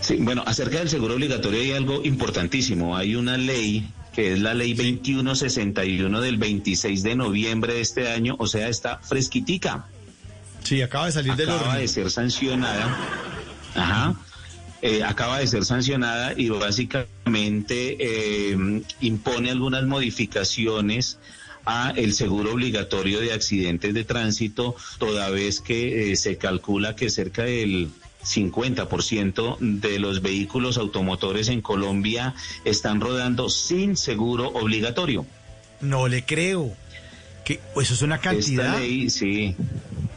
[0.00, 2.96] Sí, bueno, acerca del seguro obligatorio hay algo importantísimo.
[2.96, 8.36] Hay una ley que es la ley 2161 del 26 de noviembre de este año,
[8.38, 9.86] o sea, está fresquitica.
[10.62, 12.96] Sí, acaba de salir del acaba de ser sancionada.
[13.74, 14.14] Ajá.
[14.82, 21.18] eh, acaba de ser sancionada y básicamente eh, impone algunas modificaciones
[21.66, 27.10] a el seguro obligatorio de accidentes de tránsito, toda vez que eh, se calcula que
[27.10, 27.90] cerca del
[28.24, 32.34] 50% de los vehículos automotores en Colombia
[32.64, 35.26] están rodando sin seguro obligatorio.
[35.80, 36.74] No le creo.
[37.44, 38.66] Que pues, eso es una cantidad.
[38.66, 39.54] Esta ley, sí,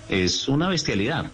[0.09, 1.29] es una bestialidad.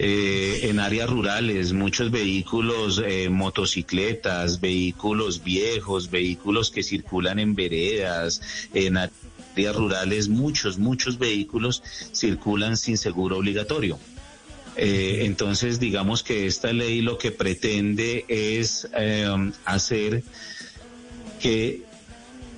[0.00, 8.40] Eh, en áreas rurales, muchos vehículos, eh, motocicletas, vehículos viejos, vehículos que circulan en veredas,
[8.74, 13.98] en áreas rurales, muchos, muchos vehículos circulan sin seguro obligatorio.
[14.78, 19.28] Eh, entonces, digamos que esta ley lo que pretende es eh,
[19.64, 20.22] hacer
[21.40, 21.82] que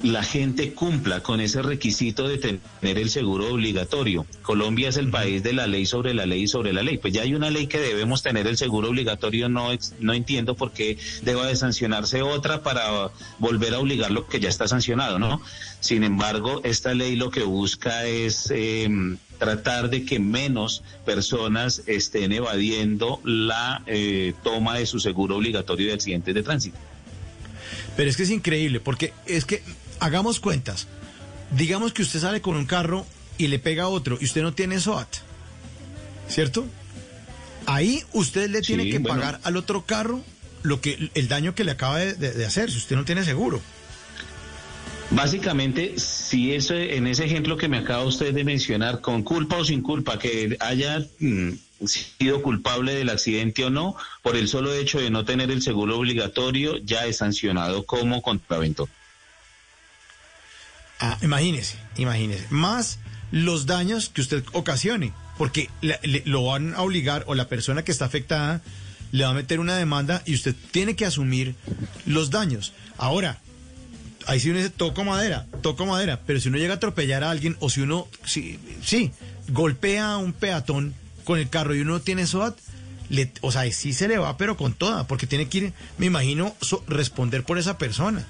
[0.02, 4.26] la gente cumpla con ese requisito de tener el seguro obligatorio.
[4.42, 6.98] Colombia es el país de la ley sobre la ley sobre la ley.
[6.98, 9.48] Pues ya hay una ley que debemos tener el seguro obligatorio.
[9.48, 9.68] No,
[9.98, 14.48] no entiendo por qué deba de sancionarse otra para volver a obligar lo que ya
[14.48, 15.40] está sancionado, ¿no?
[15.80, 18.88] Sin embargo, esta ley lo que busca es eh,
[19.40, 25.94] tratar de que menos personas estén evadiendo la eh, toma de su seguro obligatorio de
[25.94, 26.78] accidentes de tránsito.
[27.96, 29.62] Pero es que es increíble, porque es que,
[29.98, 30.86] hagamos cuentas.
[31.50, 33.04] Digamos que usted sale con un carro
[33.38, 35.08] y le pega a otro y usted no tiene SOAT.
[36.28, 36.64] ¿Cierto?
[37.66, 39.16] Ahí usted le tiene Sí, que bueno.
[39.18, 40.22] pagar al otro carro
[40.62, 43.24] lo que el daño que le acaba de, de- de hacer, si usted no tiene
[43.24, 43.60] seguro.
[45.12, 49.64] Básicamente, si eso, en ese ejemplo que me acaba usted de mencionar, con culpa o
[49.64, 51.50] sin culpa, que haya mm,
[51.84, 55.98] sido culpable del accidente o no, por el solo hecho de no tener el seguro
[55.98, 58.88] obligatorio, ya es sancionado como contraventor.
[61.00, 62.46] Ah, imagínese, imagínese.
[62.50, 62.98] Más
[63.32, 67.90] los daños que usted ocasione, porque le- lo van a obligar o la persona que
[67.92, 68.60] está afectada
[69.12, 71.56] le va a meter una demanda y usted tiene que asumir
[72.06, 72.74] los daños.
[72.96, 73.40] Ahora,
[74.30, 77.30] ahí sí uno dice, toco madera, toco madera, pero si uno llega a atropellar a
[77.30, 79.10] alguien o si uno, sí, sí
[79.48, 80.94] golpea a un peatón
[81.24, 82.56] con el carro y uno no tiene SOAT,
[83.08, 86.06] le, o sea, sí se le va, pero con toda, porque tiene que ir, me
[86.06, 88.24] imagino, so- responder por esa persona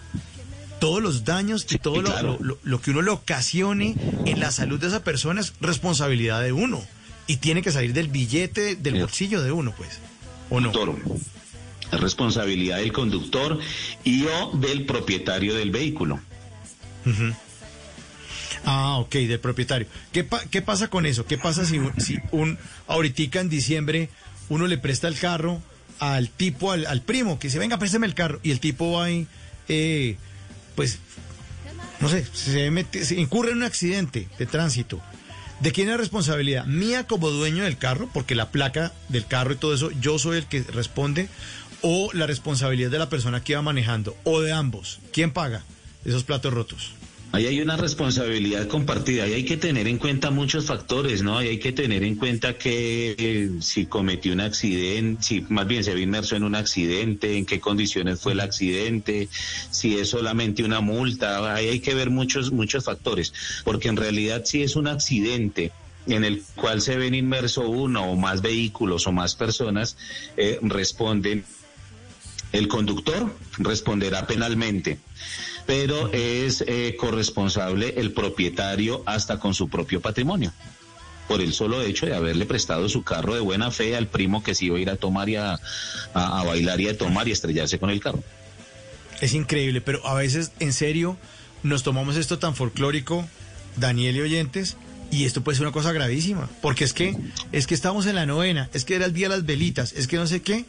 [0.79, 2.39] todos los daños y todo lo- claro.
[2.41, 3.95] lo, lo- lo que uno le ocasione
[4.25, 6.81] en la salud de esa persona es responsabilidad de uno.
[7.27, 9.99] Y tiene que salir del billete, del bolsillo de uno, pues.
[10.49, 10.73] ¿O no?
[11.93, 13.59] Es responsabilidad del conductor
[14.05, 16.21] y o del propietario del vehículo.
[18.65, 19.87] Ah, ok, del propietario.
[20.13, 21.25] ¿Qué, pa- qué pasa con eso?
[21.27, 24.11] ¿Qué pasa si, si un ahorita en diciembre
[24.49, 25.63] uno le presta el carro
[25.99, 29.27] al tipo, al, primo, que dice, venga, préstame el carro, y el tipo va ahí,
[29.69, 30.17] eh,
[30.75, 30.99] pues,
[32.01, 35.01] no sé, se, se incurre en un accidente de tránsito.
[35.61, 36.65] ¿De quién es la responsabilidad?
[36.65, 38.09] ¿Mía como dueño del carro?
[38.15, 41.29] Porque la placa del carro y todo eso, yo soy el que responde.
[41.83, 44.17] ¿O la responsabilidad de la persona que iba manejando?
[44.25, 45.01] ¿O de ambos?
[45.13, 45.65] ¿Quién paga
[46.05, 46.93] esos platos rotos?
[47.33, 51.41] Ahí hay una responsabilidad compartida y hay que tener en cuenta muchos factores, ¿no?
[51.41, 55.85] Y hay que tener en cuenta que eh, si cometió un accidente, si más bien
[55.85, 59.29] se vio inmerso en un accidente, en qué condiciones fue el accidente,
[59.71, 63.33] si es solamente una multa, ahí hay que ver muchos, muchos factores,
[63.63, 65.71] porque en realidad si es un accidente
[66.09, 69.97] en el cual se ven inmerso uno o más vehículos o más personas,
[70.37, 71.45] eh, responden
[72.53, 74.99] el conductor responderá penalmente,
[75.67, 80.53] pero es eh, corresponsable el propietario hasta con su propio patrimonio,
[81.29, 84.55] por el solo hecho de haberle prestado su carro de buena fe al primo que
[84.55, 85.53] se iba a ir a tomar y a,
[86.15, 88.23] a- a bailar y a tomar y estrellarse con el carro.
[89.21, 91.17] Es increíble, pero a veces, en serio,
[91.63, 93.29] nos tomamos esto tan folclórico,
[93.77, 94.77] Daniel y oyentes,
[95.13, 97.17] y esto puede ser una cosa gravísima, porque es que,
[97.53, 100.07] es que estamos en la novena, es que era el día de las velitas, es
[100.09, 100.65] que no sé qué,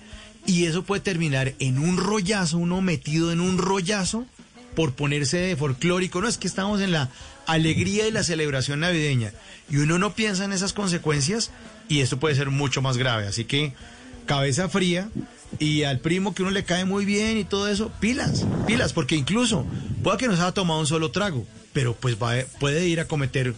[0.45, 4.25] y eso puede terminar en un rollazo, uno metido en un rollazo
[4.75, 7.09] por ponerse de folclórico, no es que estamos en la
[7.45, 9.33] alegría y la celebración navideña,
[9.69, 11.51] y uno no piensa en esas consecuencias,
[11.87, 13.73] y esto puede ser mucho más grave, así que
[14.25, 15.09] cabeza fría
[15.59, 19.15] y al primo que uno le cae muy bien y todo eso, pilas, pilas, porque
[19.15, 19.65] incluso
[20.03, 23.07] puede que no se haya tomado un solo trago, pero pues va, puede ir a
[23.07, 23.53] cometer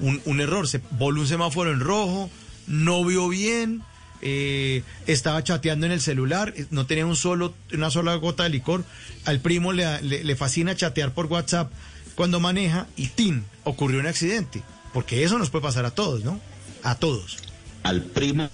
[0.00, 2.30] un, un error, se voló un semáforo en rojo,
[2.66, 3.82] no vio bien,
[4.22, 8.50] eh, estaba chateando en el celular, eh, no tenía un solo, una sola gota de
[8.50, 8.84] licor,
[9.24, 11.70] al primo le, le, le fascina chatear por WhatsApp
[12.14, 13.44] cuando maneja y ¡tin!
[13.64, 14.62] ocurrió un accidente,
[14.92, 16.40] porque eso nos puede pasar a todos, ¿no?
[16.82, 17.38] A todos.
[17.82, 18.50] Al primo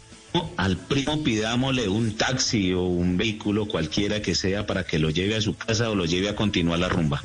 [0.57, 5.37] al primo pidámosle un taxi o un vehículo cualquiera que sea para que lo lleve
[5.37, 7.23] a su casa o lo lleve a continuar la rumba.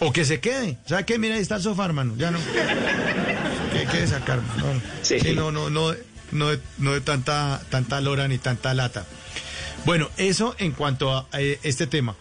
[0.00, 0.78] O que se quede.
[0.86, 1.18] ¿Sabe qué?
[1.18, 2.14] Mira, ahí está el sofá, hermano.
[2.16, 2.38] Ya no.
[3.72, 4.40] que, que sacar.
[4.58, 5.20] No, Sí.
[5.20, 5.94] Sí, no, no, no,
[6.32, 9.06] no, de- no de tanta, tanta lora ni tanta lata.
[9.84, 12.16] Bueno, eso en cuanto a eh, este tema.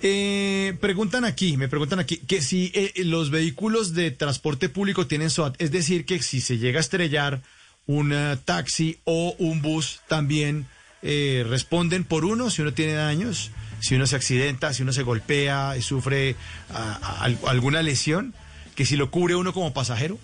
[0.00, 5.28] Eh, preguntan aquí, me preguntan aquí, que si eh, los vehículos de transporte público tienen
[5.30, 7.40] SOAT, es decir, que si se llega a estrellar
[7.86, 10.66] un eh, taxi o un bus, también
[11.02, 13.50] eh, responden por uno si uno tiene daños,
[13.80, 16.36] si uno se accidenta, si uno se golpea y sufre
[16.70, 18.34] ah, ah, al- alguna lesión,
[18.76, 20.16] que si lo cubre uno como pasajero.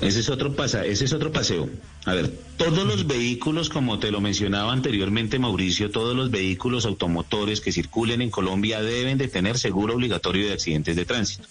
[0.00, 1.68] Ese es otro pasa, ese es otro paseo.
[2.06, 7.60] A ver, todos los vehículos, como te lo mencionaba anteriormente Mauricio, todos los vehículos automotores
[7.60, 11.46] que circulen en Colombia deben de tener seguro obligatorio de accidentes de tránsito.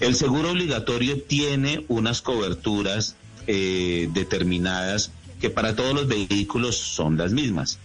[0.00, 3.16] El seguro obligatorio tiene unas coberturas
[3.46, 5.10] eh, determinadas
[5.40, 7.78] que para todos los vehículos son las mismas,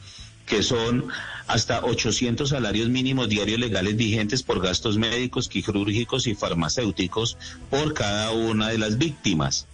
[0.48, 1.08] que son
[1.46, 7.38] hasta 800 salarios mínimos diarios legales vigentes por gastos médicos, quirúrgicos y farmacéuticos
[7.70, 9.68] por cada una de las víctimas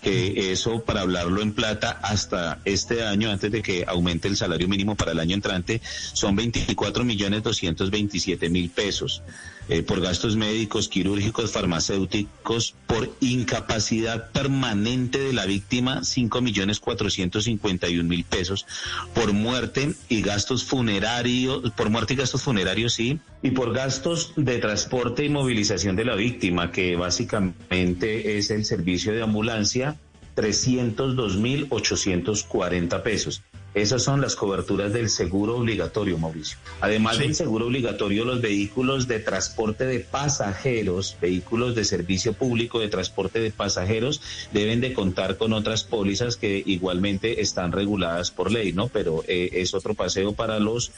[0.00, 4.68] que eso para hablarlo en plata hasta este año, antes de que aumente el salario
[4.68, 5.80] mínimo para el año entrante,
[6.12, 9.22] son 24 millones 227 mil pesos
[9.68, 18.08] eh, por gastos médicos, quirúrgicos, farmacéuticos, por incapacidad permanente de la víctima, 5 millones 451
[18.08, 18.66] mil pesos,
[19.14, 24.58] por muerte y gastos funerarios, por muerte y gastos funerarios, sí, y por gastos de
[24.58, 29.96] transporte y movilización de la víctima, que básicamente es el servicio de ambulancia,
[30.36, 33.42] 302.840 pesos.
[33.72, 36.58] Esas son las coberturas del seguro obligatorio, Mauricio.
[36.80, 42.88] Además del seguro obligatorio, los vehículos de transporte de pasajeros, vehículos de servicio público de
[42.88, 44.20] transporte de pasajeros,
[44.52, 48.88] deben de contar con otras pólizas que igualmente están reguladas por ley, ¿no?
[48.88, 50.90] Pero eh, es otro paseo para los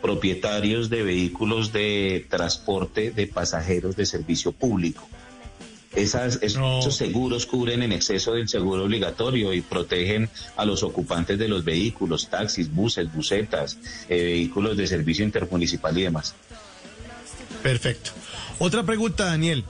[0.00, 5.08] propietarios de vehículos de transporte de pasajeros de servicio público.
[5.94, 11.38] Esas, es- Esos seguros cubren en exceso del seguro obligatorio y protegen a los ocupantes
[11.38, 13.76] de los vehículos, taxis, buses, busetas,
[14.08, 16.34] eh, vehículos de servicio intermunicipal y demás.
[17.62, 18.10] Perfecto.
[18.58, 19.64] Otra pregunta, Daniel.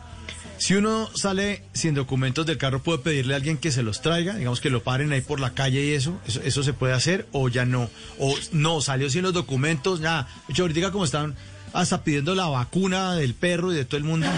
[0.58, 4.34] Si uno sale sin documentos del carro, ¿puede pedirle a alguien que se los traiga?
[4.36, 6.20] Digamos que lo paren ahí por la calle y eso.
[6.26, 7.90] ¿Eso, eso se puede hacer o ya no?
[8.20, 10.28] O no, salió sin los documentos, nada.
[10.46, 11.34] De hecho, ahorita como están
[11.72, 14.28] hasta pidiendo la vacuna del perro y de todo el mundo.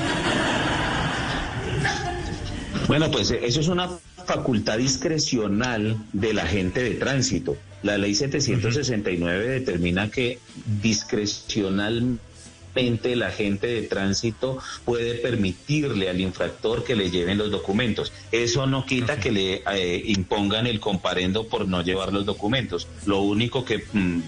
[2.86, 3.88] Bueno, pues eh, eso es una
[4.26, 7.56] facultad discrecional del agente de tránsito.
[7.82, 10.38] La ley 769 determina que
[10.82, 18.12] discrecionalmente el agente de tránsito puede permitirle al infractor que le lleven los documentos.
[18.32, 22.88] Eso no quita que le eh, impongan el comparendo por no llevar los documentos.
[23.06, 24.20] Lo único que mm,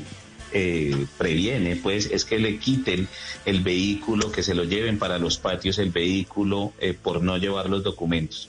[0.59, 3.07] eh, previene, pues, es que le quiten
[3.45, 7.69] el vehículo, que se lo lleven para los patios el vehículo eh, por no llevar
[7.69, 8.49] los documentos.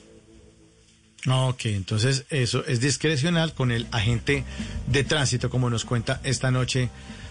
[1.28, 4.44] Ok, entonces eso es discrecional con el agente
[4.86, 6.88] de tránsito, como nos cuenta esta noche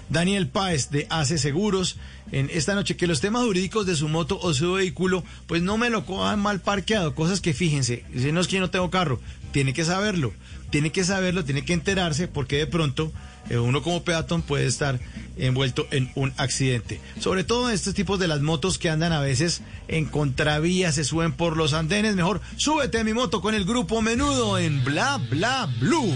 [0.10, 1.98] Daniel Páez de Hace Seguros.
[2.32, 5.80] En esta noche que los temas jurídicos de su moto o su vehículo, pues no
[5.80, 7.16] me lo cojan mal parqueado.
[7.16, 9.20] Cosas que fíjense, si no es que yo no tengo carro,
[9.52, 10.34] tiene que saberlo,
[10.70, 13.12] tiene que saberlo, tiene que enterarse, porque de pronto
[13.52, 15.00] uno como peatón puede estar
[15.38, 17.00] envuelto en un accidente.
[17.20, 21.04] Sobre todo en estos tipos de las motos que andan a veces en contravía, se
[21.04, 22.16] suben por los andenes.
[22.16, 26.14] Mejor súbete a mi moto con el grupo menudo en Bla Bla Blue.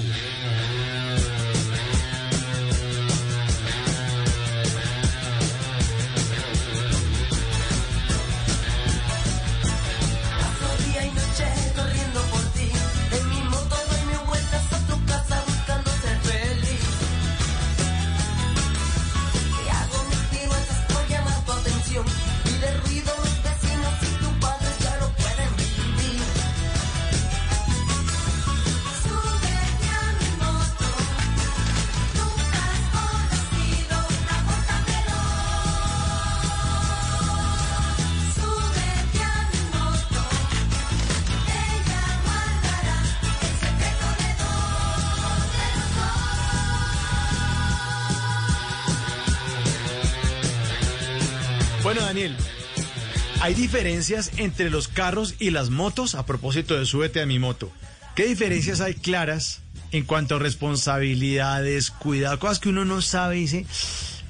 [53.52, 57.70] Hay diferencias entre los carros y las motos a propósito de súbete a mi moto.
[58.16, 59.60] ¿Qué diferencias hay claras
[59.92, 63.66] en cuanto a responsabilidades, cuidado, cosas que uno no sabe y dice,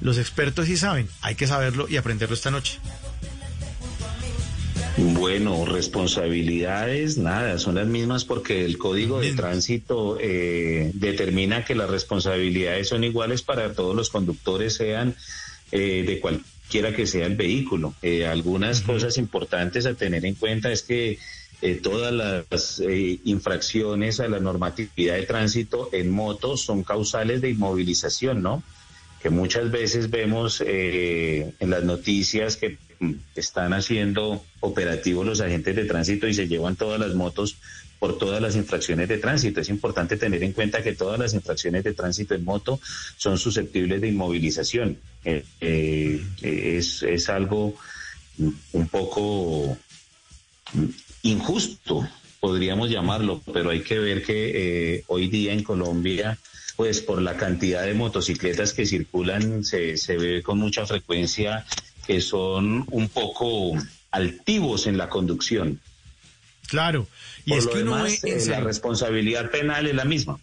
[0.00, 2.80] los expertos sí saben, hay que saberlo y aprenderlo esta noche?
[4.96, 11.88] Bueno, responsabilidades, nada, son las mismas porque el código de tránsito eh, determina que las
[11.88, 15.14] responsabilidades son iguales para todos los conductores, sean
[15.70, 16.20] eh, de
[16.72, 17.92] cualquiera que sea el vehículo.
[18.00, 21.18] Eh, algunas cosas importantes a tener en cuenta es que
[21.60, 27.50] eh, todas las eh, infracciones a la normatividad de tránsito en moto son causales de
[27.50, 28.62] inmovilización, ¿no?
[29.22, 35.76] Que muchas veces vemos eh, en las noticias que mm, están haciendo operativos los agentes
[35.76, 37.58] de tránsito y se llevan todas las motos
[37.98, 39.60] por todas las infracciones de tránsito.
[39.60, 42.80] Es importante tener en cuenta que todas las infracciones de tránsito en moto
[43.18, 44.96] son susceptibles de inmovilización.
[45.24, 47.74] Eh, eh, es, es algo
[48.38, 49.76] un poco
[51.22, 52.08] injusto,
[52.40, 56.38] podríamos llamarlo, pero hay que ver que eh, hoy día en Colombia,
[56.76, 61.64] pues por la cantidad de motocicletas que circulan, se, se ve con mucha frecuencia
[62.06, 63.72] que son un poco
[64.10, 65.80] altivos en la conducción.
[66.68, 67.06] Claro,
[67.44, 70.04] y Por es lo que uno demás, ve en eh, la responsabilidad penal es la
[70.04, 70.38] misma.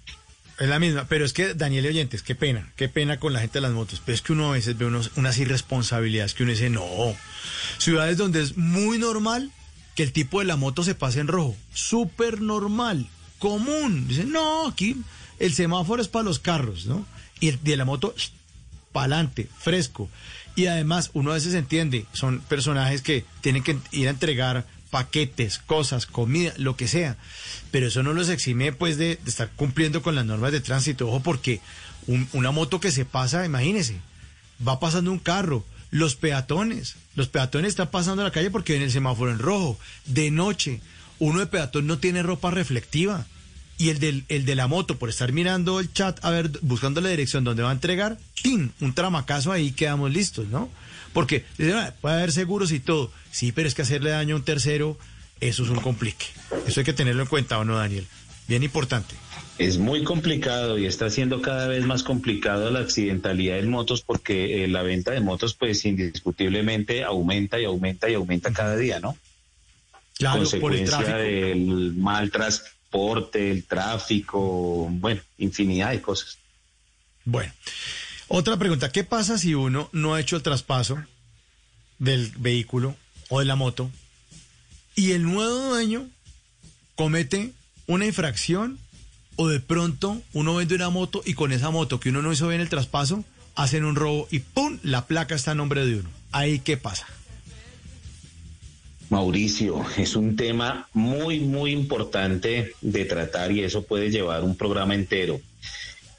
[0.59, 3.39] Es la misma, pero es que, Daniel y Oyentes, qué pena, qué pena con la
[3.39, 6.43] gente de las motos, pero es que uno a veces ve unos- unas irresponsabilidades que
[6.43, 6.85] uno dice, no,
[7.77, 9.51] ciudades donde es muy normal
[9.95, 13.07] que el tipo de la moto se pase en rojo, súper normal,
[13.37, 14.97] común, dicen, no, aquí
[15.39, 17.05] el semáforo es para los carros, ¿no?
[17.39, 18.13] Y el de la moto,
[18.91, 20.09] para adelante, fresco.
[20.57, 25.59] Y además, uno a veces entiende, son personajes que tienen que ir a entregar paquetes,
[25.59, 27.17] cosas, comida, lo que sea.
[27.71, 31.07] Pero eso no los exime, pues, de, estar cumpliendo con las normas de tránsito.
[31.07, 31.61] Ojo, porque
[32.07, 33.97] un- una moto que se pasa, imagínese,
[34.67, 38.91] va pasando un carro, los peatones, los peatones están pasando la calle porque ven el
[38.91, 40.81] semáforo en rojo, de noche,
[41.19, 43.25] uno de peatón no tiene ropa reflectiva.
[43.77, 46.99] Y el, del, el de la moto, por estar mirando el chat, a ver, buscando
[46.99, 48.73] la dirección donde va a entregar, ¡tin!
[48.81, 50.69] Un tramacazo ahí quedamos listos, ¿no?
[51.13, 53.11] Porque dicen, "Ah, puede haber seguros y todo.
[53.31, 54.97] Sí, pero es que hacerle daño a un tercero,
[55.39, 56.25] eso es un complique.
[56.67, 58.05] Eso hay que tenerlo en cuenta, ¿o no, Daniel?
[58.47, 59.15] Bien importante.
[59.57, 64.63] Es muy complicado y está siendo cada vez más complicado la accidentalidad en motos porque
[64.63, 69.17] eh, la venta de motos pues indiscutiblemente aumenta y aumenta y aumenta cada día, ¿no?
[70.17, 71.17] Claro, por el Consecuencia tráfico.
[71.17, 76.37] del mal transporte, el tráfico, bueno, infinidad de cosas.
[77.25, 77.51] Bueno,
[78.29, 80.97] otra pregunta, ¿qué pasa si uno no ha hecho el traspaso
[81.97, 82.95] del vehículo
[83.29, 83.91] o de la moto
[84.95, 86.07] y el nuevo dueño
[86.95, 87.51] comete
[87.87, 88.79] una infracción
[89.35, 92.47] o de pronto uno vende una moto y con esa moto que uno no hizo
[92.47, 93.23] bien el traspaso,
[93.55, 94.79] hacen un robo y ¡pum!
[94.83, 96.09] La placa está a nombre de uno.
[96.31, 97.07] Ahí, ¿qué pasa?
[99.09, 104.93] Mauricio, es un tema muy, muy importante de tratar y eso puede llevar un programa
[104.93, 105.41] entero.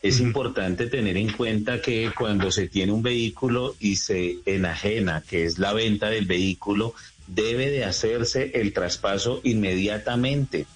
[0.03, 5.45] Es importante tener en cuenta que cuando se tiene un vehículo y se enajena, que
[5.45, 6.95] es la venta del vehículo,
[7.27, 10.67] debe de hacerse el traspaso inmediatamente.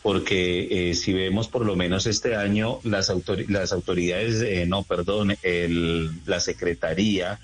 [0.00, 4.82] Porque eh, si vemos por lo menos este año, las, autori- las autoridades, eh, no,
[4.84, 7.40] perdón, el- la Secretaría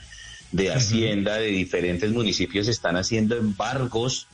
[0.52, 4.26] de Hacienda de diferentes municipios están haciendo embargos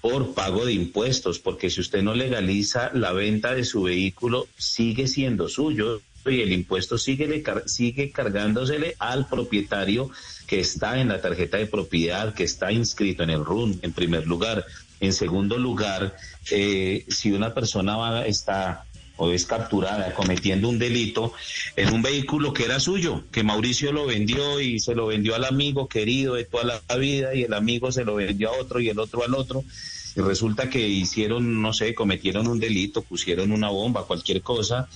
[0.00, 5.06] por pago de impuestos, porque si usted no legaliza la venta de su vehículo, sigue
[5.06, 10.10] siendo suyo y el impuesto sigue, sigue cargándosele al propietario
[10.46, 14.26] que está en la tarjeta de propiedad, que está inscrito en el RUN, en primer
[14.26, 14.66] lugar.
[14.98, 16.16] En segundo lugar,
[16.50, 18.84] eh, si una persona va, está
[19.20, 21.34] o es capturada cometiendo un delito
[21.76, 25.44] en un vehículo que era suyo, que Mauricio lo vendió y se lo vendió al
[25.44, 28.88] amigo querido de toda la vida y el amigo se lo vendió a otro y
[28.88, 29.62] el otro al otro.
[30.16, 34.88] Y resulta que hicieron, no sé, cometieron un delito, pusieron una bomba, cualquier cosa,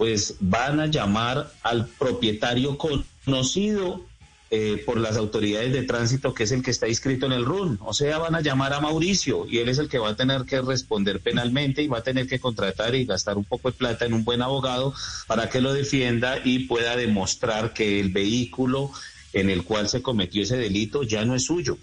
[0.00, 4.02] pues van a llamar al propietario conocido
[4.50, 7.78] eh, por las autoridades de tránsito, que es el que está inscrito en el RUN.
[7.82, 10.46] O sea, van a llamar a Mauricio y él es el que va a tener
[10.46, 14.06] que responder penalmente y va a tener que contratar y gastar un poco de plata
[14.06, 14.94] en un buen abogado
[15.26, 18.92] para que lo defienda y pueda demostrar que el vehículo
[19.34, 21.76] en el cual se cometió ese delito ya no es suyo.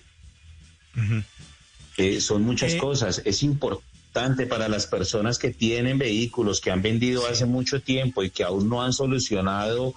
[1.97, 3.21] Eh, son muchas cosas.
[3.25, 3.96] Es importante
[4.47, 8.67] para las personas que tienen vehículos que han vendido hace mucho tiempo y que aún
[8.67, 9.93] no han solucionado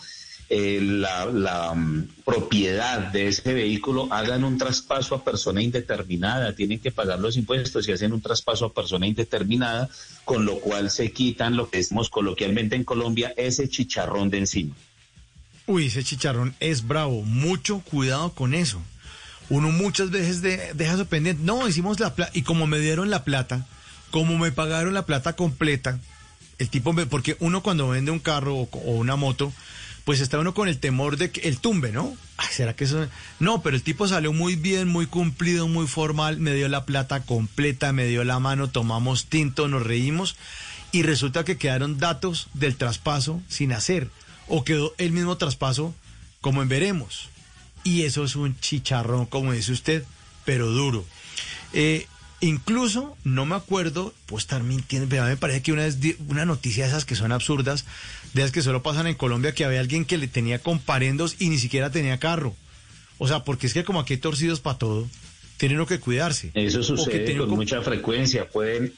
[0.50, 6.54] eh, la, la, mm, propiedad de ese vehículo, hagan un traspaso a persona indeterminada.
[6.54, 9.88] Tienen que pagar los impuestos y hacen un traspaso a persona indeterminada,
[10.24, 14.74] con lo cual se quitan lo que decimos coloquialmente en Colombia, ese chicharrón de encima.
[15.66, 17.22] Uy, ese chicharrón es bravo.
[17.22, 18.82] Mucho cuidado con eso.
[19.50, 21.42] Uno muchas veces de- deja eso pendiente.
[21.44, 22.32] No, hicimos la plata.
[22.34, 23.66] Y como me dieron la plata,
[24.10, 25.98] como me pagaron la plata completa,
[26.58, 29.52] el tipo, me- porque uno cuando vende un carro o, una moto,
[30.04, 32.16] pues está uno con el temor de que el tumbe, ¿no?
[32.50, 33.06] ¿será que eso?
[33.38, 37.20] No, pero el tipo salió muy bien, muy cumplido, muy formal, me dio la plata
[37.22, 40.36] completa, me dio la mano, tomamos tinto, nos reímos
[40.90, 44.10] y resulta que quedaron datos del traspaso sin hacer
[44.48, 45.94] o quedó el mismo traspaso
[46.40, 47.28] como en veremos.
[47.84, 50.04] Y eso es un chicharrón, como dice usted,
[50.44, 51.04] pero duro.
[51.72, 52.06] Eh,
[52.42, 55.98] Incluso, no me acuerdo, puedo estar mintiendo, pero a mí me parece que una vez
[56.26, 57.84] una noticia de esas que son absurdas,
[58.32, 61.50] de esas que solo pasan en Colombia, que había alguien que le tenía comparendos y
[61.50, 62.54] ni siquiera tenía carro.
[63.18, 65.06] O sea, porque es que como aquí hay torcidos para todo,
[65.58, 66.50] tienen que cuidarse.
[66.54, 68.48] Eso sucede con mucha frecuencia.
[68.48, 68.94] Pueden,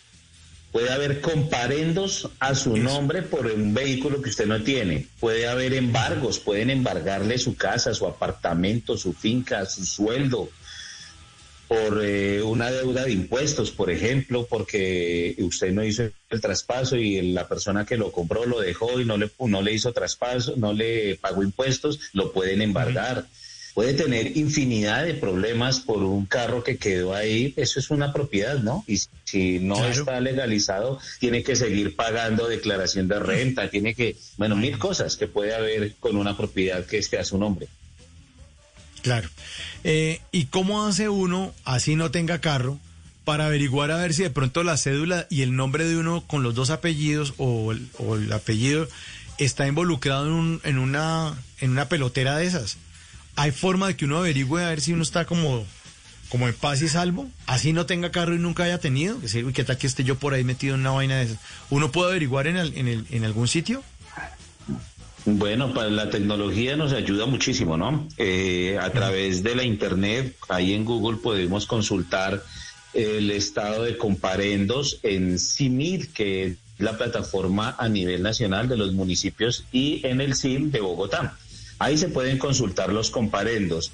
[0.71, 5.09] puede haber comparendos a su nombre por un vehículo que usted no tiene.
[5.19, 10.49] Puede haber embargos, pueden embargarle su casa, su apartamento, su finca, su sueldo
[11.73, 17.33] por eh, una deuda de impuestos, por ejemplo, porque usted no hizo el traspaso y
[17.33, 20.75] la persona que lo compró lo dejó y no le, no le hizo traspaso, no
[20.75, 23.27] le pagó impuestos, lo pueden embargar.
[23.73, 28.59] Puede tener infinidad de problemas por un carro que quedó ahí, eso es una propiedad,
[28.59, 28.85] ¿no?
[28.87, 29.91] Y si no Claro.
[29.93, 35.27] está legalizado, tiene que seguir pagando declaración de renta, tiene que, bueno, mil cosas que
[35.27, 37.67] puede haber con una propiedad que esté a su nombre.
[39.01, 39.29] Claro.
[39.85, 42.79] Eh, ¿Y cómo hace uno, así no tenga carro,
[43.25, 46.43] para averiguar a ver si de pronto la cédula y el nombre de uno con
[46.43, 48.89] los dos apellidos o el, apellido
[49.39, 52.79] está involucrado en, un- en, una, en una pelotera de esas?
[53.37, 55.65] ¿Hay forma de que uno averigüe a ver si uno está como,
[56.29, 57.29] como en paz y salvo?
[57.47, 59.17] Así no tenga carro y nunca haya tenido.
[59.17, 61.39] Que decir, ¿qué tal que esté yo por ahí metido en una vaina de esas?
[61.71, 63.83] ¿Uno puede averiguar en, el- en, el, en algún sitio?
[65.25, 68.09] Bueno, la tecnología nos ayuda muchísimo, ¿no?
[68.19, 72.43] Eh, a través de la Internet, ahí en Google podemos consultar
[72.93, 78.93] el estado de comparendos en CIMIR, que es la plataforma a nivel nacional de los
[78.93, 81.37] municipios, y en el CIM de Bogotá.
[81.79, 83.93] Ahí se pueden consultar los comparendos.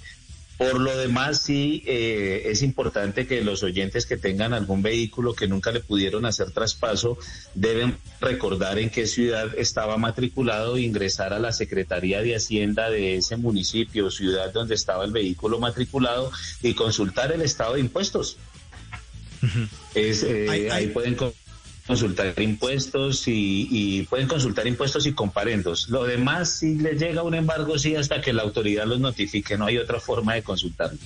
[0.59, 5.47] Por lo demás, sí eh, es importante que los oyentes que tengan algún vehículo que
[5.47, 7.17] nunca le pudieron hacer traspaso
[7.55, 13.17] deben recordar en qué ciudad estaba matriculado e ingresar a la Secretaría de Hacienda de
[13.17, 18.37] ese municipio o ciudad donde estaba el vehículo matriculado y consultar el estado de impuestos.
[19.95, 21.17] Es, eh, Ahí pueden
[21.89, 25.89] consultar impuestos y, y pueden consultar impuestos y comparendos.
[25.89, 29.57] Lo demás, si les llega un embargo, sí, hasta que la autoridad los notifique.
[29.57, 30.99] No hay otra forma de consultarlo.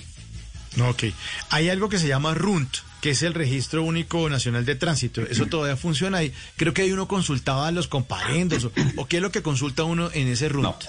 [0.89, 1.05] Ok.
[1.49, 2.69] Hay algo que se llama RUNT,
[2.99, 5.21] que es el Registro Único Nacional de Tránsito.
[5.21, 6.33] Eso todavía funciona ahí.
[6.57, 8.65] Creo que ahí uno consultaba a los comparendos.
[8.65, 10.83] O, o qué es lo que consulta uno en ese RUNT?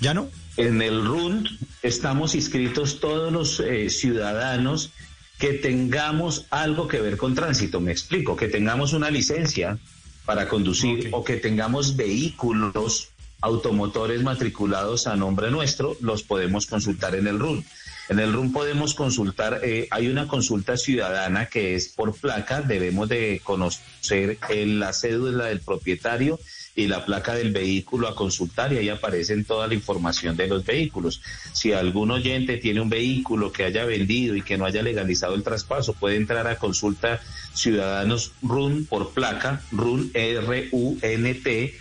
[0.00, 0.30] ¿Ya no?
[0.56, 1.48] En el RUND
[1.82, 4.92] estamos inscritos todos los eh, ciudadanos
[5.38, 7.80] que tengamos algo que ver con tránsito.
[7.80, 9.78] Me explico, que tengamos una licencia
[10.24, 13.10] para conducir o que tengamos vehículos
[13.40, 17.64] automotores matriculados a nombre nuestro, los podemos consultar en el RUN.
[18.08, 23.08] En el RUN podemos consultar, eh, hay una consulta ciudadana que es por placa, debemos
[23.08, 26.40] de conocer eh, la cédula del propietario
[26.78, 30.64] y la placa del vehículo a consultar y ahí aparecen toda la información de los
[30.64, 31.20] vehículos.
[31.52, 35.42] Si algún oyente tiene un vehículo que haya vendido y que no haya legalizado el
[35.42, 37.20] traspaso, puede entrar a consulta
[37.52, 41.74] Ciudadanos RUN por placa, RUN R-U-N-T,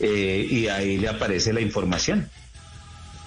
[0.00, 2.28] eh, y ahí le aparece la información.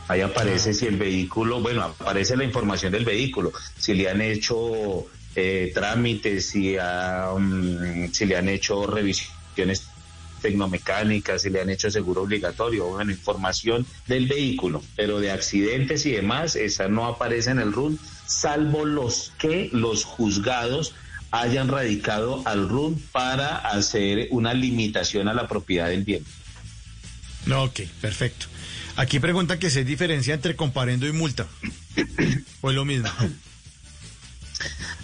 [0.10, 5.08] Ahí aparece si el vehículo, bueno, aparece la información del vehículo, si le han hecho
[5.38, 9.83] eh, trámites, si, ha, um, si le han hecho revisiones
[10.44, 16.12] tecnomecánicas, si le han hecho seguro obligatorio, bueno, información del vehículo, pero de accidentes y
[16.12, 17.98] demás, esa no aparece en el RUN,
[18.28, 20.94] salvo los que los juzgados
[21.32, 26.24] hayan radicado al RUN para hacer una limitación a la propiedad del bien.
[27.48, 28.46] No, ok, perfecto.
[28.96, 31.48] Aquí pregunta que hay diferencia entre comparendo y multa.
[32.62, 33.10] ¿O es lo mismo?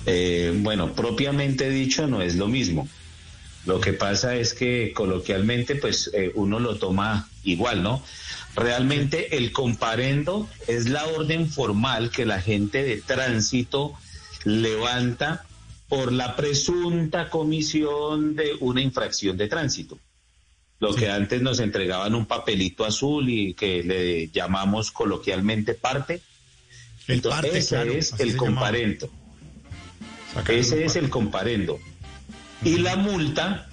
[0.05, 2.87] Eh, bueno, propiamente dicho no es lo mismo.
[3.65, 8.03] Lo que pasa es que coloquialmente pues eh, uno lo toma igual, ¿no?
[8.55, 13.93] Realmente el comparendo es la orden formal que la gente de tránsito
[14.43, 15.45] levanta
[15.87, 19.97] por la presunta comisión de una infracción de tránsito.
[20.79, 26.21] Lo que antes nos entregaban un papelito azul y que le llamamos coloquialmente parte.
[27.07, 29.09] El Entonces, parte, ese claro, es el comparendo.
[30.47, 31.79] Ese es el comparendo.
[32.63, 33.67] Y la multa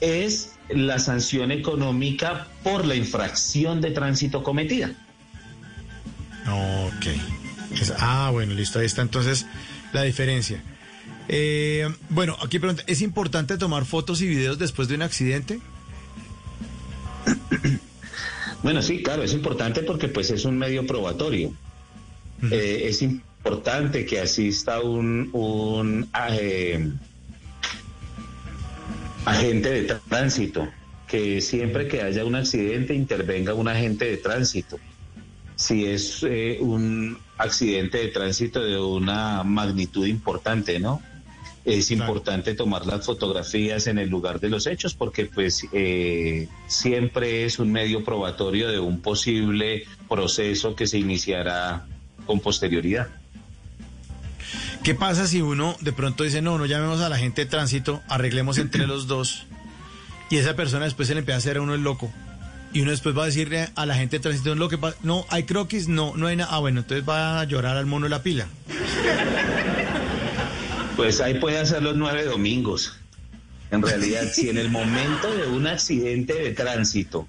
[0.00, 4.92] es la sanción económica por la infracción de tránsito cometida.
[6.48, 7.06] Ok.
[7.80, 8.78] Es- ah, bueno, listo.
[8.78, 9.46] Ahí está entonces
[9.92, 10.62] la diferencia.
[11.28, 15.60] Eh, bueno, aquí pregunta, ¿es importante tomar fotos y videos después de un accidente?
[18.62, 21.52] Bueno, sí, claro, es importante porque pues es un medio probatorio.
[22.50, 26.90] Eh, es importante que asista un, un eh,
[29.26, 30.68] agente de tránsito,
[31.06, 34.78] que siempre que haya un accidente intervenga un agente de tránsito.
[35.56, 41.02] Si es eh, un accidente de tránsito de una magnitud importante, ¿no?
[41.66, 47.44] es importante tomar las fotografías en el lugar de los hechos porque pues eh, siempre
[47.44, 51.84] es un medio probatorio de un posible proceso que se iniciará
[52.24, 53.08] con posterioridad.
[54.82, 58.02] ¿Qué pasa si uno de pronto dice, no, no llamemos a la gente de tránsito,
[58.08, 59.46] arreglemos entre los dos,
[60.30, 62.12] y esa persona después se le empieza a hacer a uno el loco?
[62.72, 65.24] Y uno después va a decirle a la gente de tránsito, lo que pasa, no,
[65.30, 66.50] hay croquis, no, no hay nada.
[66.52, 68.46] Ah, bueno, entonces va a llorar al mono de la pila.
[70.96, 72.96] Pues ahí puede hacer los nueve domingos.
[73.70, 77.26] En realidad, si en el momento de un accidente de tránsito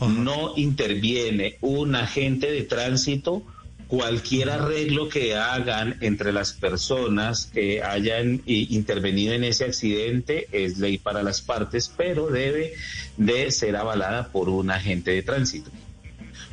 [0.00, 3.44] no interviene un agente de tránsito,
[3.92, 10.78] cualquier arreglo que hagan entre las personas que hayan eh, intervenido en ese accidente es
[10.78, 12.72] ley para las partes, pero debe
[13.18, 15.70] de ser avalada por un agente de tránsito.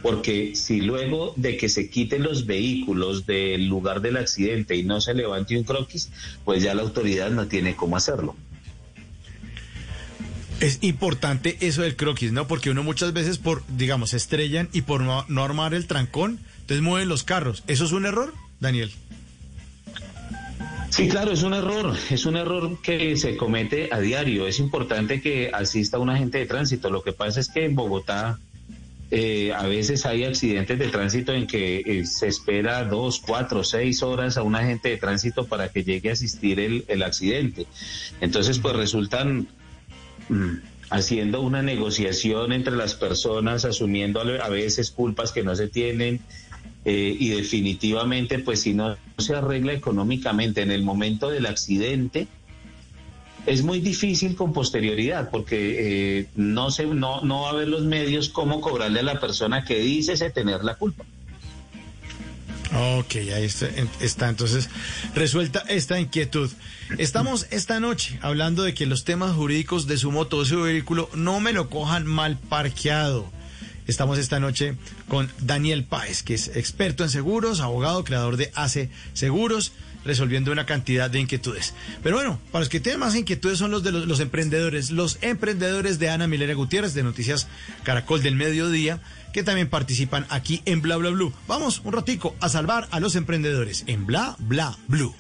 [0.02, 5.00] Porque si luego de que se quiten los vehículos del lugar del accidente y no
[5.00, 6.12] se levante un croquis,
[6.44, 8.36] pues ya la autoridad no tiene cómo hacerlo.
[10.60, 12.50] Es importante eso del croquis, ¿no?
[12.50, 16.84] Porque uno muchas veces por, digamos, estrellan y por no, no armar el trancón, entonces
[16.84, 17.64] mueven los carros.
[17.66, 18.92] ¿Eso es un error, Daniel?
[20.92, 24.46] Sí, claro, es un error, es un error que se comete a diario.
[24.46, 26.92] Es importante que asista un agente de tránsito.
[26.92, 28.38] Lo que pasa es que en Bogotá
[29.10, 34.04] eh, a veces hay accidentes de tránsito en que eh, se espera dos, cuatro, seis
[34.04, 37.66] horas a un agente de tránsito para que llegue a asistir el, accidente.
[38.22, 39.48] Entonces, pues resultan
[40.30, 40.58] mm,
[40.92, 46.20] haciendo una negociación entre las personas, asumiendo a veces culpas que no se tienen.
[46.90, 52.28] Eh, y definitivamente, pues si no se arregla económicamente en el momento del accidente,
[53.46, 55.58] es muy difícil con posterioridad porque
[56.20, 59.64] eh, no, se, no, no va a haber los medios cómo cobrarle a la persona
[59.64, 61.06] que dice se tener la culpa.
[63.00, 64.70] Ok, ahí está, en- está entonces
[65.16, 66.52] resuelta esta inquietud.
[67.00, 71.10] Estamos esta noche hablando de que los temas jurídicos de su moto o su vehículo
[71.16, 73.32] no me lo cojan mal parqueado.
[73.90, 74.76] Estamos esta noche
[75.08, 79.72] con Daniel Páez, que es experto en seguros, abogado, creador de ACE Seguros,
[80.06, 81.74] resolviendo una cantidad de inquietudes.
[82.04, 85.98] Pero bueno, para los que tienen más inquietudes son los de los, emprendedores, los emprendedores
[85.98, 87.48] de Ana Milena Gutiérrez de Noticias
[87.82, 89.02] Caracol del Mediodía,
[89.34, 91.34] que también participan aquí en Bla Bla Blue.
[91.48, 95.16] Vamos un ratico a salvar a los emprendedores en Bla Bla Blue.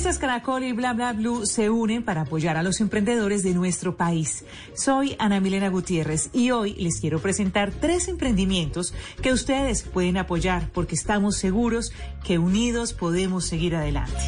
[0.00, 4.44] Caracol y Bla Blue se unen para apoyar a los emprendedores de nuestro país.
[4.74, 10.70] Soy Ana Milena Gutiérrez y hoy les quiero presentar tres emprendimientos que ustedes pueden apoyar
[10.72, 11.92] porque estamos seguros
[12.24, 14.20] que unidos podemos seguir adelante.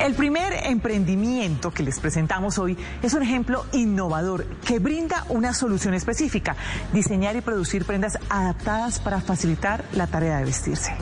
[0.00, 5.92] El primer emprendimiento que les presentamos hoy es un ejemplo innovador que brinda una solución
[5.92, 6.56] específica,
[6.92, 10.92] diseñar y producir prendas adaptadas para facilitar la tarea de vestirse.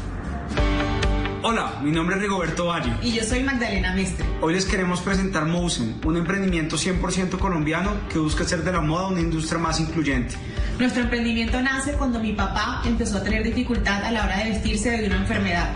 [1.43, 2.93] Hola, mi nombre es Rigoberto Valle.
[3.01, 4.27] Y yo soy Magdalena Mestre.
[4.43, 9.09] Hoy les queremos presentar Mosen, un emprendimiento 100% colombiano que busca hacer de la moda
[9.09, 10.35] una industria más incluyente.
[10.79, 14.95] Nuestro emprendimiento nace cuando mi papá empezó a tener dificultad a la hora de vestirse
[14.95, 15.71] a una enfermedad.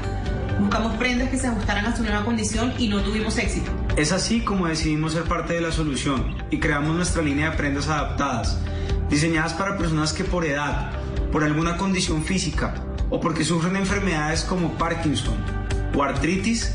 [0.61, 3.71] Buscamos prendas que se ajustaran a su nueva condición y no tuvimos éxito.
[3.97, 7.89] Es así como decidimos ser parte de la solución y creamos nuestra línea de prendas
[7.89, 8.59] adaptadas,
[9.09, 10.91] diseñadas para personas que por edad,
[11.33, 12.75] por alguna condición física
[13.15, 15.37] o porque sufren enfermedades como Parkinson
[15.95, 16.75] o artritis,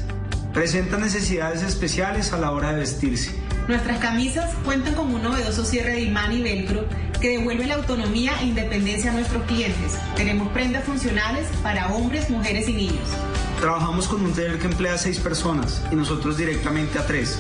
[0.53, 3.35] presentan necesidades especiales a la hora de vestirse.
[3.67, 6.85] Nuestras camisas cuentan con un novedoso cierre de imán y velcro
[7.19, 9.99] que devuelve la autonomía e independencia a nuestros clientes.
[10.15, 13.09] Tenemos prendas funcionales para hombres, mujeres y niños.
[13.59, 17.37] Trabajamos con un taller que emplea a seis personas y nosotros directamente a tres.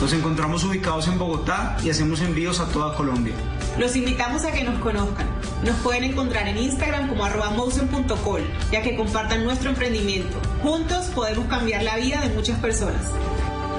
[0.00, 3.34] Nos encontramos ubicados en Bogotá y hacemos envíos a toda Colombia.
[3.78, 5.26] Los invitamos a que nos conozcan.
[5.62, 7.54] Nos pueden encontrar en Instagram como arroba
[8.72, 10.38] ya que compartan nuestro emprendimiento.
[10.62, 13.02] Juntos podemos cambiar la vida de muchas personas.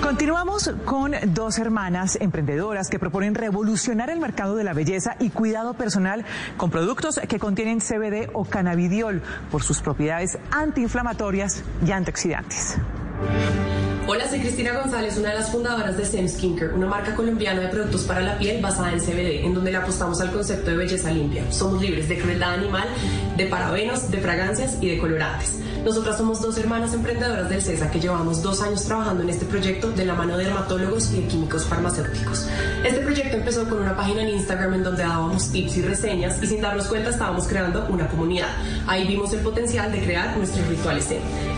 [0.02, 5.74] Continuamos con dos hermanas emprendedoras que proponen revolucionar el mercado de la belleza y cuidado
[5.74, 6.26] personal
[6.58, 12.78] con productos que contienen CBD o cannabidiol por sus propiedades antiinflamatorias y antioxidantes.
[14.10, 17.68] Hola, soy Cristina González, una de las fundadoras de SEM Skincare, una marca colombiana de
[17.68, 21.12] productos para la piel basada en CBD, en donde le apostamos al concepto de belleza
[21.12, 21.44] limpia.
[21.52, 22.88] Somos libres de crueldad animal,
[23.36, 25.56] de parabenos, de fragancias y de colorantes.
[25.84, 29.92] Nosotras somos dos hermanas emprendedoras del CESA que llevamos dos años trabajando en este proyecto
[29.92, 32.48] de la mano de dermatólogos y de químicos farmacéuticos.
[32.86, 36.48] Este proyecto empezó con una página en Instagram en donde dábamos tips y reseñas y
[36.48, 38.50] sin darnos cuenta estábamos creando una comunidad.
[38.88, 41.08] Ahí vimos el potencial de crear nuestros rituales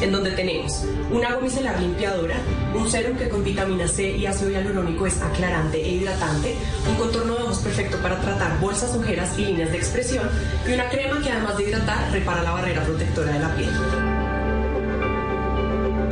[0.01, 2.38] en donde tenemos una agua micelar limpiadora
[2.73, 6.55] un serum que con vitamina C y ácido hialurónico es aclarante e hidratante,
[6.87, 10.29] un contorno de ojos perfecto para tratar bolsas, ojeras y líneas de expresión,
[10.67, 13.69] y una crema que además de hidratar repara la barrera protectora de la piel.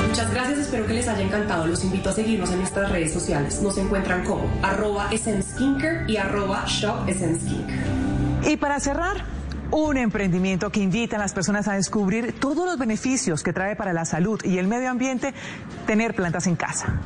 [0.07, 1.67] Muchas gracias, espero que les haya encantado.
[1.67, 3.61] Los invito a seguirnos en nuestras redes sociales.
[3.61, 5.09] Nos encuentran como arroba
[6.07, 7.07] y arroba shop.
[8.47, 9.36] Y para cerrar,
[9.71, 13.93] un emprendimiento que invita a las personas a descubrir todos los beneficios que trae para
[13.93, 15.33] la salud y el medio ambiente
[15.85, 17.01] tener plantas en casa.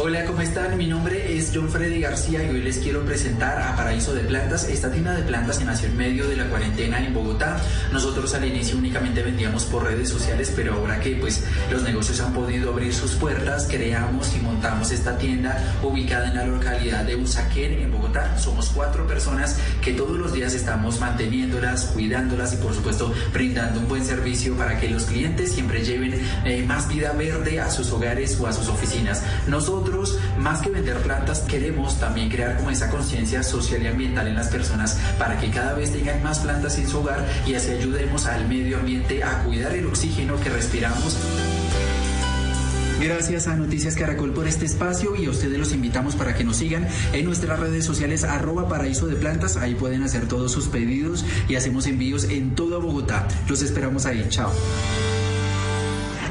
[0.00, 0.78] Hola, ¿cómo están?
[0.78, 4.68] Mi nombre es John Freddy García y hoy les quiero presentar a Paraíso de Plantas,
[4.68, 7.60] esta tienda de plantas que nació en medio de la cuarentena en Bogotá.
[7.92, 11.42] Nosotros al inicio únicamente vendíamos por redes sociales, pero ahora que pues
[11.72, 16.46] los negocios han podido abrir sus puertas, creamos y montamos esta tienda ubicada en la
[16.46, 18.38] localidad de Usaquén, en Bogotá.
[18.38, 23.88] Somos cuatro personas que todos los días estamos manteniéndolas, cuidándolas y por supuesto brindando un
[23.88, 28.38] buen servicio para que los clientes siempre lleven eh, más vida verde a sus hogares
[28.38, 29.24] o a sus oficinas.
[29.48, 29.87] Nosotros
[30.38, 34.48] más que vender plantas, queremos también crear como esa conciencia social y ambiental en las
[34.48, 38.48] personas para que cada vez tengan más plantas en su hogar y así ayudemos al
[38.48, 41.16] medio ambiente a cuidar el oxígeno que respiramos.
[43.00, 46.56] Gracias a Noticias Caracol por este espacio y a ustedes los invitamos para que nos
[46.56, 49.56] sigan en nuestras redes sociales arroba paraíso de plantas.
[49.56, 53.28] Ahí pueden hacer todos sus pedidos y hacemos envíos en toda Bogotá.
[53.48, 54.26] Los esperamos ahí.
[54.28, 54.50] Chao.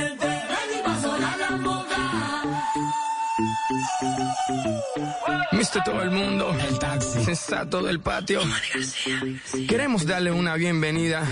[5.51, 8.41] Viste todo el mundo, el taxi, sensato del patio.
[9.67, 11.23] Queremos darle una bienvenida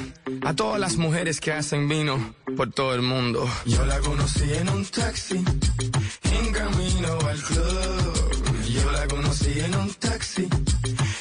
[0.43, 3.49] a todas las mujeres que hacen vino por todo el mundo.
[3.65, 8.63] Yo la conocí en un taxi, en camino al club.
[8.69, 10.47] Yo la conocí en un taxi,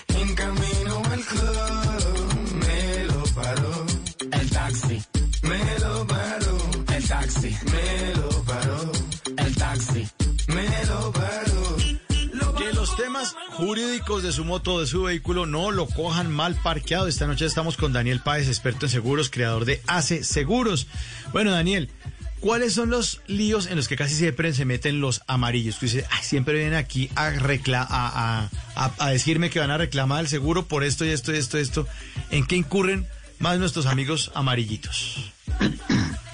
[0.09, 2.29] en camino al club.
[2.55, 3.87] Me lo paró
[4.33, 5.03] el taxi,
[5.43, 6.59] me lo paró
[6.95, 8.18] el taxi, me lo
[13.51, 17.07] jurídicos de su moto o de su vehículo no lo cojan mal parqueado.
[17.09, 20.87] Esta noche estamos con Daniel Páez, experto en seguros, creador de ACE Seguros.
[21.33, 21.91] Bueno, Daniel,
[22.41, 25.79] ¿cuáles son los líos en los que casi siempre se meten los amarillos?
[25.83, 30.29] "Ay, siempre vienen aquí a, recla a- a- a decirme que van a reclamar el
[30.29, 31.87] seguro por esto y esto y esto y esto.
[32.31, 33.07] ¿En qué incurren
[33.39, 35.31] más nuestros amigos amarillitos?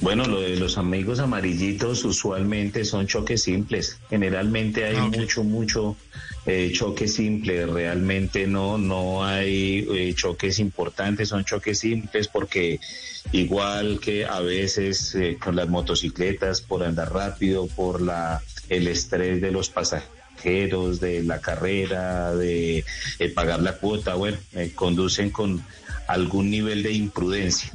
[0.00, 3.98] Bueno, lo de los amigos amarillitos usualmente son choques simples.
[4.08, 5.96] Generalmente hay mucho, mucho
[6.46, 7.66] eh, choque simple.
[7.66, 12.80] Realmente no, no hay eh, choques importantes, son choques simples porque
[13.32, 19.40] igual que a veces eh, con las motocicletas por andar rápido, por la el estrés
[19.42, 22.84] de los pasajeros, de la carrera, de
[23.18, 25.62] eh, pagar la cuota, bueno, eh, conducen con
[26.08, 27.70] algún nivel de imprudencia.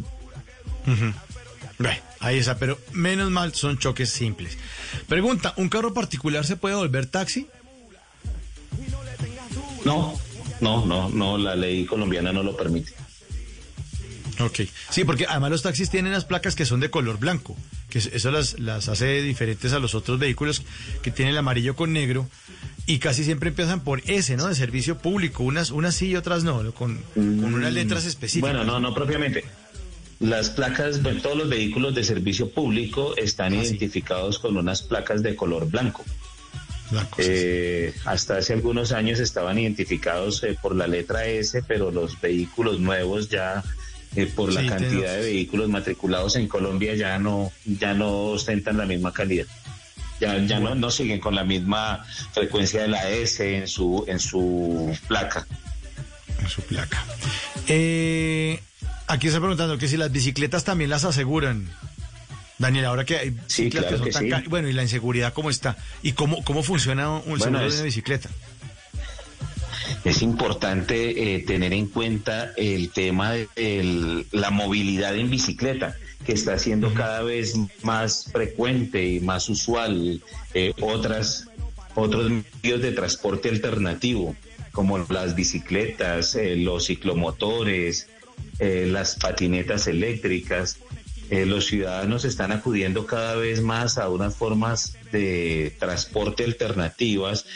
[1.77, 4.57] Bueno, ahí está, pero menos mal son choques simples.
[5.07, 7.47] Pregunta, ¿un carro particular se puede volver taxi?
[9.83, 10.13] No,
[10.61, 12.91] no, no, no, la ley colombiana no lo permite.
[14.39, 14.61] Ok.
[14.89, 17.55] Sí, porque además los taxis tienen las placas que son de color blanco,
[17.89, 20.63] que es- eso las, las hace diferentes a los otros vehículos
[21.01, 22.27] que tienen el amarillo con negro
[22.85, 24.47] y casi siempre empiezan por S, ¿no?
[24.47, 26.73] De servicio público, unas, unas sí y otras no, ¿no?
[26.73, 28.51] con, con unas letras específicas.
[28.53, 29.45] Bueno, no, no propiamente.
[30.19, 35.35] Las placas, bueno, todos los vehículos de servicio público están identificados con unas placas de
[35.35, 36.03] color blanco.
[37.17, 42.79] Eh, hasta hace algunos años estaban identificados eh, por la letra S, pero los vehículos
[42.79, 43.63] nuevos ya
[44.15, 48.85] eh, por la cantidad de vehículos matriculados en Colombia ya no ya no ostentan la
[48.85, 49.47] misma calidad.
[50.21, 54.19] Ya, ya no, no siguen con la misma frecuencia de la S en su en
[54.19, 55.45] su placa.
[56.41, 57.03] En su placa.
[57.67, 58.59] Eh,
[59.07, 61.69] aquí está preguntando que si las bicicletas también las aseguran.
[62.57, 64.49] Daniel, ahora que hay bicicletas claro son que tan sí.
[64.49, 65.75] Bueno, y la inseguridad, ¿cómo está?
[66.03, 68.29] ¿Y cómo, cómo funciona un Bueno, seguro de una bicicleta?
[70.03, 75.95] es importante eh, tener en cuenta el tema de el- la movilidad en bicicleta,
[76.25, 80.21] que está siendo cada vez más frecuente y más usual.
[80.53, 81.47] eh, otras,
[81.95, 84.35] otros medios de transporte alternativo,
[84.75, 88.07] como las bicicletas, eh, los ciclomotores,
[88.59, 90.77] eh, las patinetas eléctricas.
[91.31, 97.47] Eh, los ciudadanos están acudiendo cada vez más a unas formas de transporte alternativas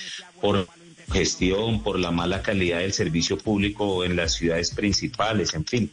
[0.41, 0.67] por
[1.11, 5.91] gestión, por la mala calidad del servicio público en las ciudades principales, en fin.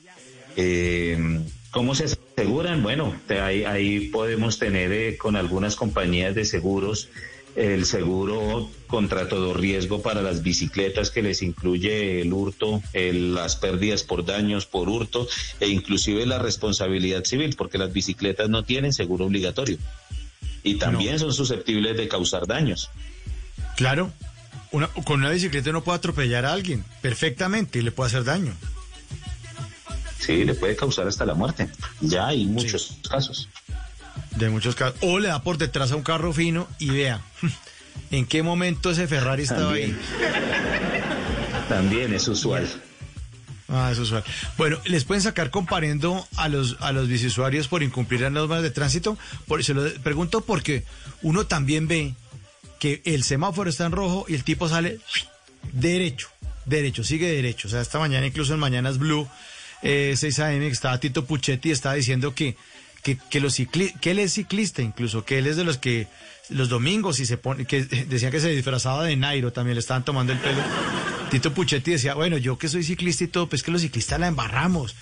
[1.77, 2.83] ¿Cómo se aseguran?
[2.83, 7.11] Bueno, ahí, ahí podemos tener eh, con algunas compañías de seguros
[7.57, 13.57] el seguro contra todo riesgo para las bicicletas que les incluye el hurto, el- las
[13.57, 15.27] pérdidas por daños por hurto
[15.59, 19.79] e inclusive la responsabilidad civil, porque las bicicletas no tienen seguro obligatorio
[20.63, 22.91] y también son susceptibles de causar daños.
[23.77, 24.13] Claro,
[24.73, 28.53] una- con una bicicleta uno puede atropellar a alguien perfectamente y le puede hacer daño.
[30.19, 31.69] Sí, le puede causar hasta la muerte.
[32.01, 33.49] Ya hay muchos casos.
[34.37, 34.97] De muchos casos.
[35.01, 37.21] O le da por detrás a un carro fino y vea
[38.11, 39.99] en qué momento ese Ferrari estaba También.
[39.99, 41.67] ahí.
[41.69, 42.69] También es usual.
[43.69, 44.23] Ah, es usual.
[44.57, 48.71] Bueno, ¿les pueden sacar comparendo a los, a los biciusuarios por incumplir las normas de
[48.71, 49.19] tránsito?
[49.47, 50.85] Por, se lo pregunto porque
[51.23, 52.15] uno también ve
[52.79, 55.01] que el semáforo está en rojo y el tipo sale
[55.73, 56.29] derecho,
[56.65, 57.67] derecho, sigue derecho.
[57.67, 59.27] O sea, esta mañana, incluso en Mañanas Blue,
[59.83, 62.57] eh, 6 AM, que estaba Tito Puchetti, estaba diciendo que,
[63.07, 66.09] que, que, los cicli- que él es ciclista, incluso, que él es de los que
[66.49, 70.05] los domingos y se pone, que decía que se disfrazaba de Nairo, también le estaban
[70.05, 70.59] tomando el pelo.
[71.31, 74.27] Tito Puchetti decía, bueno, yo que soy ciclista y todo, pues que los ciclistas la
[74.27, 74.97] embarramos,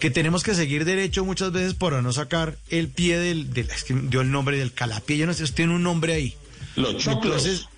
[0.00, 3.84] que tenemos que seguir derecho muchas veces para no sacar el pie del, del es
[3.84, 6.34] que dio el nombre del calapié, yo no sé, tiene un nombre ahí.
[6.76, 7.44] Los choclos.
[7.46, 7.68] Entonces,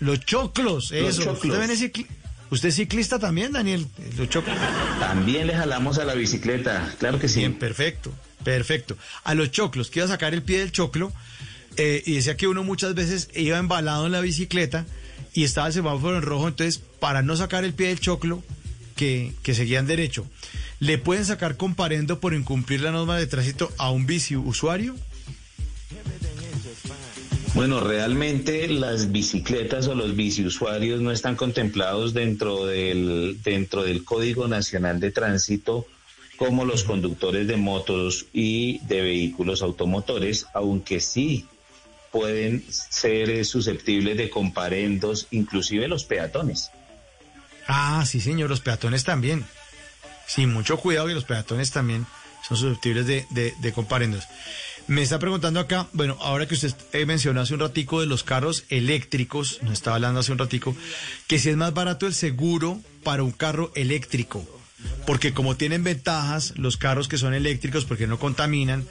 [0.00, 1.22] los choclos, Los eso.
[1.24, 1.58] choclos.
[1.58, 2.06] ¿Usted, cicli-
[2.50, 3.86] ¿Usted es ciclista también, Daniel?
[4.18, 4.54] Los choclos.
[5.00, 7.38] También le jalamos a la bicicleta, claro que sí.
[7.40, 8.12] Bien, perfecto,
[8.44, 8.96] perfecto.
[9.24, 11.12] A los choclos, que iba a sacar el pie del choclo,
[11.76, 14.86] eh, y decía que uno muchas veces iba embalado en la bicicleta
[15.32, 18.42] y estaba el semáforo en rojo, entonces para no sacar el pie del choclo,
[18.94, 20.24] que, que seguían derecho,
[20.78, 24.94] ¿le pueden sacar comparendo por incumplir la norma de tránsito a un bici usuario?
[27.54, 34.48] Bueno, realmente las bicicletas o los biciusuarios no están contemplados dentro del, dentro del Código
[34.48, 35.86] Nacional de Tránsito
[36.44, 41.46] como los conductores de motos y de vehículos automotores, aunque sí
[42.12, 46.70] pueden ser eh, susceptibles de comparendos, inclusive los peatones.
[47.66, 49.44] Ah, sí, señor, los peatones también.
[50.26, 52.06] Sí, mucho cuidado que los peatones también
[52.46, 54.24] son susceptibles de, de, de comparendos.
[54.86, 58.22] Me está preguntando acá, bueno, ahora que usted eh, mencionó hace un ratico de los
[58.22, 60.76] carros eléctricos, nos estaba hablando hace un ratico,
[61.26, 64.46] que si es más barato el seguro para un carro eléctrico,
[65.06, 68.84] porque como tienen ventajas los carros que son eléctricos porque no contaminan,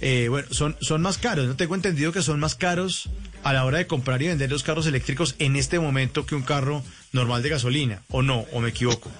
[0.00, 1.46] eh, bueno, son, son más caros.
[1.46, 3.10] No tengo entendido que son más caros
[3.42, 6.42] a la hora de comprar y vender los carros eléctricos en este momento que un
[6.42, 9.10] carro normal de gasolina, o no, o me equivoco.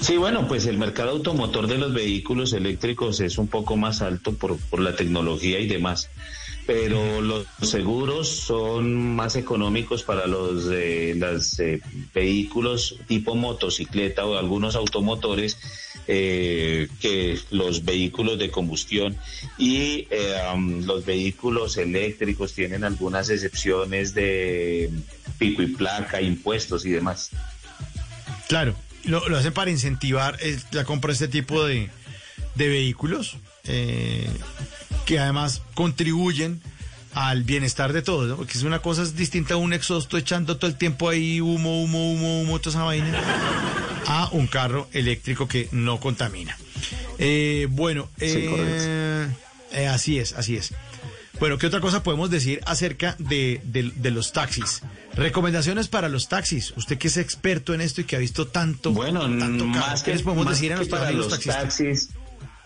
[0.00, 4.34] Sí, bueno, pues el mercado automotor de los vehículos eléctricos es un poco más alto
[4.34, 6.08] por, por la tecnología y demás,
[6.66, 11.80] pero los seguros son más económicos para los eh, los, eh,
[12.14, 15.58] vehículos tipo motocicleta o algunos automotores
[16.06, 19.16] eh, que los vehículos de combustión
[19.58, 20.34] y eh,
[20.84, 24.90] los vehículos eléctricos tienen algunas excepciones de
[25.38, 27.30] pico y placa, impuestos y demás.
[28.48, 28.74] Claro,
[29.04, 31.90] lo, lo hacen para incentivar eh, la compra de este tipo de,
[32.56, 34.28] de vehículos, eh,
[35.10, 36.62] que además contribuyen
[37.14, 38.36] al bienestar de todos, ¿no?
[38.36, 41.82] porque es una cosa es distinta a un exhausto echando todo el tiempo ahí humo,
[41.82, 43.20] humo, humo, humo, toda esa vaina,
[44.06, 46.56] a un carro eléctrico que no contamina.
[47.18, 49.26] Eh, bueno, Sí, eh,
[49.72, 50.74] eh, así es, así es.
[51.40, 54.82] Bueno, ¿qué otra cosa podemos decir acerca de, de- de los taxis?
[55.14, 56.72] Recomendaciones para los taxis.
[56.76, 58.92] Usted que es experto en esto y que ha visto tanto.
[58.92, 61.28] Bueno, tanto carro, más ¿qué que, les podemos más decir a que nuestros para los
[61.28, 61.62] taxistas?
[61.62, 62.08] taxis,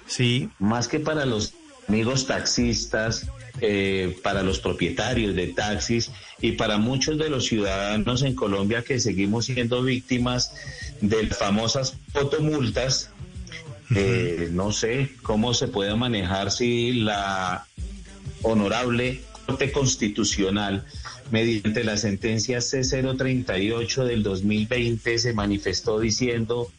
[0.07, 1.55] sí, más que para los
[1.89, 3.27] amigos taxistas,
[3.61, 8.99] eh, para los propietarios de taxis y para muchos de los ciudadanos en Colombia que
[8.99, 10.53] seguimos siendo víctimas
[11.01, 13.11] de las famosas fotomultas.
[13.95, 17.67] eh, no sé cómo se puede manejar si la
[18.43, 20.85] honorable Corte Constitucional,
[21.31, 26.73] mediante la sentencia C038 del 2020, se manifestó diciendo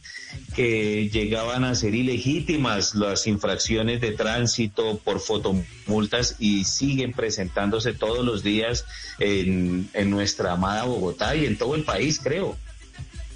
[0.54, 8.24] que llegaban a ser ilegítimas las infracciones de tránsito por fotomultas y siguen presentándose todos
[8.24, 8.84] los días
[9.18, 12.56] en, en nuestra amada Bogotá y en todo el país, creo.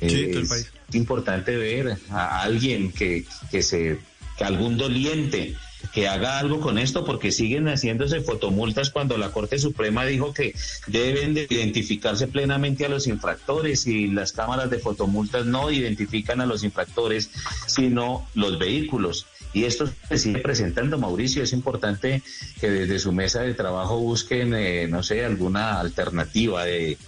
[0.01, 3.99] es importante ver a alguien que, que se,
[4.39, 5.57] que algún doliente
[5.93, 10.55] que haga algo con esto porque siguen haciéndose fotomultas cuando la Corte Suprema dijo que
[10.87, 16.47] deben de identificarse plenamente a los infractores y las cámaras de fotomultas no identifican a
[16.47, 17.31] los infractores
[17.67, 19.27] sino los vehículos.
[19.53, 21.43] Y esto se sigue presentando, Mauricio.
[21.43, 22.23] Es importante
[22.61, 26.99] que desde su mesa de trabajo busquen, eh, no sé, alguna alternativa de,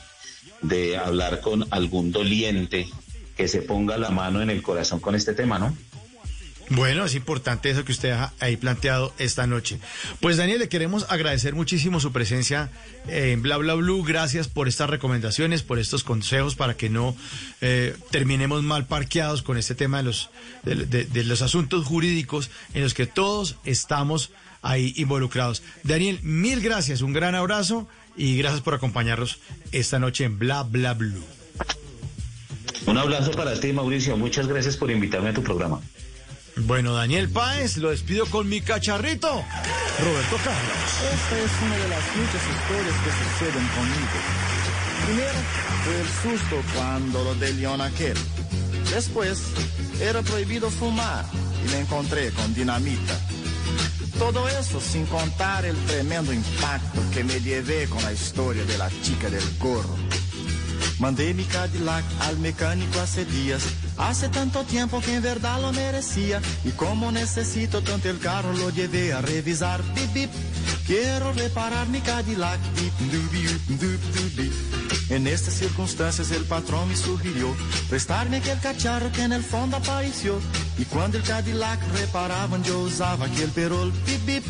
[0.60, 2.88] de hablar con algún doliente
[3.36, 5.76] que se ponga la mano en el corazón con este tema, ¿no?
[6.74, 9.78] Bueno, es importante eso que usted ha ahí planteado esta noche.
[10.20, 12.70] Pues Daniel, le queremos agradecer muchísimo su presencia
[13.08, 14.02] en Bla Bla Blue.
[14.04, 17.16] Gracias por estas recomendaciones, por estos consejos para que no
[17.60, 20.30] eh, terminemos mal parqueados con este tema de los,
[20.62, 24.30] de, de- los asuntos jurídicos en los que todos estamos
[24.62, 25.62] ahí involucrados.
[25.82, 29.40] Daniel, mil gracias, un gran abrazo y gracias por acompañarnos
[29.72, 31.24] esta noche en Bla Bla Blue.
[32.86, 34.16] Un abrazo para ti, Mauricio.
[34.16, 35.80] Muchas gracias por invitarme a tu programa.
[36.56, 40.78] Bueno, Daniel Páez, lo despido con mi cacharrito, Roberto Carlos.
[41.14, 44.18] Esta es una de las muchas historias que suceden conmigo.
[45.06, 45.38] Primero
[45.84, 48.16] fue el susto cuando lo de León aquel.
[48.90, 49.40] Después
[50.00, 51.24] era prohibido fumar
[51.64, 53.18] y me encontré con dinamita.
[54.18, 58.90] Todo eso sin contar el tremendo impacto que me llevé con la historia de la
[59.02, 59.96] chica del gorro.
[61.02, 63.64] Mandé mi Cadillac al mecánico hace días.
[63.98, 66.40] Hace tanto tiempo que en verdad lo merecía.
[66.64, 69.82] Y como necesito tanto el carro, lo llevé a revisar.
[69.94, 70.30] Bip, bip.
[70.86, 72.60] Quiero reparar mi Cadillac.
[72.76, 74.52] Bip, dubi, up, dup, dubi.
[75.08, 77.52] En estas circunstancias el patrón me sugirió
[77.90, 80.38] prestarme aquel cacharro que en el fondo apareció.
[80.78, 83.92] Y cuando el Cadillac reparaban yo usaba aquel perol.
[84.06, 84.44] Bip, bip.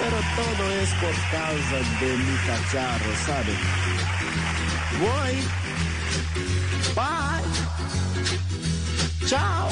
[0.00, 3.54] Pero todo es por causa de mi cacharro, ¿sabe?
[4.98, 5.38] Voy.
[6.94, 7.44] Bye.
[9.26, 9.68] Chao.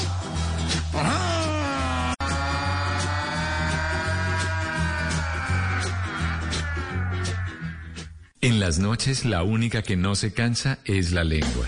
[8.39, 11.67] En las noches la única que no se cansa es la lengua.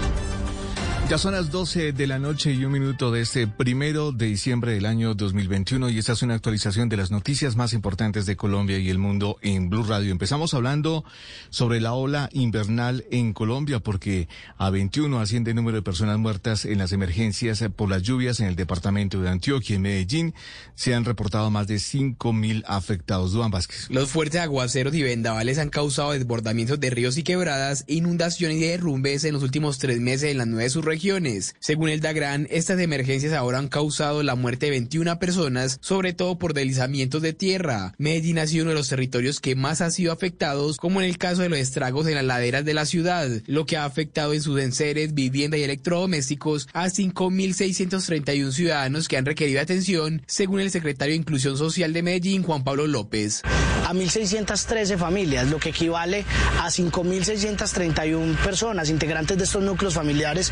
[1.11, 4.71] Ya son las 12 de la noche y un minuto de este primero de diciembre
[4.75, 8.77] del año 2021 y esta es una actualización de las noticias más importantes de Colombia
[8.77, 10.09] y el mundo en Blue Radio.
[10.13, 11.03] Empezamos hablando
[11.49, 16.63] sobre la ola invernal en Colombia porque a 21 asciende el número de personas muertas
[16.63, 20.33] en las emergencias por las lluvias en el departamento de Antioquia y Medellín.
[20.75, 23.33] Se han reportado más de 5 mil afectados.
[23.33, 23.87] Duan Vázquez.
[23.89, 29.25] Los fuertes aguaceros y vendavales han causado desbordamientos de ríos y quebradas, inundaciones y derrumbes
[29.25, 31.00] en los últimos tres meses en las nueve subregiones.
[31.59, 36.37] Según el DAGRAN, estas emergencias ahora han causado la muerte de 21 personas, sobre todo
[36.37, 37.95] por deslizamientos de tierra.
[37.97, 41.17] Medellín ha sido uno de los territorios que más ha sido afectados, como en el
[41.17, 44.43] caso de los estragos en las laderas de la ciudad, lo que ha afectado en
[44.43, 51.13] sus enseres, vivienda y electrodomésticos a 5.631 ciudadanos que han requerido atención, según el secretario
[51.13, 53.41] de Inclusión Social de Medellín, Juan Pablo López.
[53.87, 56.25] a 1.613 familias, lo que equivale
[56.59, 60.51] a 5.631 personas integrantes de estos núcleos familiares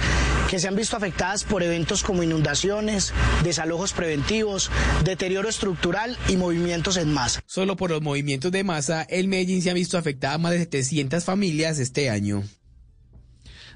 [0.50, 3.14] que se han visto afectadas por eventos como inundaciones,
[3.44, 4.72] desalojos preventivos,
[5.04, 7.42] deterioro estructural y movimientos en masa.
[7.46, 10.60] Solo por los movimientos de masa, el Medellín se ha visto afectada a más de
[10.60, 12.44] 700 familias este año.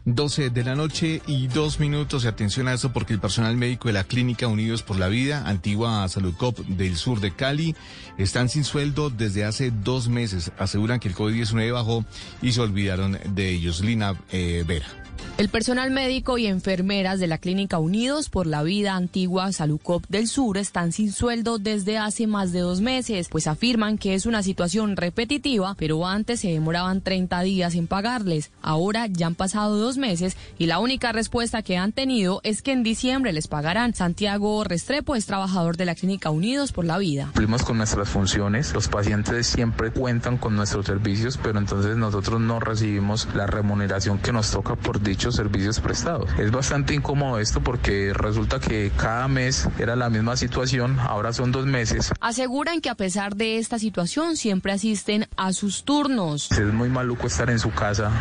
[0.05, 2.25] 12 de la noche y dos minutos.
[2.25, 5.47] Y atención a eso porque el personal médico de la Clínica Unidos por la Vida,
[5.47, 7.75] antigua Salud Cop del sur de Cali,
[8.17, 10.51] están sin sueldo desde hace dos meses.
[10.57, 12.05] Aseguran que el COVID-19 bajó
[12.41, 13.81] y se olvidaron de ellos.
[13.81, 15.02] Lina eh, Vera.
[15.35, 20.27] El personal médico y enfermeras de la Clínica Unidos por la Vida Antigua Salucop del
[20.27, 24.43] Sur están sin sueldo desde hace más de dos meses, pues afirman que es una
[24.43, 28.51] situación repetitiva, pero antes se demoraban 30 días en pagarles.
[28.61, 32.71] Ahora ya han pasado dos meses y la única respuesta que han tenido es que
[32.71, 33.93] en diciembre les pagarán.
[33.93, 37.25] Santiago Restrepo es trabajador de la Clínica Unidos por la Vida.
[37.25, 42.59] Cumplimos con nuestras funciones, los pacientes siempre cuentan con nuestros servicios, pero entonces nosotros no
[42.59, 46.29] recibimos la remuneración que nos toca por dicho servicios prestados.
[46.37, 51.51] Es bastante incómodo esto porque resulta que cada mes era la misma situación, ahora son
[51.51, 52.11] dos meses.
[52.19, 56.51] Aseguran que a pesar de esta situación siempre asisten a sus turnos.
[56.51, 58.11] Es muy maluco estar en su casa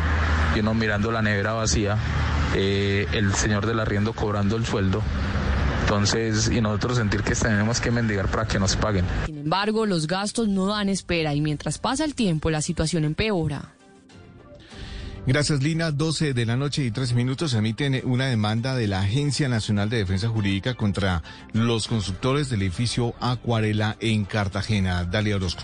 [0.54, 1.96] y uno mirando la nevera vacía,
[2.54, 5.02] eh, el señor del arriendo cobrando el sueldo.
[5.82, 9.04] Entonces, y nosotros sentir que tenemos que mendigar para que nos paguen.
[9.26, 13.74] Sin embargo, los gastos no dan espera y mientras pasa el tiempo la situación empeora.
[15.24, 15.92] Gracias, Lina.
[15.92, 19.98] 12 de la noche y 13 minutos emiten una demanda de la Agencia Nacional de
[19.98, 21.22] Defensa Jurídica contra
[21.52, 25.04] los constructores del edificio Acuarela en Cartagena.
[25.04, 25.62] Dalia Orozco.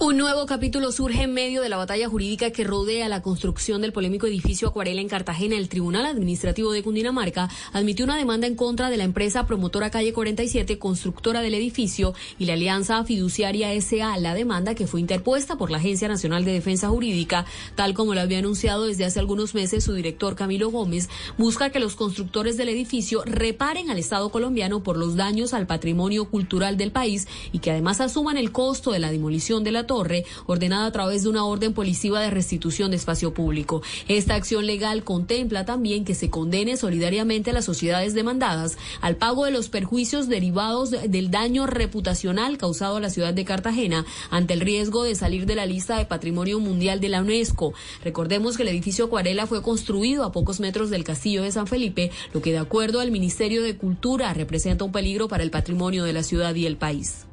[0.00, 3.92] Un nuevo capítulo surge en medio de la batalla jurídica que rodea la construcción del
[3.92, 5.56] polémico edificio Acuarela en Cartagena.
[5.56, 10.12] El Tribunal Administrativo de Cundinamarca admitió una demanda en contra de la empresa promotora Calle
[10.12, 14.18] 47, constructora del edificio, y la Alianza Fiduciaria SA.
[14.18, 17.46] La demanda que fue interpuesta por la Agencia Nacional de Defensa Jurídica,
[17.76, 21.08] tal como lo había anunciado desde hace algunos meses su director Camilo Gómez,
[21.38, 26.28] busca que los constructores del edificio reparen al Estado colombiano por los daños al patrimonio
[26.28, 30.24] cultural del país y que además asuman el costo de la demolición de la torre,
[30.46, 33.82] ordenada a través de una orden policiva de restitución de espacio público.
[34.08, 39.44] Esta acción legal contempla también que se condene solidariamente a las sociedades demandadas al pago
[39.44, 44.60] de los perjuicios derivados del daño reputacional causado a la ciudad de Cartagena ante el
[44.60, 47.74] riesgo de salir de la lista de Patrimonio Mundial de la UNESCO.
[48.02, 52.10] Recordemos que el edificio Acuarela fue construido a pocos metros del Castillo de San Felipe,
[52.32, 56.12] lo que de acuerdo al Ministerio de Cultura representa un peligro para el patrimonio de
[56.12, 57.26] la ciudad y el país.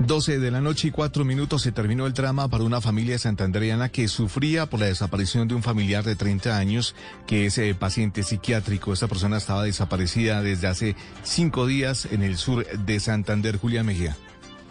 [0.00, 3.88] 12 de la noche y cuatro minutos se terminó el drama para una familia santandereana
[3.88, 6.94] que sufría por la desaparición de un familiar de 30 años
[7.26, 8.92] que es eh, paciente psiquiátrico.
[8.92, 13.58] Esta persona estaba desaparecida desde hace cinco días en el sur de Santander.
[13.58, 14.16] Julia Mejía.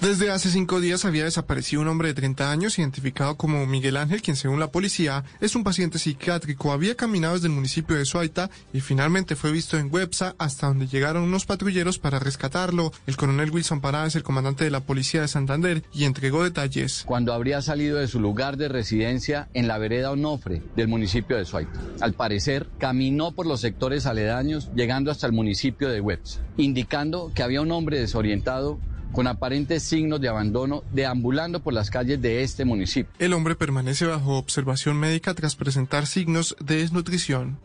[0.01, 4.21] Desde hace cinco días había desaparecido un hombre de 30 años identificado como Miguel Ángel,
[4.21, 6.71] quien según la policía es un paciente psiquiátrico.
[6.71, 10.85] Había caminado desde el municipio de Suaita y finalmente fue visto en Websa hasta donde
[10.85, 12.91] llegaron unos patrulleros para rescatarlo.
[13.07, 17.01] El coronel Wilson Pará es el comandante de la policía de Santander y entregó detalles.
[17.07, 21.45] Cuando habría salido de su lugar de residencia en la vereda Onofre del municipio de
[21.45, 21.81] Suaita.
[22.01, 27.41] Al parecer, caminó por los sectores aledaños llegando hasta el municipio de Websa, indicando que
[27.41, 28.79] había un hombre desorientado
[29.11, 33.11] con aparentes signos de abandono deambulando por las calles de este municipio.
[33.19, 37.59] El hombre permanece bajo observación médica tras presentar signos de desnutrición.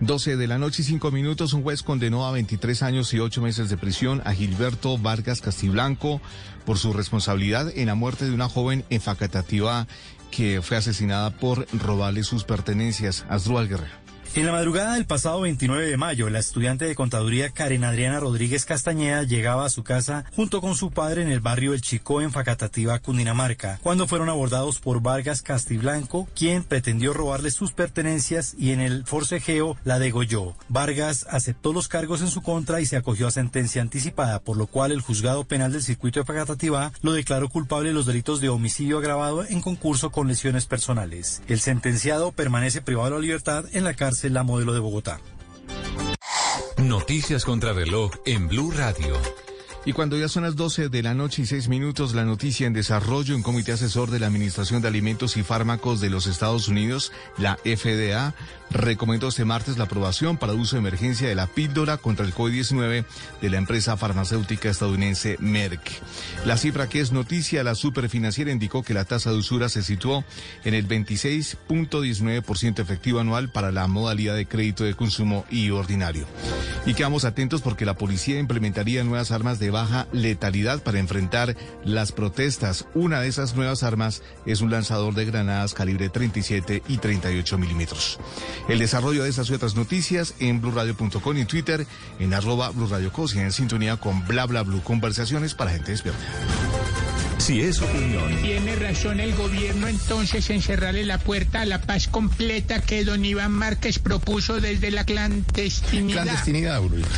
[0.00, 3.42] 12 de la noche y 5 minutos, un juez condenó a 23 años y 8
[3.42, 6.22] meses de prisión a Gilberto Vargas Castiblanco
[6.64, 9.86] por su responsabilidad en la muerte de una joven en Facatativá
[10.30, 13.26] que fue asesinada por robarle sus pertenencias.
[13.28, 14.09] Asdrúbal Guerrero.
[14.32, 18.64] En la madrugada del pasado 29 de mayo, la estudiante de contaduría Karen Adriana Rodríguez
[18.64, 22.30] Castañeda llegaba a su casa junto con su padre en el barrio El Chico en
[22.30, 28.80] Facatativa, Cundinamarca, cuando fueron abordados por Vargas Castiblanco, quien pretendió robarle sus pertenencias y en
[28.80, 30.54] el forcejeo la degolló.
[30.68, 34.68] Vargas aceptó los cargos en su contra y se acogió a sentencia anticipada, por lo
[34.68, 38.48] cual el juzgado penal del circuito de Facatativa lo declaró culpable de los delitos de
[38.48, 41.42] homicidio agravado en concurso con lesiones personales.
[41.48, 45.20] El sentenciado permanece privado de la libertad en la cárcel la modelo de Bogotá.
[46.76, 49.14] Noticias contra reloj en Blue Radio.
[49.86, 52.74] Y cuando ya son las 12 de la noche y 6 minutos, la noticia en
[52.74, 57.12] desarrollo, un comité asesor de la Administración de Alimentos y Fármacos de los Estados Unidos,
[57.38, 58.34] la FDA,
[58.70, 63.04] recomendó este martes la aprobación para uso de emergencia de la píldora contra el COVID-19
[63.40, 65.90] de la empresa farmacéutica estadounidense Merck.
[66.44, 70.24] La cifra que es noticia, la superfinanciera indicó que la tasa de usura se situó
[70.64, 76.26] en el 26.19% efectivo anual para la modalidad de crédito de consumo y ordinario.
[76.86, 82.12] Y quedamos atentos porque la policía implementaría nuevas armas de baja letalidad para enfrentar las
[82.12, 82.86] protestas.
[82.94, 88.18] Una de esas nuevas armas es un lanzador de granadas calibre 37 y 38 milímetros.
[88.68, 91.86] El desarrollo de estas y otras noticias en blurradio.com y Twitter
[92.18, 96.20] en arroba blurradiocosi en sintonía con bla bla blue conversaciones para gente despierta.
[97.40, 102.06] Si es opinión, Tiene razón el gobierno entonces en cerrarle la puerta a la paz
[102.06, 106.28] completa que don Iván Márquez propuso desde la clandestinidad.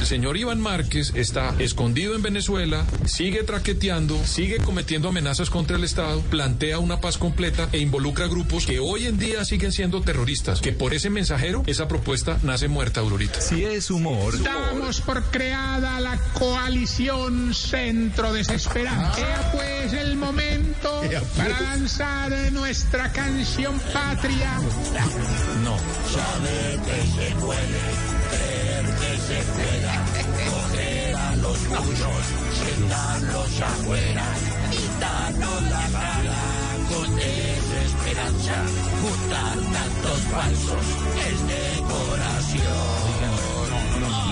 [0.01, 5.83] El señor Iván Márquez está escondido en Venezuela, sigue traqueteando, sigue cometiendo amenazas contra el
[5.83, 10.61] Estado, plantea una paz completa e involucra grupos que hoy en día siguen siendo terroristas.
[10.61, 13.41] Que por ese mensajero, esa propuesta nace muerta, Aurorita.
[13.41, 19.21] si es humor, Damos por creada la coalición Centro Desesperante.
[19.21, 21.03] Sea pues el momento
[21.37, 24.59] para lanzar nuestra canción patria.
[25.63, 25.77] No.
[26.13, 27.83] Saber que se puede,
[28.31, 29.95] creer que se pueda,
[30.51, 32.25] coger a los suyos,
[32.63, 34.25] sentarlos afuera,
[34.71, 38.57] quitarnos la cara con desesperanza,
[39.01, 40.87] juntar tantos falsos
[41.27, 43.32] es decoración.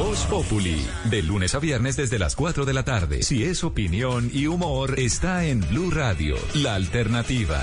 [0.00, 3.22] Voz Populi, de lunes a viernes desde las 4 de la tarde.
[3.22, 7.62] Si es opinión y humor, está en Blue Radio, la alternativa.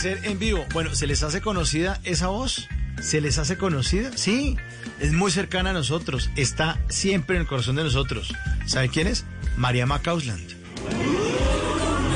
[0.00, 0.64] Nacer en vivo.
[0.72, 2.66] Bueno, ¿se les hace conocida esa voz?
[3.02, 4.10] ¿Se les hace conocida?
[4.16, 4.56] Sí,
[4.98, 6.30] es muy cercana a nosotros.
[6.36, 8.32] Está siempre en el corazón de nosotros.
[8.64, 9.26] ¿Sabe quién es?
[9.58, 10.56] María Macausland.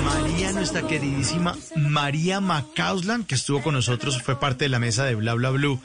[0.02, 5.14] María nuestra queridísima María Macauslan, que estuvo con nosotros, fue parte de la mesa de
[5.14, 5.78] Bla Bla Blue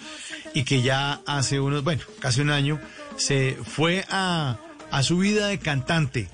[0.53, 2.79] y que ya hace unos, bueno, casi un año,
[3.17, 4.57] se fue a,
[4.89, 6.29] a su vida de cantante,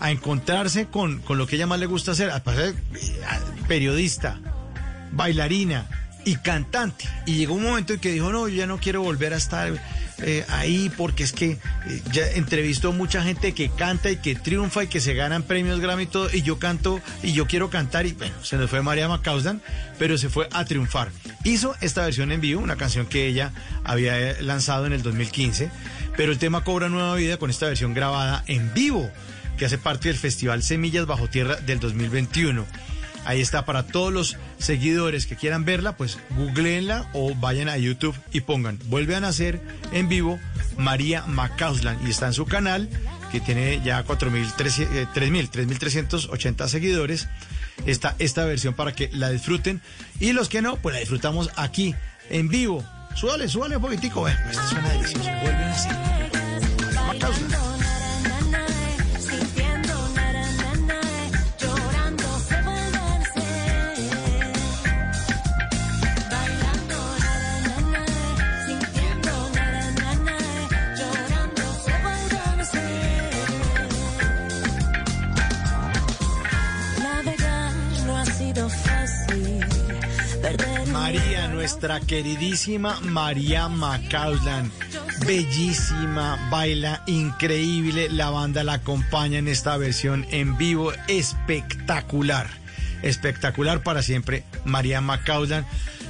[0.00, 2.72] a encontrarse con, con lo que ella más le gusta hacer, a pasar
[3.68, 4.40] periodista,
[5.12, 5.86] bailarina
[6.24, 7.08] y cantante.
[7.26, 9.72] Y llegó un momento en que dijo, no, yo ya no quiero volver a estar
[10.22, 14.84] eh, ahí porque es que eh, ya entrevistó mucha gente que canta y que triunfa
[14.84, 18.06] y que se ganan premios Grammy y todo, y yo canto y yo quiero cantar
[18.06, 19.62] y bueno, se nos fue María Macauslan,
[19.98, 21.10] pero se fue a triunfar.
[21.44, 25.70] Hizo esta versión en vivo, una canción que ella había eh, lanzado en el 2015,
[26.16, 29.10] pero el tema cobra nueva vida con esta versión grabada en vivo,
[29.56, 32.66] que hace parte del Festival Semillas Bajo Tierra del 2021.
[33.24, 38.16] Ahí está para todos los seguidores que quieran verla, pues googleenla o vayan a YouTube
[38.32, 39.60] y pongan Vuelve a nacer
[39.92, 40.38] en vivo
[40.78, 42.88] María Macauslan y está en su canal
[43.30, 47.28] que tiene ya 4.300, 3.000, 3.380 seguidores.
[47.86, 49.80] Está esta versión para que la disfruten
[50.18, 51.94] y los que no, pues la disfrutamos aquí
[52.28, 52.84] en vivo.
[53.14, 54.36] Súbale, súbale un poquitico, eh.
[54.68, 55.30] Suena delicioso.
[55.42, 55.96] Vuelve a nacer.
[57.06, 57.79] Macauslan.
[81.70, 84.72] Nuestra queridísima María Macauslan.
[85.24, 88.08] Bellísima, baila increíble.
[88.10, 90.92] La banda la acompaña en esta versión en vivo.
[91.06, 92.48] Espectacular.
[93.02, 95.64] Espectacular para siempre, María Macauslan.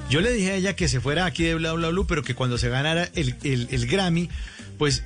[0.09, 2.35] Yo le dije a ella que se fuera aquí de Bla Bla Blue, pero que
[2.35, 4.31] cuando se ganara el, el- el Grammy,
[4.79, 5.03] pues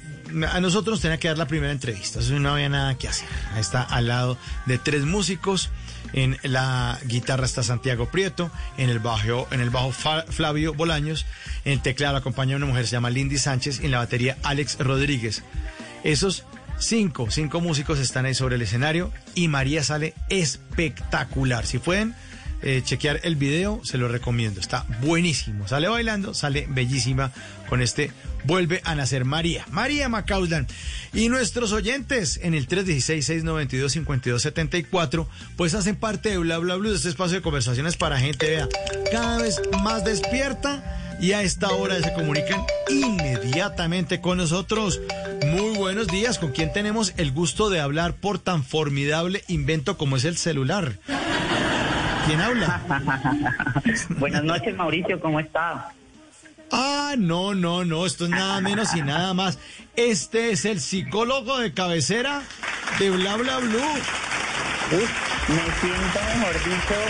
[0.53, 2.21] a nosotros nos tenía que dar la primera entrevista.
[2.31, 3.27] No había nada que hacer.
[3.59, 5.71] Está al lado de tres músicos.
[6.13, 11.27] En la guitarra está Santiago Prieto, en el bajo, en el bajo Flavio Bolaños,
[11.65, 14.37] en el teclado la acompaña una mujer, se llama Lindy Sánchez, y en la batería
[14.43, 15.43] Alex Rodríguez.
[16.05, 16.45] Esos
[16.79, 21.67] cinco, cinco músicos están ahí sobre el escenario y María sale espectacular.
[21.67, 22.15] Si pueden
[22.63, 24.61] eh, chequear el video, se lo recomiendo.
[24.61, 25.69] Está buenísimo.
[25.69, 27.33] Sale bailando, sale bellísima
[27.75, 28.13] con este
[28.45, 29.67] Vuelve a nacer María.
[29.73, 30.69] María Macauslan.
[31.13, 35.27] Y nuestros oyentes en el 316-692-5274,
[35.57, 38.69] pues hacen parte de Bla Bla Blue, de este espacio de conversaciones para gente, vea,
[39.11, 45.01] cada vez más despierta y a esta hora se comunican inmediatamente con nosotros.
[45.45, 50.17] Muy buenos días, ¿con quién tenemos el gusto de hablar por tan formidable invento como
[50.17, 50.93] es el celular?
[52.27, 52.81] ¿Quién habla?
[54.21, 55.93] Buenas noches, Mauricio, ¿cómo está?
[56.73, 59.59] Ah, no, no, no, esto es nada menos y nada más.
[59.97, 62.43] Este es el psicólogo de cabecera
[62.99, 63.79] de Bla Bla Blue.
[64.91, 67.01] Me siento, mejor dicho,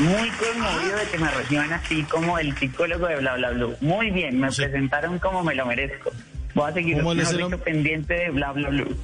[0.00, 3.76] muy conmovido de que me reciban así como el psicólogo de Bla Bla Blue.
[3.80, 6.10] Muy bien, me presentaron como me lo merezco.
[6.54, 8.96] Voy a seguir ¿Cómo le mejor se lo- dicho, pendiente de Bla Bla Blue.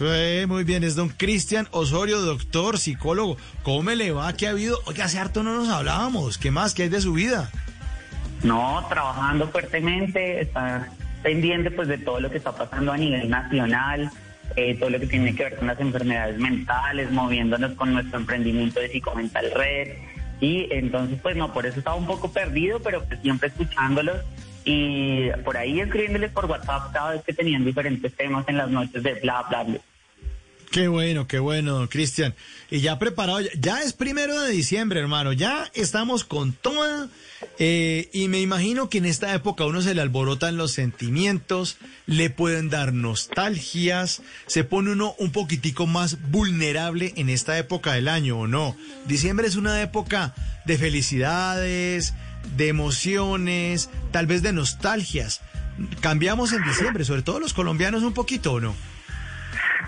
[0.00, 3.36] Eh, muy bien, es don Cristian Osorio, doctor, psicólogo.
[3.62, 4.32] ¿Cómo me le va?
[4.34, 4.78] ¿Qué ha habido?
[4.86, 6.38] Oye, hace harto no nos hablábamos.
[6.38, 6.72] ¿Qué más?
[6.72, 7.50] ¿Qué hay de su vida?
[8.44, 10.88] No, trabajando fuertemente, está
[11.22, 14.10] pendiente pues de todo lo que está pasando a nivel nacional,
[14.54, 18.80] eh, todo lo que tiene que ver con las enfermedades mentales, moviéndonos con nuestro emprendimiento
[18.80, 19.94] de Psicomental Red.
[20.40, 24.18] Y entonces, pues no, por eso estaba un poco perdido, pero pues siempre escuchándolos
[24.66, 29.02] y por ahí escribiéndoles por WhatsApp cada vez que tenían diferentes temas en las noches
[29.02, 29.78] de bla, bla, bla.
[30.74, 32.34] Qué bueno, qué bueno, Cristian.
[32.68, 35.32] Y ya preparado, ya, ya es primero de diciembre, hermano.
[35.32, 37.08] Ya estamos con toda.
[37.60, 41.76] eh, y me imagino que en esta época a uno se le alborotan los sentimientos,
[42.06, 48.08] le pueden dar nostalgias, se pone uno un poquitico más vulnerable en esta época del
[48.08, 48.76] año, ¿o no?
[49.06, 52.14] Diciembre es una época de felicidades,
[52.56, 55.40] de emociones, tal vez de nostalgias.
[56.00, 58.74] Cambiamos en diciembre, sobre todo los colombianos un poquito, ¿o no?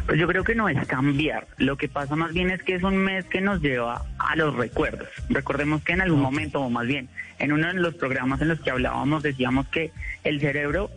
[0.07, 1.49] Pues yo creo que no es cambiar.
[1.59, 4.55] Lo que pasa más bien es que es un mes que nos lleva a los
[4.55, 5.09] recuerdos.
[5.29, 7.09] Recordemos que en algún momento, o más bien,
[7.41, 9.91] en uno de los programas en los que hablábamos, decíamos que
[10.23, 10.91] el cerebro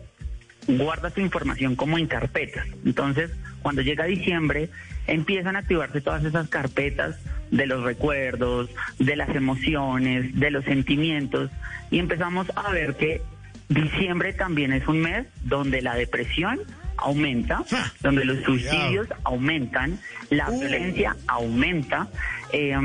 [0.68, 2.66] guarda su información como en carpetas.
[2.84, 3.32] Entonces,
[3.62, 4.70] cuando llega diciembre,
[5.08, 7.18] empiezan a activarse todas esas carpetas
[7.50, 11.50] de los recuerdos, de las emociones, de los sentimientos,
[11.90, 13.22] y empezamos a ver que
[13.68, 16.60] diciembre también es un mes donde la depresión
[17.00, 17.64] aumenta,
[18.00, 19.98] donde los suicidios aumentan,
[20.30, 22.08] la violencia aumenta.
[22.52, 22.76] Eh,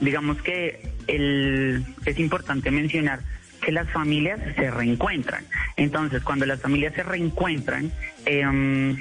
[0.00, 3.20] digamos que el, es importante mencionar
[3.60, 5.44] que las familias se reencuentran.
[5.76, 7.90] Entonces, cuando las familias se reencuentran,
[8.24, 8.96] eh,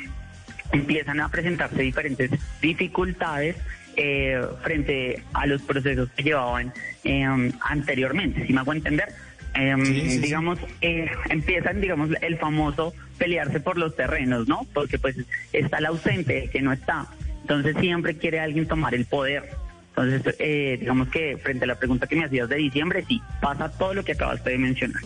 [0.72, 2.32] empiezan a presentarse diferentes
[2.62, 3.56] dificultades
[3.98, 6.74] eh, frente a los procesos que llevaban
[7.04, 7.26] eh,
[7.62, 9.10] anteriormente, si me hago entender.
[9.56, 10.18] Sí, sí, sí.
[10.18, 14.66] digamos, eh, empiezan, digamos, el famoso pelearse por los terrenos, ¿no?
[14.74, 15.16] Porque pues
[15.54, 17.08] está el ausente, el que no está.
[17.42, 19.52] Entonces siempre quiere alguien tomar el poder.
[19.90, 23.70] Entonces, eh, digamos que frente a la pregunta que me hacías de diciembre, sí, pasa
[23.70, 25.02] todo lo que acabaste de mencionar.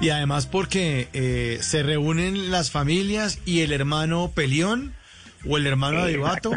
[0.00, 4.94] Y además porque eh, se reúnen las familias y el hermano Pelión
[5.46, 6.52] o el hermano Adivato,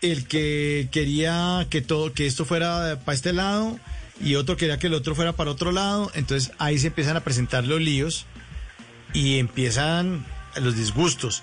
[0.00, 3.78] el que quería que todo que esto fuera para este lado
[4.20, 7.20] y otro quería que el otro fuera para otro lado, entonces ahí se empiezan a
[7.20, 8.26] presentar los líos
[9.12, 10.24] y empiezan
[10.60, 11.42] los disgustos.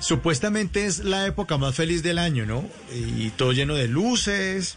[0.00, 2.64] Supuestamente es la época más feliz del año, ¿no?
[2.94, 4.76] Y todo lleno de luces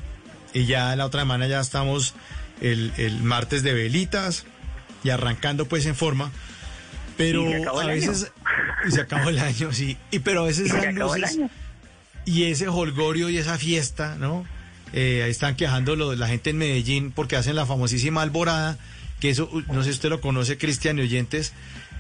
[0.54, 2.14] y ya la otra semana ya estamos
[2.62, 4.46] el, el martes de velitas
[5.04, 6.32] y arrancando pues en forma.
[7.16, 8.32] Pero Y a veces
[8.88, 9.98] y se acabó el año, sí.
[10.12, 11.40] Y pero a veces Y esas luces
[12.26, 14.46] y ese holgorio y esa fiesta, ¿no?
[14.94, 18.78] Eh, ahí están quejando lo- la gente en Medellín porque hacen la famosísima alborada,
[19.20, 21.54] que eso, no sé si usted lo conoce, Cristian y oyentes,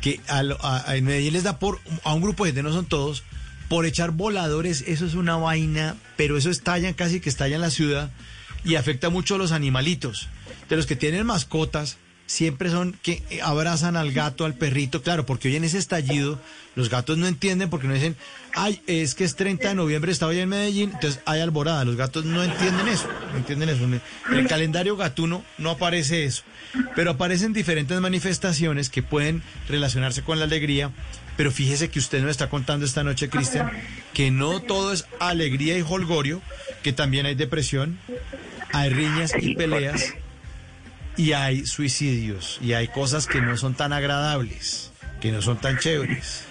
[0.03, 2.72] que a a- a- en Medellín les da por, a un grupo de gente, no
[2.73, 3.23] son todos,
[3.69, 7.72] por echar voladores, eso es una vaina, pero eso estalla casi que estalla en la
[7.72, 8.11] ciudad
[8.65, 10.27] y afecta mucho a los animalitos.
[10.69, 11.98] De los que tienen mascotas,
[12.34, 16.40] siempre son que abrazan al gato, al perrito, claro, porque hoy en ese estallido
[16.76, 18.16] los gatos no entienden porque no dicen,
[18.56, 21.86] ay, es que es 30 de noviembre, estaba ya en Medellín, entonces hay alborada.
[21.86, 23.84] Los gatos no entienden eso, no entienden eso.
[23.84, 24.02] En
[24.36, 26.42] el calendario gatuno no aparece eso,
[26.95, 30.90] pero aparecen diferentes manifestaciones que pueden relacionarse con la alegría.
[31.38, 33.72] Pero fíjese que usted nos está contando esta noche, Cristian,
[34.16, 36.42] que no todo es alegría y holgorio,
[36.82, 38.00] que también hay depresión,
[38.72, 40.16] hay riñas y peleas
[41.17, 45.77] y hay suicidios y hay cosas que no son tan agradables, que no son tan
[45.77, 46.48] chéveres.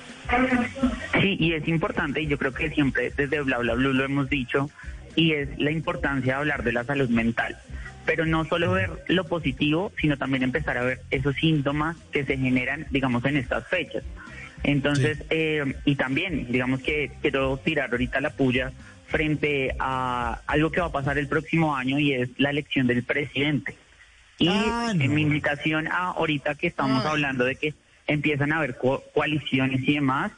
[1.20, 4.28] Sí, y es importante, y yo creo que siempre desde Bla Bla Blue lo hemos
[4.30, 4.70] dicho,
[5.14, 7.56] y es la importancia de hablar de la salud mental.
[8.04, 12.36] Pero no solo ver lo positivo, sino también empezar a ver esos síntomas que se
[12.36, 14.02] generan, digamos, en estas fechas.
[14.64, 18.72] Entonces, eh, y también, digamos que quiero tirar ahorita la puya
[19.06, 23.02] frente a algo que va a pasar el próximo año y es la elección del
[23.02, 23.76] presidente.
[24.42, 27.74] Y en mi invitación a ahorita que estamos hablando de que
[28.06, 30.32] empiezan a haber co- coaliciones y demás,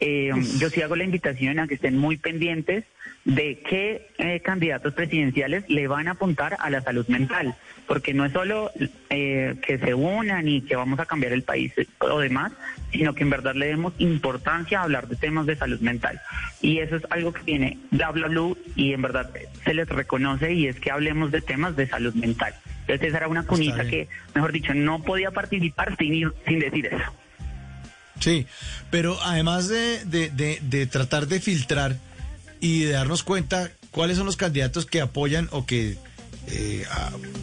[0.00, 2.84] eh, yo sí hago la invitación a que estén muy pendientes
[3.26, 7.54] de qué eh, candidatos presidenciales le van a apuntar a la salud mental,
[7.86, 8.70] porque no es solo
[9.10, 12.52] eh, que se unan y que vamos a cambiar el país eh, o demás,
[12.92, 16.18] sino que en verdad le demos importancia a hablar de temas de salud mental.
[16.62, 19.30] Y eso es algo que tiene Bla Bla Blue y en verdad
[19.64, 22.54] se les reconoce y es que hablemos de temas de salud mental.
[22.92, 26.86] Entonces esa era una cunita que, mejor dicho, no podía participar sin, ir- sin decir
[26.86, 27.04] eso.
[28.20, 28.46] Sí,
[28.90, 31.96] pero además de, de- de- de tratar de filtrar
[32.60, 35.96] y de darnos cuenta cuáles son los candidatos que apoyan o que
[36.48, 36.84] eh,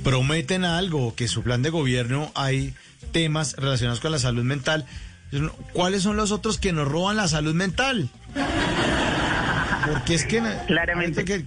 [0.03, 2.73] prometen algo, o que su plan de gobierno hay
[3.11, 4.85] temas relacionados con la salud mental,
[5.73, 8.09] ¿cuáles son los otros que nos roban la salud mental?
[9.89, 11.43] Porque es que claramente que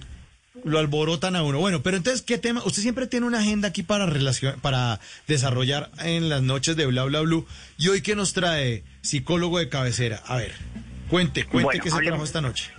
[0.63, 1.59] lo alborotan a uno.
[1.59, 2.61] Bueno, pero entonces, ¿qué tema?
[2.65, 7.03] Usted siempre tiene una agenda aquí para relacion- para desarrollar en las noches de Bla
[7.05, 7.45] Bla Blue.
[7.77, 10.21] Y hoy, ¿qué nos trae psicólogo de cabecera?
[10.25, 10.53] A ver,
[11.09, 12.71] cuente, cuente Bueno, qué se hablemos- trajo esta noche.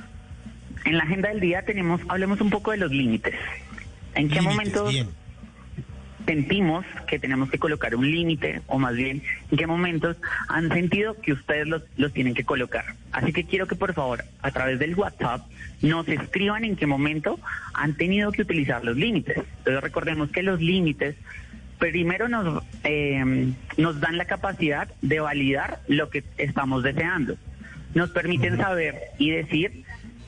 [0.84, 3.34] En la agenda del día tenemos, hablemos un poco de los límites.
[4.14, 4.40] ¿En qué
[4.88, 5.08] bien.
[6.26, 10.16] sentimos que tenemos que colocar un límite o más bien en qué momentos
[10.48, 12.94] han sentido que ustedes los, los tienen que colocar.
[13.10, 15.40] Así que quiero que por favor a través del WhatsApp
[15.82, 17.38] nos escriban en qué momento
[17.74, 19.36] han tenido que utilizar los límites.
[19.36, 21.16] Entonces recordemos que los límites
[21.78, 27.36] primero nos, eh, nos dan la capacidad de validar lo que estamos deseando.
[27.94, 29.84] Nos permiten saber y decir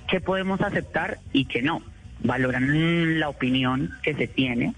[0.08, 1.83] qué podemos aceptar y qué no.
[2.20, 4.74] Valoran la opinión que se tiene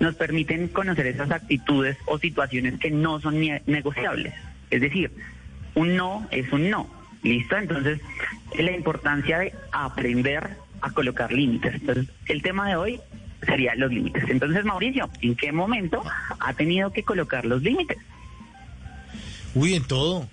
[0.00, 4.34] nos permiten conocer esas actitudes o situaciones que no son negociables.
[4.70, 5.12] Es decir,
[5.74, 6.88] un no es un no.
[7.22, 7.56] ¿Listo?
[7.56, 8.00] Entonces,
[8.58, 11.74] la importancia de aprender a colocar límites.
[11.74, 13.00] Entonces, el tema de hoy
[13.46, 14.24] sería los límites.
[14.28, 16.02] Entonces, Mauricio, ¿en qué momento
[16.38, 17.98] ha tenido que colocar los límites?
[19.54, 20.28] Uy, en todo,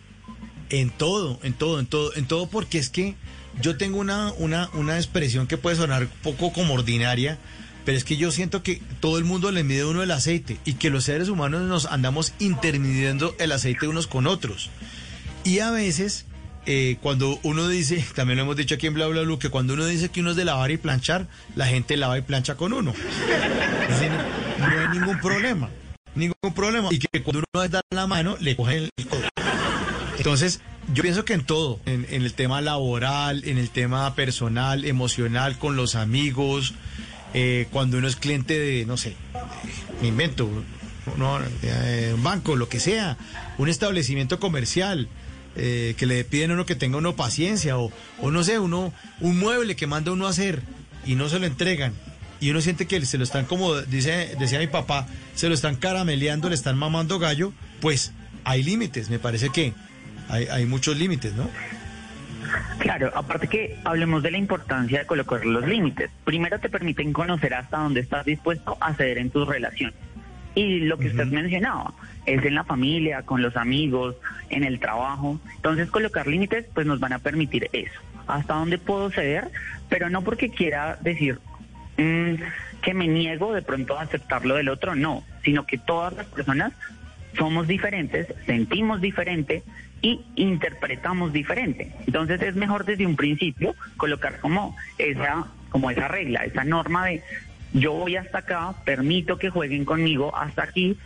[0.70, 3.16] en todo, en todo, en todo, en todo, porque es que
[3.62, 7.38] yo tengo una, una, una expresión que puede sonar poco como ordinaria,
[7.86, 10.74] pero es que yo siento que todo el mundo le mide uno el aceite y
[10.74, 14.70] que los seres humanos nos andamos intermidiendo el aceite unos con otros.
[15.44, 16.26] Y a veces,
[16.70, 19.74] eh, cuando uno dice, también lo hemos dicho aquí en Bla Bla Blue, que cuando
[19.74, 22.74] uno dice que uno es de lavar y planchar, la gente lava y plancha con
[22.74, 22.94] uno.
[24.60, 25.70] No hay ningún problema,
[26.14, 26.90] ningún problema.
[26.92, 29.22] Y que cuando uno da la mano, le cogen el codo.
[30.18, 30.60] Entonces,
[30.94, 35.76] Yo pienso que en todo, en, el tema laboral, en el tema personal, emocional, con
[35.76, 36.76] los amigos,
[37.34, 39.16] eh, cuando uno es cliente de, no sé,
[40.02, 40.50] me invento,
[41.62, 43.18] eh, un banco, lo que sea,
[43.58, 45.10] un establecimiento comercial,
[45.58, 48.94] eh, que le piden a uno que tenga uno paciencia, o, o no sé, uno,
[49.20, 50.62] un mueble que manda uno a hacer
[51.06, 51.94] y no se lo entregan.
[52.40, 55.76] Y uno siente que se lo están, como dice, decía mi papá, se lo están
[55.76, 58.14] carameleando, le están mamando gallo, pues
[58.44, 59.74] hay límites, me parece que
[60.30, 61.50] hay, hay muchos límites, ¿no?
[62.80, 66.12] Claro, aparte que hablemos de la importancia de colocar los límites.
[66.24, 70.07] Primero te permiten conocer hasta dónde estás dispuesto a ceder en tus relaciones.
[70.58, 71.94] Y lo que usted mencionaba,
[72.26, 74.16] es en la familia, con los amigos,
[74.50, 75.40] en el trabajo.
[75.56, 78.00] Entonces colocar límites pues nos van a permitir eso.
[78.26, 79.52] Hasta dónde puedo ceder,
[79.88, 81.40] pero no porque quiera decir
[81.98, 82.42] mm,
[82.82, 86.26] que me niego de pronto a aceptar lo del otro, no, sino que todas las
[86.26, 86.74] personas
[87.38, 89.62] somos diferentes, sentimos diferente
[90.02, 91.94] y interpretamos diferente.
[92.08, 97.22] Entonces es mejor desde un principio colocar como esa, como esa regla, esa norma de
[97.74, 100.98] yo voy hasta acá, permito que jueguen conmigo hasta aquí.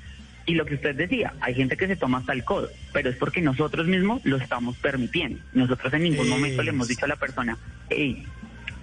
[0.46, 3.16] Y lo que usted decía, hay gente que se toma hasta el codo, pero es
[3.16, 5.40] porque nosotros mismos lo estamos permitiendo.
[5.54, 7.58] Nosotros en ningún momento le hemos dicho a la persona,
[7.90, 8.26] hey,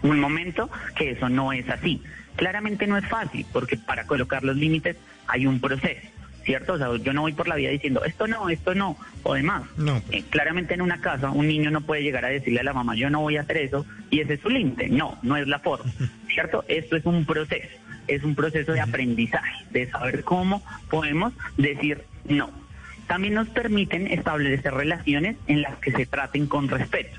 [0.02, 2.00] un momento que eso no es así.
[2.36, 6.06] Claramente no es fácil, porque para colocar los límites hay un proceso.
[6.48, 6.72] ¿Cierto?
[6.72, 9.64] O sea, yo no voy por la vida diciendo esto no, esto no, o demás.
[9.76, 10.00] No.
[10.10, 12.94] Eh, claramente en una casa un niño no puede llegar a decirle a la mamá
[12.94, 14.88] yo no voy a hacer eso y ese es su límite.
[14.88, 15.92] No, no es la forma,
[16.32, 16.64] ¿cierto?
[16.66, 17.68] Esto es un proceso,
[18.06, 22.50] es un proceso de aprendizaje, de saber cómo podemos decir no.
[23.06, 27.18] También nos permiten establecer relaciones en las que se traten con respeto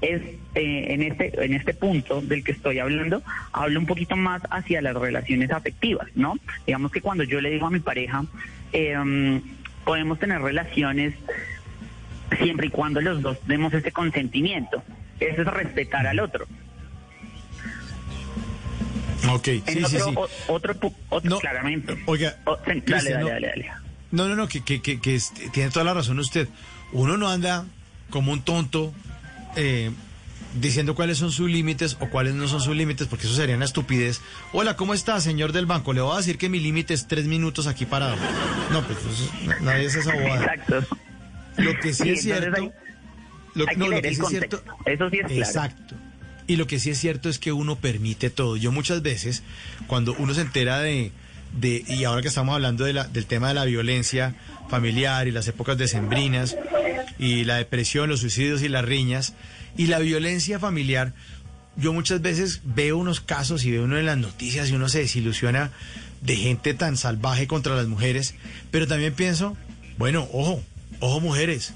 [0.00, 0.22] es
[0.54, 4.80] eh, en este en este punto del que estoy hablando hablo un poquito más hacia
[4.80, 8.24] las relaciones afectivas no digamos que cuando yo le digo a mi pareja
[8.72, 9.40] eh,
[9.84, 11.14] podemos tener relaciones
[12.38, 14.82] siempre y cuando los dos demos ese consentimiento
[15.18, 16.46] eso es respetar al otro
[19.32, 20.14] Ok, sí, en sí, otro, sí.
[20.16, 20.74] o- otro,
[21.10, 23.28] otro claramente Oiga, O- dale, Cristian, dale, no.
[23.28, 23.70] dale, dale.
[24.12, 25.18] No, no, no, que, que, que, que
[25.52, 26.48] tiene toda la razón usted.
[26.92, 27.64] Uno no anda
[28.08, 28.92] como un tonto
[29.56, 29.90] eh,
[30.54, 33.64] diciendo cuáles son sus límites o cuáles no son sus límites, porque eso sería una
[33.64, 34.20] estupidez.
[34.52, 35.92] Hola, ¿cómo está, señor del banco?
[35.92, 38.16] Le voy a decir que mi límite es tres minutos aquí parado.
[38.72, 39.30] No, pues eso-
[39.62, 40.54] nadie es esa bobada.
[40.54, 40.96] Exacto.
[41.56, 42.62] Lo que sí, Sí, es cierto...
[42.62, 42.72] hay-
[43.54, 44.62] lo, hay que no, lo que sí es cierto...
[44.86, 45.42] Eso sí es claro.
[45.42, 45.94] Exacto.
[46.46, 48.56] Y lo que sí es cierto es que uno permite todo.
[48.56, 49.42] Yo muchas veces,
[49.86, 51.12] cuando uno se entera de,
[51.60, 54.34] de y ahora que estamos hablando de la- del tema de la violencia
[54.70, 56.56] familiar y las épocas decembrinas
[57.18, 59.34] y la depresión, los suicidios y las riñas
[59.76, 61.12] y la violencia familiar,
[61.76, 65.00] yo muchas veces veo unos casos y veo uno en las noticias y uno se
[65.00, 65.70] desilusiona
[66.22, 68.34] de gente tan salvaje contra las mujeres,
[68.70, 69.56] pero también pienso,
[69.98, 70.62] bueno, ojo,
[71.00, 71.74] ojo mujeres,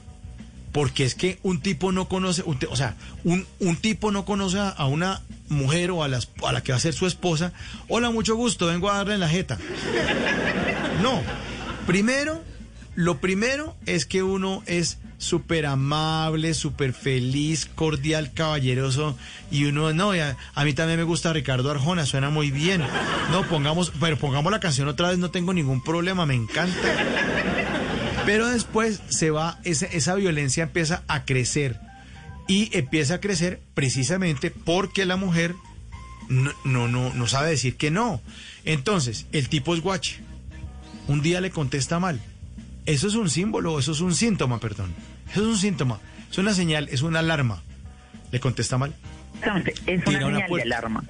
[0.73, 4.87] porque es que un tipo no conoce, o sea, un, un tipo no conoce a
[4.87, 7.53] una mujer o a, las, a la que va a ser su esposa.
[7.89, 9.59] Hola, mucho gusto, vengo a darle en la jeta.
[11.03, 11.23] No,
[11.87, 12.43] primero,
[12.97, 19.17] lo primero es que uno es súper amable, súper feliz, cordial, caballeroso,
[19.51, 22.83] y uno, no, ya, a mí también me gusta Ricardo Arjona, suena muy bien.
[23.31, 26.77] No, pongamos, pero pongamos la canción otra vez, no tengo ningún problema, me encanta.
[28.27, 31.79] Pero después se va, esa, esa violencia empieza a crecer.
[32.47, 35.55] Y empieza a crecer precisamente porque la mujer
[36.29, 38.21] no, no, no, no sabe decir que no.
[38.65, 40.21] Entonces, el tipo es guache.
[41.09, 42.21] Un día le contesta mal.
[42.87, 44.93] Eso es un símbolo, eso es un síntoma, perdón.
[45.31, 46.01] Eso es un síntoma.
[46.31, 47.63] Es una señal, es una alarma.
[48.31, 48.95] Le contesta mal.
[49.35, 50.67] Exactamente, es una Tira una señal de puerta.
[50.67, 51.05] alarma.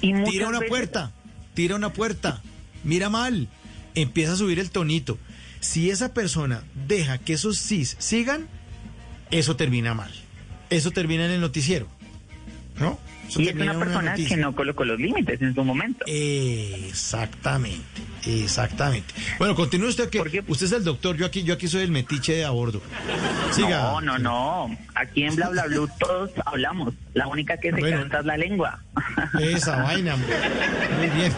[0.00, 1.12] Y Tira una veces- puerta,
[1.54, 2.42] tira una puerta,
[2.82, 3.48] mira mal,
[3.94, 5.18] empieza a subir el tonito.
[5.60, 8.48] Si esa persona deja que esos sís sigan,
[9.30, 10.12] eso termina mal.
[10.70, 11.86] Eso termina en el noticiero.
[12.78, 12.98] ¿No?
[13.36, 16.04] Y es una persona que no colocó los límites en su momento.
[16.06, 19.12] Exactamente, exactamente.
[19.38, 22.34] Bueno, continúe usted que usted es el doctor, yo aquí, yo aquí soy el metiche
[22.34, 22.80] de a bordo.
[23.50, 23.78] Siga.
[23.82, 24.76] No, no, no.
[24.94, 26.94] Aquí en Bla Bla Blue todos hablamos.
[27.14, 27.98] La única que se Bueno.
[28.00, 28.80] canta es la lengua.
[29.40, 30.30] Esa vaina, hombre.
[30.98, 31.32] Muy bien.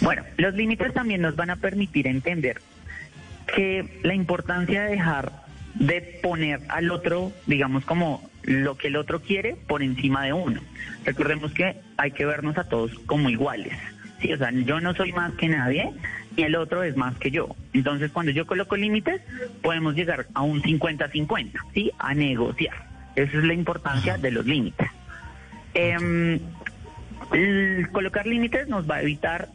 [0.00, 2.60] Bueno, los límites también nos van a permitir entender
[3.54, 9.20] que la importancia de dejar de poner al otro, digamos, como lo que el otro
[9.20, 10.60] quiere por encima de uno.
[11.04, 13.76] Recordemos que hay que vernos a todos como iguales.
[14.20, 15.92] Sí, o sea, yo no soy más que nadie
[16.36, 17.54] y el otro es más que yo.
[17.72, 19.20] Entonces, cuando yo coloco límites,
[19.62, 21.90] podemos llegar a un 50-50, ¿sí?
[21.98, 22.74] A negociar.
[23.16, 24.88] Esa es la importancia de los límites.
[25.74, 26.40] El
[27.92, 29.48] colocar límites nos va a evitar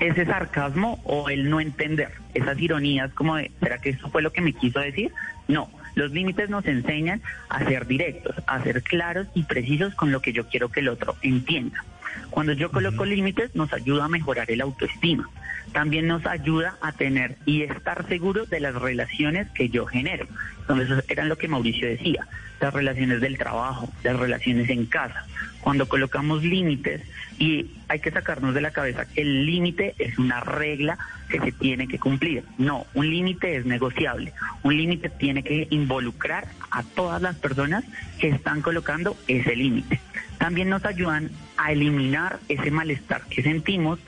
[0.00, 4.32] ese sarcasmo o el no entender, esas ironías como de, ¿será que eso fue lo
[4.32, 5.12] que me quiso decir?
[5.48, 10.20] No, los límites nos enseñan a ser directos, a ser claros y precisos con lo
[10.20, 11.84] que yo quiero que el otro entienda.
[12.30, 15.28] Cuando yo coloco límites nos ayuda a mejorar el autoestima.
[15.72, 20.26] También nos ayuda a tener y estar seguros de las relaciones que yo genero.
[20.60, 22.26] Entonces, eso era lo que Mauricio decía,
[22.60, 25.26] las relaciones del trabajo, las relaciones en casa.
[25.62, 27.00] Cuando colocamos límites,
[27.38, 31.52] y hay que sacarnos de la cabeza que el límite es una regla que se
[31.52, 32.44] tiene que cumplir.
[32.58, 34.32] No, un límite es negociable.
[34.62, 37.84] Un límite tiene que involucrar a todas las personas
[38.18, 40.00] que están colocando ese límite.
[40.38, 43.98] También nos ayudan a eliminar ese malestar que sentimos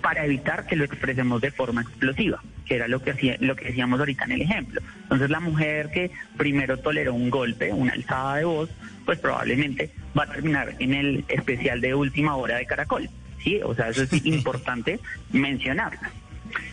[0.00, 3.66] para evitar que lo expresemos de forma explosiva, que era lo que hacía, lo que
[3.66, 4.80] decíamos ahorita en el ejemplo.
[5.04, 8.70] Entonces la mujer que primero toleró un golpe, una alzada de voz,
[9.04, 13.08] pues probablemente va a terminar en el especial de última hora de Caracol.
[13.42, 15.00] Sí, o sea, eso es importante
[15.32, 16.00] mencionarlo.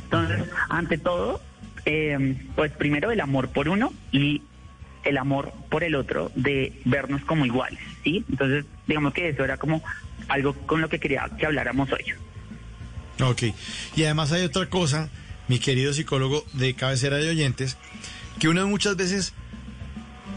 [0.03, 1.41] Entonces, ante todo,
[1.85, 4.41] eh, pues primero el amor por uno y
[5.03, 8.24] el amor por el otro, de vernos como iguales, ¿sí?
[8.30, 9.82] Entonces, digamos que eso era como
[10.27, 12.03] algo con lo que quería que habláramos hoy.
[13.22, 13.43] Ok.
[13.95, 15.09] Y además hay otra cosa,
[15.48, 17.77] mi querido psicólogo de cabecera de oyentes,
[18.40, 19.33] que uno muchas veces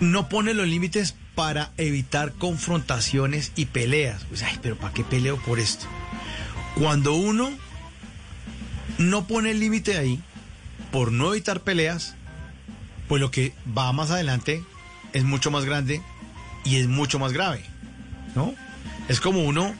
[0.00, 4.24] no pone los límites para evitar confrontaciones y peleas.
[4.24, 5.86] Pues, ay, pero ¿para qué peleo por esto?
[6.74, 7.50] Cuando uno
[8.98, 10.20] no pone el límite ahí,
[10.90, 12.14] por no evitar peleas,
[13.08, 14.62] pues lo que va más adelante
[15.12, 16.02] es mucho más grande
[16.64, 17.64] y es mucho más grave,
[18.34, 18.54] ¿no?
[19.08, 19.74] Es como uno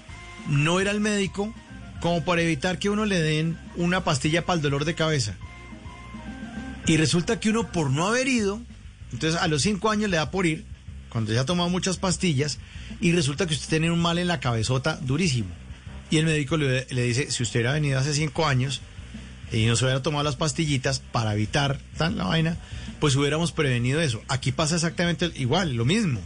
[0.48, 1.54] no ir al médico
[2.00, 5.36] como para evitar que uno le den una pastilla para el dolor de cabeza.
[6.86, 8.60] Y resulta que uno por no haber ido,
[9.12, 10.66] entonces a los cinco años le da por ir,
[11.12, 12.58] cuando ya ha tomado muchas pastillas,
[13.02, 15.50] y resulta que usted tiene un mal en la cabezota durísimo.
[16.10, 18.80] Y el médico le, dice, si usted hubiera venido hace cinco años
[19.52, 22.56] y no se hubiera tomado las pastillitas para evitar tan la vaina,
[22.98, 24.22] pues hubiéramos prevenido eso.
[24.28, 26.20] Aquí pasa exactamente igual, lo mismo.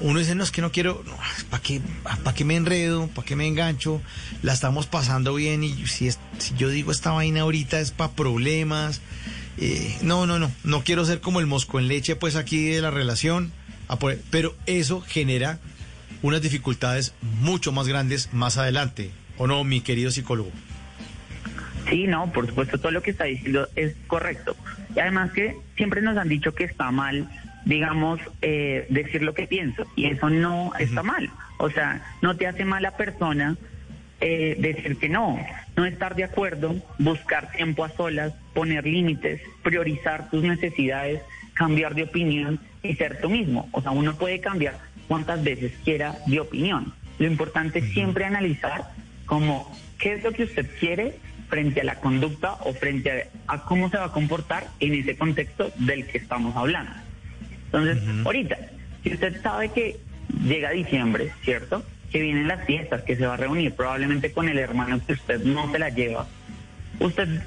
[0.00, 1.16] Uno dice, no, es que no quiero, no,
[1.48, 3.06] ¿para qué, ¿para qué me enredo?
[3.08, 4.02] ¿Para qué me engancho?
[4.42, 8.12] La estamos pasando bien y si, es, si yo digo esta vaina ahorita es para
[8.12, 9.00] problemas.
[9.58, 12.82] Eh, no, no, no, no quiero ser como el mosco en leche pues aquí de
[12.82, 13.52] la relación,
[14.30, 15.58] pero eso genera
[16.22, 20.50] unas dificultades mucho más grandes más adelante, ¿o no, mi querido psicólogo?
[21.88, 24.56] Sí, no, por supuesto, todo lo que está diciendo es correcto.
[24.94, 27.28] Y además que siempre nos han dicho que está mal,
[27.64, 29.86] digamos, eh, decir lo que pienso.
[29.94, 31.30] Y eso no está mal.
[31.58, 33.56] O sea, no te hace mala persona
[34.20, 35.38] eh, decir que no,
[35.76, 41.20] no estar de acuerdo, buscar tiempo a solas, poner límites, priorizar tus necesidades,
[41.56, 43.68] cambiar de opinión y ser tú mismo.
[43.72, 44.78] O sea, uno puede cambiar
[45.08, 46.92] cuantas veces quiera de opinión.
[47.18, 48.92] Lo importante es siempre analizar
[49.24, 51.18] como qué es lo que usted quiere
[51.48, 55.72] frente a la conducta o frente a, cómo se va a comportar en ese contexto
[55.76, 56.92] del que estamos hablando.
[57.66, 58.58] Entonces, ahorita,
[59.02, 59.96] si usted sabe que
[60.44, 61.84] llega diciembre, ¿cierto?
[62.10, 65.40] Que vienen las fiestas, que se va a reunir probablemente con el hermano que usted
[65.42, 66.26] no se la lleva,
[67.00, 67.42] usted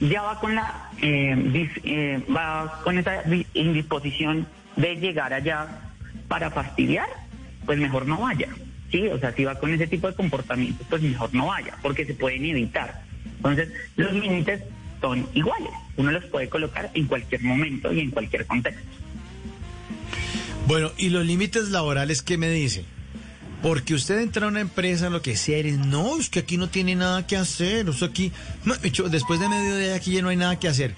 [0.00, 3.22] ya va con la eh, eh, va con esa
[3.54, 4.46] indisposición
[4.76, 5.80] de llegar allá
[6.28, 7.08] para fastidiar,
[7.66, 8.48] pues mejor no vaya.
[8.90, 12.06] Sí, o sea, si va con ese tipo de comportamientos, pues mejor no vaya, porque
[12.06, 13.02] se pueden evitar.
[13.36, 14.62] Entonces, los límites
[15.00, 15.72] son iguales.
[15.96, 18.82] Uno los puede colocar en cualquier momento y en cualquier contexto.
[20.66, 22.84] Bueno, ¿y los límites laborales qué me dice?
[23.62, 26.68] Porque usted entra a una empresa, lo que sea, eres, no, es que aquí no
[26.68, 27.88] tiene nada que hacer.
[27.88, 28.32] Usted aquí,
[28.64, 28.74] no,
[29.08, 30.94] después de medio día aquí ya no hay nada que hacer.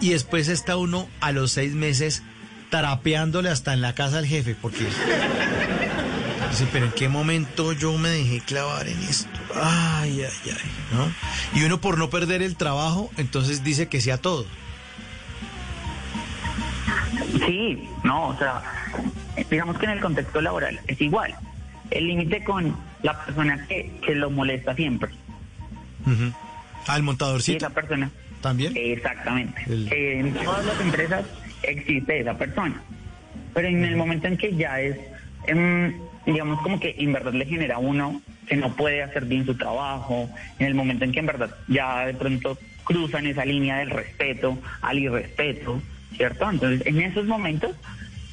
[0.00, 2.22] Y después está uno a los seis meses
[2.70, 4.86] tarapeándole hasta en la casa al jefe, porque
[6.50, 9.30] Dice, pero ¿en qué momento yo me dejé clavar en esto?
[9.54, 11.14] Ay, ay, ay, ¿no?
[11.54, 14.46] Y uno por no perder el trabajo, entonces dice que sea todo.
[17.46, 18.62] Sí, no, o sea,
[19.48, 21.36] digamos que en el contexto laboral es igual.
[21.90, 25.10] El límite con la persona que, que lo molesta siempre.
[26.86, 27.58] Al montadorcito.
[27.58, 28.10] esa persona.
[28.40, 28.72] También.
[28.74, 29.62] Exactamente.
[29.68, 31.24] en todas las empresas
[31.62, 32.82] existe esa persona.
[33.54, 34.96] Pero en el momento en que ya es,
[36.26, 39.54] digamos, como que en verdad le genera a uno que no puede hacer bien su
[39.56, 40.28] trabajo,
[40.58, 44.58] en el momento en que en verdad ya de pronto cruzan esa línea del respeto
[44.80, 45.82] al irrespeto,
[46.16, 46.50] ¿cierto?
[46.50, 47.76] Entonces, en esos momentos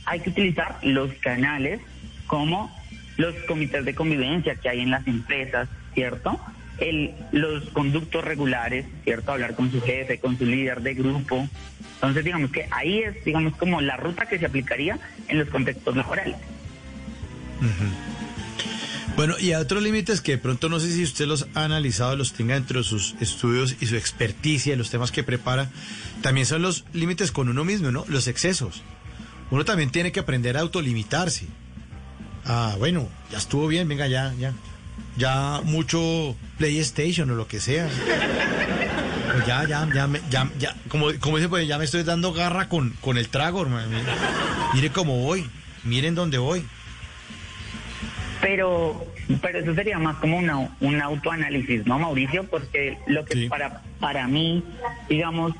[0.06, 1.82] hay que utilizar los canales
[2.28, 2.76] como
[3.18, 6.40] los comités de convivencia que hay en las empresas, ¿cierto?
[6.78, 9.32] El, los conductos regulares, ¿cierto?
[9.32, 11.48] Hablar con su jefe, con su líder de grupo.
[11.96, 15.96] Entonces, digamos que ahí es, digamos, como la ruta que se aplicaría en los contextos
[15.96, 16.36] laborales.
[19.16, 22.16] Bueno, y hay otros límites que de pronto no sé si usted los ha analizado,
[22.16, 25.72] los tenga dentro de sus estudios y su experticia, los temas que prepara.
[26.22, 28.06] También son los límites con uno mismo, ¿no?
[28.08, 28.84] Los excesos.
[29.50, 31.48] Uno también tiene que aprender a autolimitarse.
[32.48, 34.54] Ah, bueno, ya estuvo bien, venga, ya, ya.
[35.18, 37.90] Ya mucho PlayStation o lo que sea.
[39.34, 42.70] Pues ya, ya, ya, ya, ya, como, como dice, pues ya me estoy dando garra
[42.70, 43.98] con, con el trago, hermano.
[44.74, 45.46] Mire, cómo voy,
[45.84, 46.66] miren dónde voy.
[48.42, 49.06] Pero,
[49.42, 52.46] pero eso sería más como una, un autoanálisis, ¿no, Mauricio?
[52.46, 54.64] Porque lo que para, para mí,
[55.10, 55.54] digamos,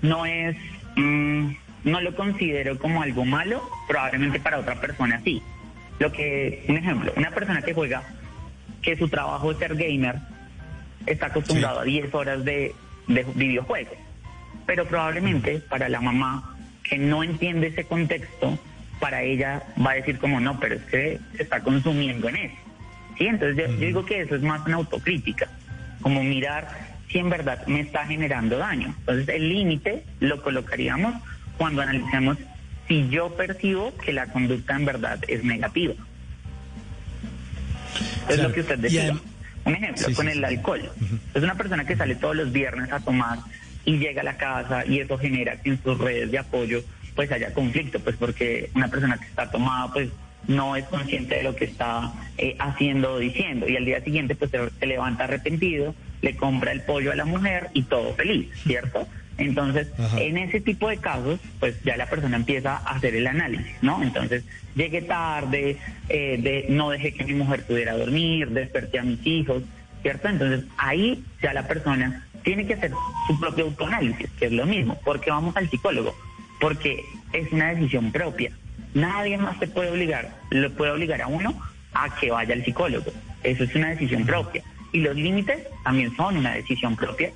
[0.00, 0.56] no es,
[0.96, 1.50] mm,
[1.84, 5.42] no lo considero como algo malo, probablemente para otra persona sí.
[6.00, 8.02] Lo que, un ejemplo, una persona que juega,
[8.80, 10.16] que su trabajo es ser gamer,
[11.06, 12.74] está acostumbrado a 10 horas de,
[13.06, 13.92] de videojuegos.
[14.66, 18.58] Pero probablemente para la mamá que no entiende ese contexto,
[18.98, 22.56] para ella va a decir como no, pero es que se está consumiendo en eso.
[23.18, 23.26] ¿Sí?
[23.26, 25.48] Entonces yo, yo digo que eso es más una autocrítica,
[26.00, 26.66] como mirar
[27.10, 28.94] si en verdad me está generando daño.
[29.00, 31.14] Entonces el límite lo colocaríamos
[31.58, 32.38] cuando analicemos
[32.90, 35.94] si yo percibo que la conducta en verdad es negativa.
[38.28, 39.16] Es lo que usted decía.
[39.64, 40.44] Un ejemplo, Sí, con sí, el sí.
[40.44, 40.90] alcohol.
[41.32, 43.38] Es una persona que sale todos los viernes a tomar
[43.84, 46.82] y llega a la casa y eso genera que en sus redes de apoyo
[47.14, 50.08] pues haya conflicto, pues porque una persona que está tomada pues
[50.48, 54.34] no es consciente de lo que está eh, haciendo o diciendo y al día siguiente
[54.34, 58.48] pues se, se levanta arrepentido, le compra el pollo a la mujer y todo feliz,
[58.64, 59.06] ¿cierto?
[59.40, 63.74] Entonces, en ese tipo de casos, pues ya la persona empieza a hacer el análisis,
[63.80, 64.02] ¿no?
[64.02, 64.44] Entonces,
[64.74, 65.78] llegué tarde,
[66.08, 69.62] eh, de, no dejé que mi mujer pudiera dormir, desperté a mis hijos,
[70.02, 70.28] ¿cierto?
[70.28, 72.92] Entonces, ahí ya la persona tiene que hacer
[73.26, 74.98] su propio autoanálisis, que es lo mismo.
[75.00, 76.14] ¿Por qué vamos al psicólogo?
[76.60, 77.02] Porque
[77.32, 78.52] es una decisión propia.
[78.92, 81.58] Nadie más te puede obligar, lo puede obligar a uno
[81.94, 83.10] a que vaya al psicólogo.
[83.42, 84.62] Eso es una decisión propia.
[84.92, 87.30] Y los límites también son una decisión propia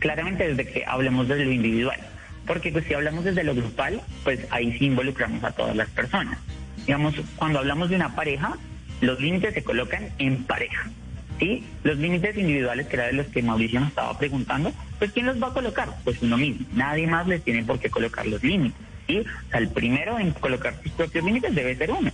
[0.00, 2.00] claramente desde que hablemos de lo individual.
[2.46, 6.38] Porque pues si hablamos desde lo grupal, pues ahí sí involucramos a todas las personas.
[6.84, 8.56] Digamos, cuando hablamos de una pareja,
[9.00, 10.90] los límites se colocan en pareja.
[11.38, 11.64] ¿Sí?
[11.84, 15.42] Los límites individuales, que era de los que Mauricio nos estaba preguntando, pues ¿quién los
[15.42, 15.88] va a colocar?
[16.04, 16.66] Pues uno mismo.
[16.74, 18.78] Nadie más les tiene por qué colocar los límites.
[19.06, 19.20] ¿sí?
[19.20, 22.10] O sea, el primero en colocar sus propios límites debe ser uno.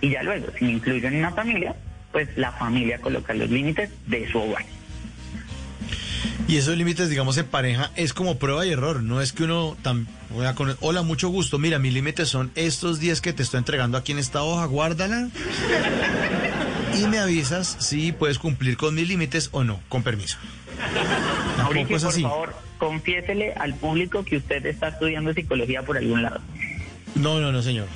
[0.00, 1.74] Y ya luego, si me incluyen en una familia,
[2.12, 4.64] pues la familia coloca los límites de su hogar.
[6.50, 9.04] Y esos límites, digamos, en pareja es como prueba y error.
[9.04, 10.08] No es que uno tan,
[10.80, 11.60] hola, mucho gusto.
[11.60, 15.28] Mira, mis límites son estos días que te estoy entregando aquí en esta hoja, guárdala.
[16.98, 20.38] Y me avisas si puedes cumplir con mis límites o no, con permiso.
[21.56, 22.22] Mauricio, es por así.
[22.22, 26.40] favor, confiésele al público que usted está estudiando psicología por algún lado.
[27.14, 27.86] No, no, no, señor.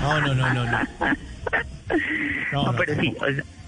[0.00, 0.78] No, no, no, no, no.
[2.52, 3.14] No, pero sí,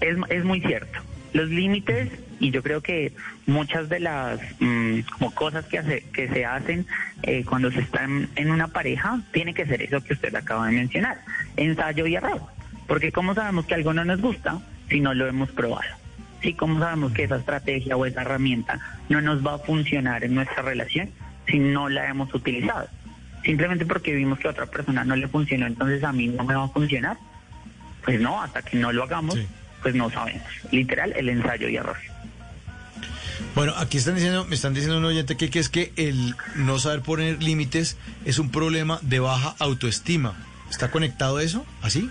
[0.01, 0.99] es, es muy cierto.
[1.33, 2.09] Los límites,
[2.39, 3.13] y yo creo que
[3.45, 6.87] muchas de las mm, como cosas que, hace, que se hacen
[7.23, 10.67] eh, cuando se está en, en una pareja, tiene que ser eso que usted acaba
[10.67, 11.21] de mencionar,
[11.55, 12.41] ensayo y error.
[12.87, 14.59] Porque ¿cómo sabemos que algo no nos gusta
[14.89, 15.95] si no lo hemos probado?
[16.41, 16.53] ¿Sí?
[16.53, 20.63] ¿Cómo sabemos que esa estrategia o esa herramienta no nos va a funcionar en nuestra
[20.63, 21.11] relación
[21.47, 22.87] si no la hemos utilizado?
[23.43, 26.55] Simplemente porque vimos que a otra persona no le funcionó, entonces a mí no me
[26.55, 27.17] va a funcionar.
[28.03, 29.37] Pues no, hasta que no lo hagamos,
[29.81, 30.43] pues no sabemos.
[30.71, 31.97] Literal, el ensayo y error.
[33.55, 36.77] Bueno, aquí están diciendo, me están diciendo un oyente que, que es que el no
[36.79, 40.33] saber poner límites es un problema de baja autoestima.
[40.69, 41.65] ¿Está conectado eso?
[41.81, 42.09] ¿Así?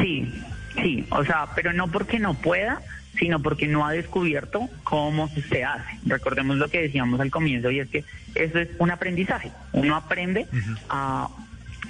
[0.00, 0.28] Sí,
[0.74, 2.80] sí, o sea, pero no porque no pueda,
[3.18, 5.98] sino porque no ha descubierto cómo se hace.
[6.06, 9.52] Recordemos lo que decíamos al comienzo y es que eso es un aprendizaje.
[9.72, 10.46] Uno aprende
[10.88, 11.28] a,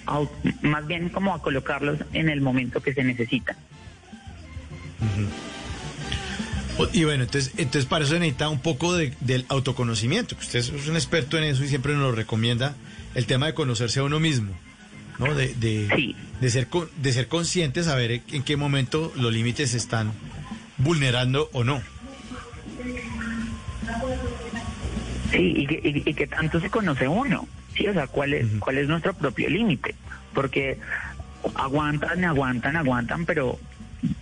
[0.07, 0.21] a-
[0.63, 3.57] más bien como a colocarlos en el momento que se necesita.
[6.93, 10.37] Y bueno, entonces, entonces para eso se necesita un poco de- del autoconocimiento.
[10.37, 12.75] que Usted es un experto en eso y siempre nos lo recomienda
[13.15, 14.53] el tema de conocerse a uno mismo,
[15.19, 15.35] ¿no?
[15.35, 20.13] De, de, de ser, de ser consciente, saber en qué momento los límites se están
[20.79, 21.83] vulnerando o no.
[25.31, 28.47] Sí, y que, y, y que tanto se conoce uno, sí, o sea, cuál es,
[28.59, 29.95] cuál es nuestro propio límite,
[30.35, 30.79] porque
[31.55, 33.59] aguantan, aguantan, aguantan, pero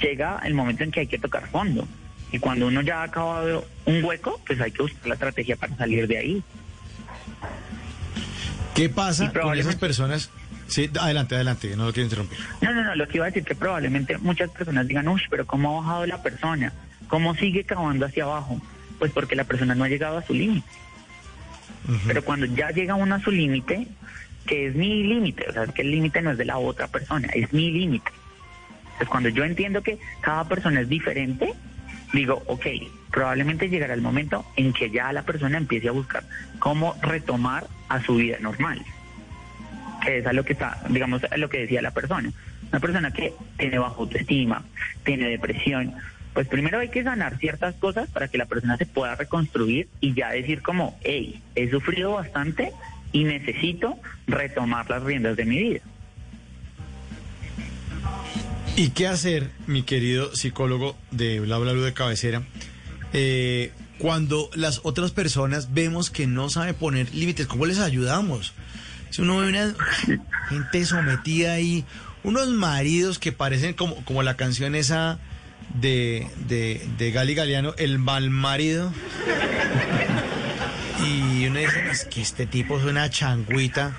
[0.01, 1.87] llega el momento en que hay que tocar fondo.
[2.33, 5.77] Y cuando uno ya ha acabado un hueco, pues hay que buscar la estrategia para
[5.77, 6.43] salir de ahí.
[8.75, 10.31] ¿Qué pasa con esas personas?
[10.69, 12.39] Sí, adelante, adelante, no lo quiero interrumpir.
[12.61, 15.45] No, no, no, lo que iba a decir que probablemente muchas personas digan, uy, pero
[15.45, 16.73] ¿cómo ha bajado la persona?
[17.09, 18.61] ¿Cómo sigue cavando hacia abajo?
[19.01, 20.69] Pues porque la persona no ha llegado a su límite.
[22.07, 23.89] Pero cuando ya llega uno a su límite,
[24.47, 26.87] que es mi límite, o sea, es que el límite no es de la otra
[26.87, 28.13] persona, es mi límite.
[29.01, 31.55] Pues cuando yo entiendo que cada persona es diferente,
[32.13, 32.67] digo, ok,
[33.11, 36.23] probablemente llegará el momento en que ya la persona empiece a buscar
[36.59, 38.85] cómo retomar a su vida normal.
[40.05, 42.31] Que es a lo que está, digamos, a lo que decía la persona.
[42.71, 44.65] Una persona que tiene baja autoestima,
[45.03, 45.95] tiene depresión,
[46.35, 50.13] pues primero hay que sanar ciertas cosas para que la persona se pueda reconstruir y
[50.13, 52.71] ya decir como, hey, he sufrido bastante
[53.13, 55.81] y necesito retomar las riendas de mi vida.
[58.77, 62.43] ¿Y qué hacer, mi querido psicólogo de Bla Bla Bla de cabecera,
[63.13, 67.47] eh, cuando las otras personas vemos que no sabe poner límites?
[67.47, 68.55] ¿Cómo les ayudamos?
[69.11, 69.75] Si uno ve una
[70.49, 71.85] gente sometida ahí,
[72.23, 75.19] unos maridos que parecen como, como la canción esa
[75.75, 78.93] de, de, de Gali Galeano, El mal marido.
[81.03, 83.97] Y uno dice, es que este tipo es una changuita.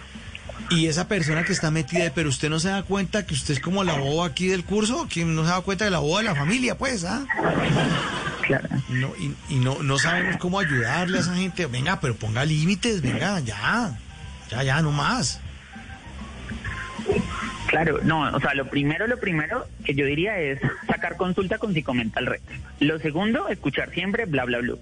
[0.72, 3.60] Y esa persona que está metida, pero usted no se da cuenta que usted es
[3.60, 6.26] como la boba aquí del curso, que no se da cuenta de la boba de
[6.26, 7.26] la familia, pues, ¿ah?
[8.42, 8.70] Claro.
[8.90, 11.66] No, y, y no, no sabemos cómo ayudarle a esa gente.
[11.66, 13.98] Venga, pero ponga límites, venga, ya.
[14.50, 15.42] Ya, ya, no más.
[17.68, 21.74] Claro, no, o sea, lo primero, lo primero que yo diría es sacar consulta con
[21.74, 22.42] Psicomental Red.
[22.80, 24.76] Lo segundo, escuchar siempre bla, bla, bla.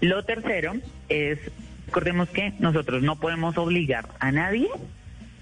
[0.00, 0.74] Lo tercero
[1.08, 1.38] es,
[1.86, 4.68] recordemos que nosotros no podemos obligar a nadie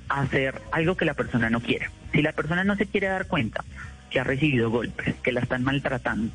[0.08, 1.90] hacer algo que la persona no quiera.
[2.12, 3.64] Si la persona no se quiere dar cuenta
[4.10, 6.32] que ha recibido golpes, que la están maltratando,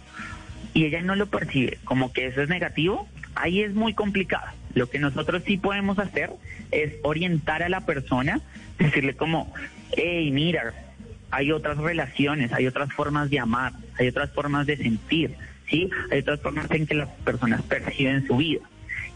[0.74, 4.52] y ella no lo percibe como que eso es negativo, ahí es muy complicado.
[4.74, 6.32] Lo que nosotros sí podemos hacer
[6.72, 8.42] es orientar a la persona,
[8.78, 9.54] decirle como,
[9.96, 10.74] hey, mira,
[11.32, 15.36] hay otras relaciones, hay otras formas de amar, hay otras formas de sentir,
[15.70, 15.90] ¿sí?
[16.12, 18.62] Hay otras formas en que las personas perciben su vida.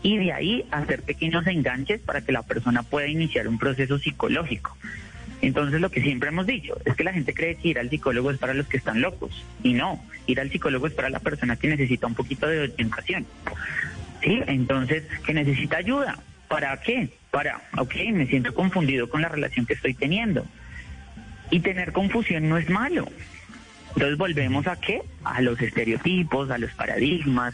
[0.03, 4.77] Y de ahí hacer pequeños enganches para que la persona pueda iniciar un proceso psicológico.
[5.41, 8.31] Entonces lo que siempre hemos dicho es que la gente cree que ir al psicólogo
[8.31, 9.43] es para los que están locos.
[9.61, 13.25] Y no, ir al psicólogo es para la persona que necesita un poquito de orientación.
[14.21, 16.17] Sí, entonces, que necesita ayuda.
[16.47, 17.09] ¿Para qué?
[17.29, 20.45] Para, ok, me siento confundido con la relación que estoy teniendo.
[21.49, 23.07] Y tener confusión no es malo.
[23.95, 25.01] Entonces volvemos a qué?
[25.23, 27.53] A los estereotipos, a los paradigmas,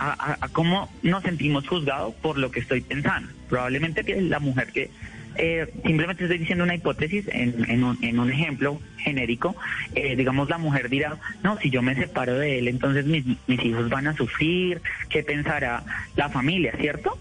[0.00, 3.28] a, cómo nos sentimos juzgados por lo que estoy pensando.
[3.48, 4.90] Probablemente que la mujer que
[5.36, 9.56] eh, simplemente estoy diciendo una hipótesis en, en un, en un ejemplo genérico,
[9.94, 13.64] eh, digamos la mujer dirá, no, si yo me separo de él, entonces mis, mis
[13.64, 15.84] hijos van a sufrir, ¿qué pensará
[16.16, 17.18] la familia, cierto?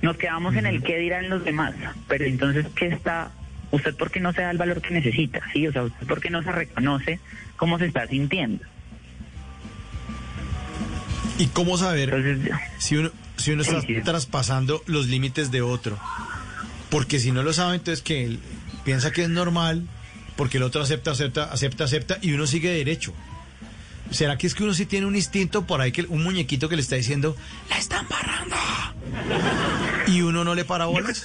[0.00, 1.74] Nos quedamos en el qué dirán los demás,
[2.08, 3.32] pero entonces, ¿qué está?
[3.70, 5.40] ¿Usted por qué no se da el valor que necesita?
[5.52, 5.66] ¿Sí?
[5.66, 7.20] O sea, ¿usted por qué no se reconoce
[7.56, 8.64] cómo se está sintiendo?
[11.38, 12.38] ¿Y cómo saber
[12.78, 15.98] si uno, si uno está traspasando los límites de otro?
[16.90, 18.38] Porque si no lo sabe, entonces que él
[18.84, 19.86] piensa que es normal,
[20.36, 23.12] porque el otro acepta, acepta, acepta, acepta, y uno sigue derecho.
[24.10, 26.76] ¿Será que es que uno sí tiene un instinto por ahí, que un muñequito que
[26.76, 27.34] le está diciendo,
[27.70, 28.56] la están parando?
[30.06, 31.24] Y uno no le para bolas.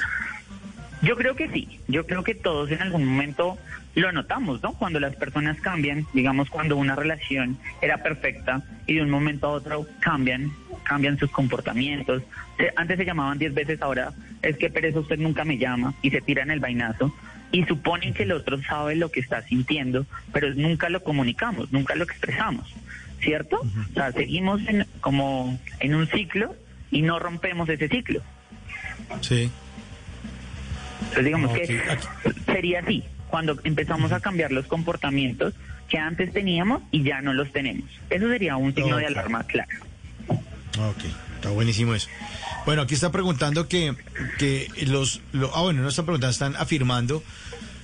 [1.01, 3.57] Yo creo que sí, yo creo que todos en algún momento
[4.01, 4.73] lo notamos, ¿no?
[4.73, 9.51] Cuando las personas cambian, digamos cuando una relación era perfecta y de un momento a
[9.51, 10.51] otro cambian,
[10.83, 12.21] cambian sus comportamientos.
[12.57, 16.11] Se- Antes se llamaban 10 veces, ahora es que pereza usted nunca me llama y
[16.11, 17.13] se tiran el vainazo
[17.51, 21.95] y suponen que el otro sabe lo que está sintiendo, pero nunca lo comunicamos, nunca
[21.95, 22.71] lo expresamos,
[23.21, 23.59] ¿cierto?
[23.61, 26.55] O sea, seguimos en, como en un ciclo
[26.91, 28.21] y no rompemos ese ciclo.
[29.21, 29.49] Sí.
[30.99, 31.81] Entonces digamos que
[32.45, 35.53] sería así, cuando empezamos a cambiar los comportamientos
[35.89, 37.89] que antes teníamos y ya no los tenemos.
[38.09, 39.69] Eso sería un signo de alarma claro.
[40.29, 41.03] Ok,
[41.35, 42.09] está buenísimo eso.
[42.65, 43.95] Bueno, aquí está preguntando que,
[44.37, 47.23] que los, lo- Ah, bueno, no están preguntando, están afirmando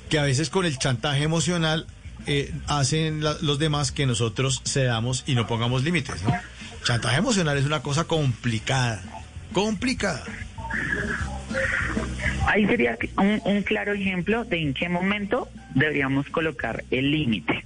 [0.09, 1.87] que a veces con el chantaje emocional
[2.27, 6.33] eh, hacen la- los demás que nosotros cedamos y no pongamos límites, ¿no?
[6.83, 9.01] Chantaje emocional es una cosa complicada.
[9.53, 10.23] Complicada.
[12.47, 17.63] Ahí sería un, un claro ejemplo de en qué momento deberíamos colocar el límite.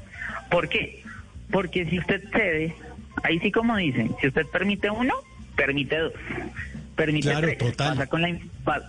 [0.50, 1.04] ¿Por qué?
[1.52, 2.76] Porque si usted cede,
[3.24, 5.14] ahí sí como dicen, si usted permite uno,
[5.56, 6.14] permite dos.
[6.96, 7.58] Permite Claro, tres.
[7.58, 7.90] total.
[7.96, 8.40] Pasa con la,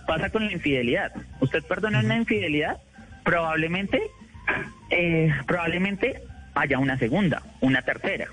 [0.07, 1.11] pasa con la infidelidad.
[1.41, 2.77] Usted perdona una infidelidad,
[3.23, 4.01] probablemente,
[4.89, 6.21] eh, probablemente
[6.55, 8.27] haya una segunda, una tercera.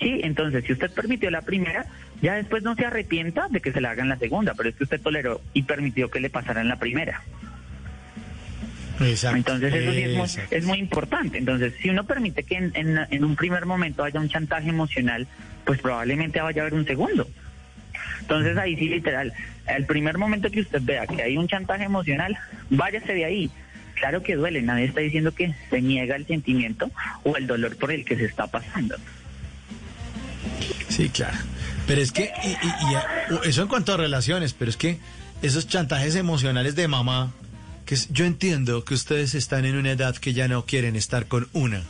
[0.00, 1.86] Sí, entonces si usted permitió la primera,
[2.24, 4.84] ya después no se arrepienta de que se la hagan la segunda, pero es que
[4.84, 7.22] usted toleró y permitió que le pasaran la primera.
[9.00, 9.36] Exacto.
[9.36, 11.38] Entonces eso sí es muy, es muy importante.
[11.38, 15.26] Entonces, si uno permite que en, en- en un primer momento haya un chantaje emocional,
[15.64, 17.28] pues probablemente vaya a haber un segundo.
[18.20, 19.32] Entonces ahí sí literal,
[19.66, 22.36] el primer momento que usted vea que hay un chantaje emocional,
[22.70, 23.50] váyase de ahí.
[23.96, 26.90] claro que duele, nadie está diciendo que se niega el sentimiento
[27.24, 28.96] o el dolor por el que se está pasando.
[30.88, 31.36] Sí, claro.
[31.86, 34.98] Pero es que, y, y- y a- eso en cuanto a relaciones, pero es que
[35.42, 37.32] esos chantajes emocionales de mamá,
[37.84, 41.26] que es- yo entiendo que ustedes están en una edad que ya no quieren estar
[41.26, 41.82] con una.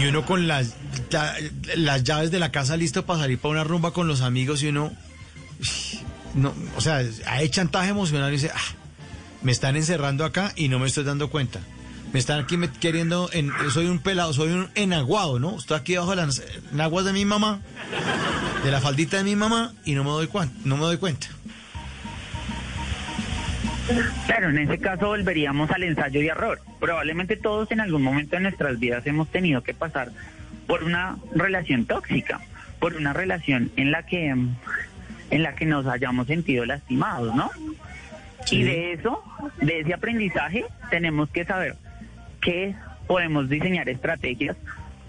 [0.00, 0.74] Y uno con las,
[1.76, 4.68] las llaves de la casa listo para salir para una rumba con los amigos y
[4.68, 4.92] uno,
[6.34, 8.60] no, o sea, hay chantaje emocional y dice, ah,
[9.42, 11.60] me están encerrando acá y no me estoy dando cuenta.
[12.14, 15.58] Me están aquí queriendo, en, soy un pelado, soy un enaguado, ¿no?
[15.58, 17.60] Estoy aquí bajo las enaguas de mi mamá,
[18.64, 21.26] de la faldita de mi mamá y no me doy, cuan- no me doy cuenta.
[24.26, 26.60] Claro, en ese caso volveríamos al ensayo y error.
[26.78, 30.10] Probablemente todos en algún momento de nuestras vidas hemos tenido que pasar
[30.68, 32.40] por una relación tóxica,
[32.78, 34.56] por una relación en la que mm,
[35.32, 37.50] en la que nos hayamos sentido lastimados, ¿no?
[38.52, 39.20] Y de eso,
[39.60, 41.76] de ese aprendizaje, tenemos que saber
[42.44, 42.74] que
[43.06, 44.56] podemos diseñar estrategias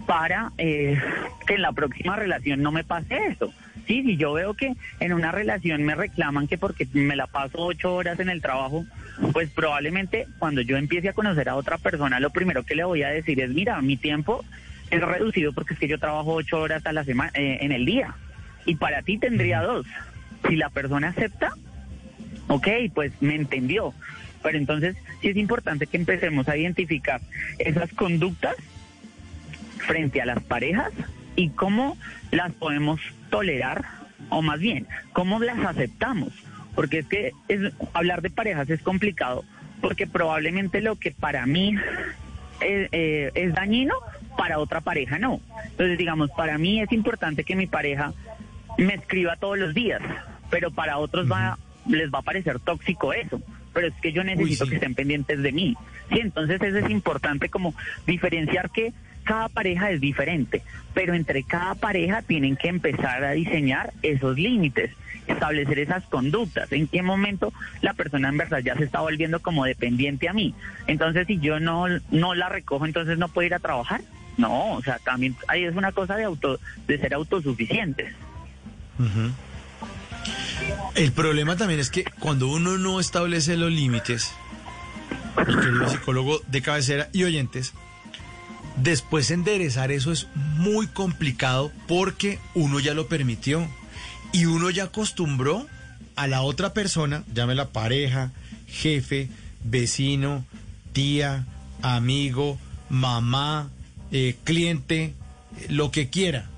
[0.06, 0.98] para eh,
[1.46, 3.52] que en la próxima relación no me pase eso.
[3.86, 7.58] Sí, si yo veo que en una relación me reclaman que porque me la paso
[7.58, 8.84] ocho horas en el trabajo,
[9.32, 13.02] pues probablemente cuando yo empiece a conocer a otra persona, lo primero que le voy
[13.02, 14.44] a decir es, mira, mi tiempo
[14.90, 18.14] es reducido porque es que yo trabajo ocho horas a la semana en el día
[18.64, 19.86] y para ti tendría dos.
[20.48, 21.52] Si la persona acepta,
[22.48, 23.94] ok, pues me entendió.
[24.46, 27.20] Pero entonces sí es importante que empecemos a identificar
[27.58, 28.54] esas conductas
[29.78, 30.92] frente a las parejas
[31.34, 31.98] y cómo
[32.30, 33.84] las podemos tolerar,
[34.28, 36.32] o más bien, cómo las aceptamos.
[36.76, 39.42] Porque es que es, hablar de parejas es complicado,
[39.80, 41.74] porque probablemente lo que para mí
[42.60, 43.96] es, eh, es dañino,
[44.38, 45.40] para otra pareja no.
[45.70, 48.14] Entonces, digamos, para mí es importante que mi pareja
[48.78, 50.02] me escriba todos los días,
[50.50, 51.58] pero para otros va,
[51.88, 53.42] les va a parecer tóxico eso.
[53.76, 55.76] Pero es que yo necesito que estén pendientes de mí.
[56.08, 57.74] Sí, entonces eso es importante como
[58.06, 60.62] diferenciar que cada pareja es diferente,
[60.94, 64.92] pero entre cada pareja tienen que empezar a diseñar esos límites,
[65.26, 69.66] establecer esas conductas, en qué momento la persona en verdad ya se está volviendo como
[69.66, 70.54] dependiente a mí.
[70.86, 74.00] Entonces, si yo no, no la recojo, entonces no puedo ir a trabajar.
[74.38, 78.14] No, o sea, también ahí es una cosa de auto, de ser autosuficientes.
[78.98, 79.32] Ujú.
[80.94, 84.32] El problema también es que cuando uno no establece los límites,
[85.46, 87.74] mi querido psicólogo de cabecera y oyentes,
[88.76, 93.68] después enderezar eso es muy complicado porque uno ya lo permitió
[94.32, 95.66] y uno ya acostumbró
[96.16, 98.32] a la otra persona, llámela pareja,
[98.66, 99.28] jefe,
[99.64, 100.44] vecino,
[100.92, 101.46] tía,
[101.82, 103.68] amigo, mamá,
[104.12, 105.14] eh, cliente,
[105.68, 106.48] lo que quiera.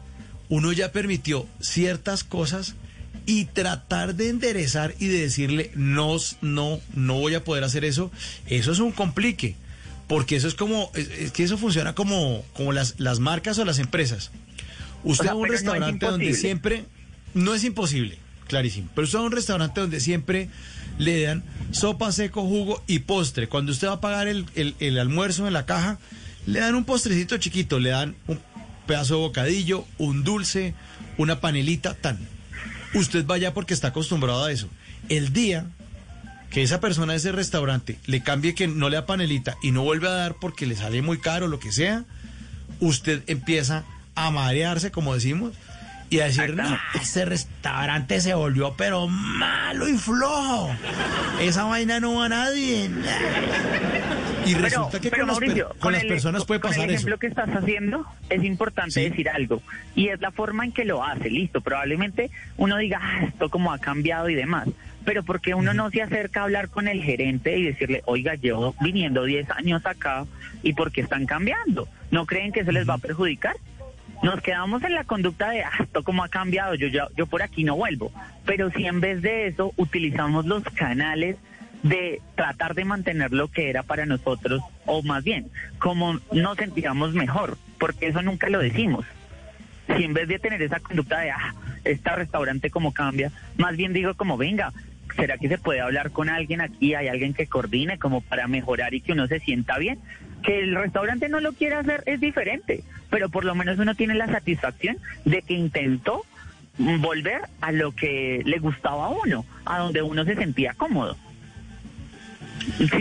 [0.49, 2.75] Uno ya permitió ciertas cosas
[3.29, 8.11] y tratar de enderezar y de decirle no, no, no voy a poder hacer eso,
[8.47, 9.55] eso es un complique.
[10.07, 13.67] Porque eso es como, es, es que eso funciona como, como las, las marcas o
[13.67, 14.31] las empresas.
[15.05, 16.85] Usted O sea, va a un no restaurante donde siempre,
[17.35, 20.49] no es imposible, clarísimo, pero usted va a un restaurante donde siempre
[20.97, 23.49] le dan sopa, seco, jugo y postre.
[23.51, 25.99] Cuando usted va a pagar el, el- el almuerzo en la caja,
[26.47, 28.41] le dan un postrecito chiquito, le dan un
[28.87, 30.73] pedazo de bocadillo, un dulce,
[31.19, 32.19] una panelita, tan.
[32.95, 34.69] Usted vaya porque está acostumbrado a eso.
[35.09, 35.67] El día
[36.51, 39.83] que esa persona de ese restaurante le cambie que no le da panelita y no
[39.83, 42.05] vuelve a dar porque le sale muy caro, lo que sea,
[42.81, 43.85] usted empieza
[44.15, 45.55] a marearse, como decimos,
[46.11, 50.71] y a decir, no, ese restaurante se volvió pero malo y flojo.
[51.41, 52.91] Esa vaina no va a nadie.
[54.47, 56.71] Y Pero- resulta que pero, con, las, per- Mauricio, con las el- personas puede con
[56.71, 56.97] pasar el eso.
[57.01, 59.63] ejemplo que estás haciendo, es importante decir algo.
[59.95, 61.61] Y es la forma en que lo hace, listo.
[61.61, 64.69] Probablemente uno diga, ah, esto como ha cambiado y demás.
[65.05, 68.75] Pero porque uno no se acerca a hablar con el gerente y decirle, oiga, llevo
[68.81, 70.25] viniendo 10 años acá
[70.63, 71.89] y por qué están cambiando?
[72.11, 73.55] ¿No creen que eso les va a perjudicar?
[74.23, 77.43] Nos quedamos en la conducta de, ah, esto como ha cambiado, yo, ya- yo por
[77.43, 78.13] aquí no vuelvo.
[78.45, 81.37] Pero si en vez de eso utilizamos los canales
[81.85, 85.47] de tratar de mantener lo que era para nosotros, o más bien,
[85.79, 89.05] como nos sentíamos mejor, porque eso nunca lo decimos.
[89.97, 93.93] Si en vez de tener esa conducta de, ah, este restaurante como cambia, más bien
[93.93, 94.73] digo como, venga,
[95.15, 96.95] ¿será que se puede hablar con alguien aquí?
[96.95, 100.01] ¿Hay alguien que coordine como para mejorar y que uno se sienta bien?
[100.43, 104.15] Que el restaurante no lo quiera hacer es diferente, pero por lo menos uno tiene
[104.15, 106.25] la satisfacción de que intentó
[106.79, 111.17] volver a lo que le gustaba a uno, a donde uno se sentía cómodo.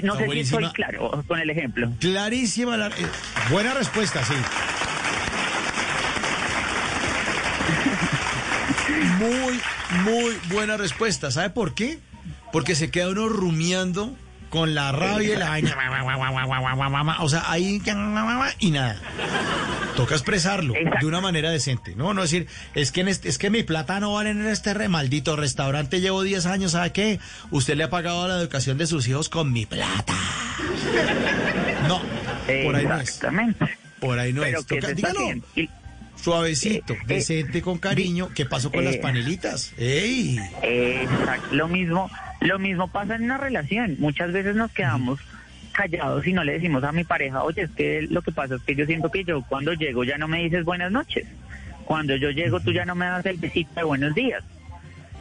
[0.03, 1.91] No sé si estoy claro con el ejemplo.
[1.99, 2.87] Clarísima la...
[2.87, 2.91] eh,
[3.51, 4.33] buena respuesta, sí.
[9.19, 9.59] Muy,
[10.03, 11.31] muy buena respuesta.
[11.31, 11.99] ¿Sabe por qué?
[12.51, 14.15] Porque se queda uno rumiando
[14.49, 15.75] con la rabia y la vaina.
[17.19, 17.81] O sea, ahí
[18.59, 18.99] y nada.
[19.95, 21.95] Toca expresarlo de una manera decente.
[21.95, 24.73] No, no decir, es que, en este- es que mi plata no vale en este
[24.73, 25.99] re maldito restaurante.
[26.01, 27.19] Llevo 10 años, ¿sabe qué?
[27.51, 30.13] Usted le ha pagado la educación de sus hijos con mi plata.
[31.87, 32.01] No,
[32.63, 33.01] por ahí no es.
[33.09, 33.77] Exactamente.
[33.99, 34.65] Por ahí no Pero es.
[34.65, 35.41] ¿qué Toca- se está dígalo.
[35.55, 35.69] Y-
[36.21, 38.29] Suavecito, Eh, eh, decente, con cariño.
[38.33, 39.71] ¿Qué pasó con las eh, panelitas?
[39.77, 40.39] ¡Ey!
[40.63, 41.47] Exacto.
[41.55, 42.09] Lo mismo,
[42.41, 43.95] lo mismo pasa en una relación.
[43.99, 45.19] Muchas veces nos quedamos
[45.71, 48.61] callados y no le decimos a mi pareja, oye, es que lo que pasa es
[48.63, 51.27] que yo siento que yo cuando llego ya no me dices buenas noches.
[51.85, 54.43] Cuando yo llego tú ya no me das el besito de buenos días.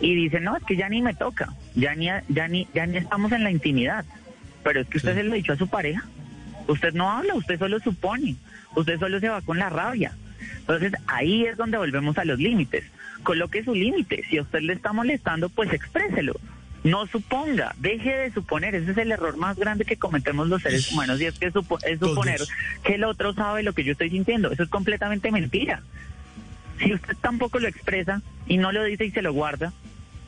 [0.00, 2.98] Y dicen, no, es que ya ni me toca, ya ni, ya ni, ya ni
[2.98, 4.04] estamos en la intimidad.
[4.62, 6.04] Pero es que usted se lo ha dicho a su pareja.
[6.66, 8.36] Usted no habla, usted solo supone,
[8.74, 10.12] usted solo se va con la rabia.
[10.58, 12.84] Entonces ahí es donde volvemos a los límites.
[13.22, 14.22] Coloque su límite.
[14.28, 16.34] Si a usted le está molestando, pues expréselo.
[16.90, 18.74] No suponga, deje de suponer.
[18.74, 21.78] Ese es el error más grande que cometemos los seres humanos y es que supo-
[21.84, 22.40] es suponer
[22.84, 24.50] que el otro sabe lo que yo estoy sintiendo.
[24.52, 25.82] Eso es completamente mentira.
[26.78, 29.72] Si usted tampoco lo expresa y no lo dice y se lo guarda,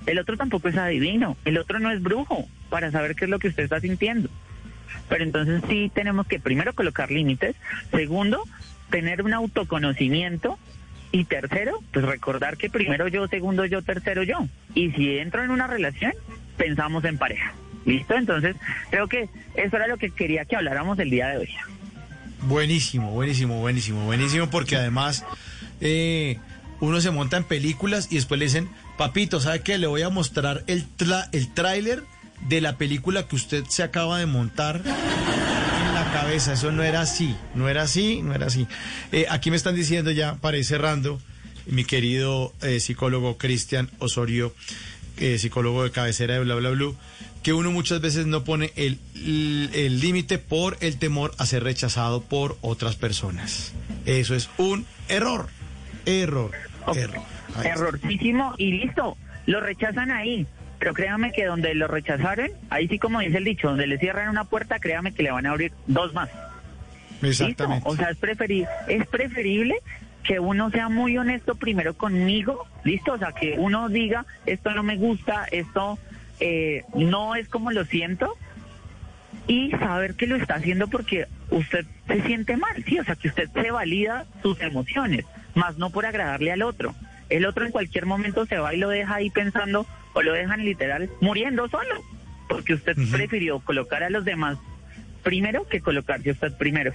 [0.06, 1.36] el otro tampoco es adivino.
[1.44, 4.28] El otro no es brujo para saber qué es lo que usted está sintiendo.
[5.08, 7.54] Pero entonces sí tenemos que primero colocar límites,
[7.90, 8.42] segundo,
[8.90, 10.58] tener un autoconocimiento
[11.12, 14.46] y tercero, pues recordar que primero yo, segundo yo, tercero yo.
[14.74, 16.12] Y si entro en una relación,
[16.58, 17.54] pensamos en pareja.
[17.86, 18.14] ¿Listo?
[18.14, 18.56] Entonces
[18.90, 21.48] creo que eso era lo que quería que habláramos el día de hoy.
[22.42, 25.24] Buenísimo, buenísimo, buenísimo, buenísimo, porque además
[25.80, 26.38] eh,
[26.80, 29.78] uno se monta en películas y después le dicen, papito, ¿sabe qué?
[29.78, 32.04] Le voy a mostrar el, tra el tráiler
[32.48, 36.52] de la película que usted se acaba de montar en la cabeza.
[36.52, 38.66] Eso no era así, no era así, no era así.
[39.12, 41.20] Eh, aquí me están diciendo ya, para ir cerrando,
[41.66, 44.54] mi querido eh, psicólogo Cristian Osorio,
[45.20, 46.96] eh, psicólogo de cabecera de Bla Bla Blue,
[47.42, 48.98] que uno muchas veces no pone el
[49.74, 53.72] el límite por el temor a ser rechazado por otras personas.
[54.06, 55.48] Eso es un error,
[56.06, 56.52] error,
[56.94, 57.22] error.
[57.48, 57.68] Está.
[57.68, 59.16] Errorcísimo y listo.
[59.46, 60.46] Lo rechazan ahí.
[60.78, 64.28] Pero créame que donde lo rechazaron, ahí sí como dice el dicho, donde le cierran
[64.28, 66.30] una puerta, créame que le van a abrir dos más.
[67.20, 67.88] Exactamente.
[67.88, 67.90] ¿Listo?
[67.90, 69.74] O sea, es preferible, es preferible
[70.22, 73.14] que uno sea muy honesto primero conmigo, ¿listo?
[73.14, 75.98] O sea, que uno diga, esto no me gusta, esto
[76.40, 78.36] eh, no es como lo siento,
[79.46, 82.98] y saber que lo está haciendo porque usted se siente mal, ¿sí?
[82.98, 85.24] O sea, que usted se valida sus emociones,
[85.54, 86.94] más no por agradarle al otro.
[87.30, 90.64] El otro en cualquier momento se va y lo deja ahí pensando, o lo dejan
[90.64, 92.02] literal muriendo solo,
[92.48, 94.58] porque usted prefirió colocar a los demás
[95.22, 96.92] primero que colocarse usted primero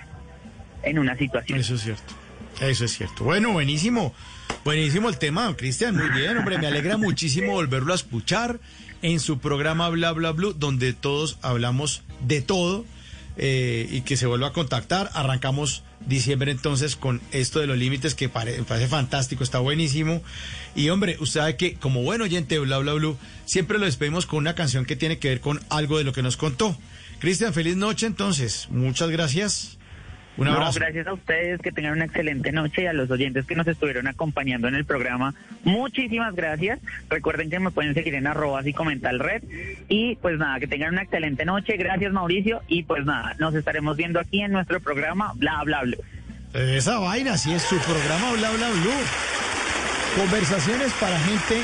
[0.84, 1.60] en una situación.
[1.60, 2.14] Eso es cierto.
[2.62, 3.24] Eso es cierto.
[3.24, 4.14] Bueno, buenísimo.
[4.64, 5.96] Buenísimo el tema, Cristian.
[5.96, 6.58] Muy bien, hombre.
[6.58, 8.60] Me alegra muchísimo volverlo a escuchar
[9.02, 12.86] en su programa Bla Bla Blue, donde todos hablamos de todo
[13.36, 15.10] eh, y que se vuelva a contactar.
[15.14, 20.22] Arrancamos diciembre entonces con esto de los límites que pare- me parece fantástico, está buenísimo.
[20.76, 24.26] Y hombre, usted sabe que como buen oyente de Bla Bla Blue, siempre lo despedimos
[24.26, 26.78] con una canción que tiene que ver con algo de lo que nos contó.
[27.20, 28.68] Cristian, feliz noche entonces.
[28.70, 29.78] Muchas gracias.
[30.36, 30.80] Un No, abrazo.
[30.80, 34.08] gracias a ustedes, que tengan una excelente noche y a los oyentes que nos estuvieron
[34.08, 35.36] acompañando en el programa.
[35.64, 36.80] Muchísimas gracias.
[37.10, 39.44] Recuerden que me pueden seguir en arroba y comentar red.
[39.90, 41.78] Y pues nada, que tengan una excelente noche.
[41.78, 42.62] Gracias Mauricio.
[42.68, 45.98] Y pues nada, nos estaremos viendo aquí en nuestro programa Bla Bla Bla.
[46.54, 50.22] Esa vaina, sí es su programa Bla Bla Blue.
[50.24, 51.62] Conversaciones para gente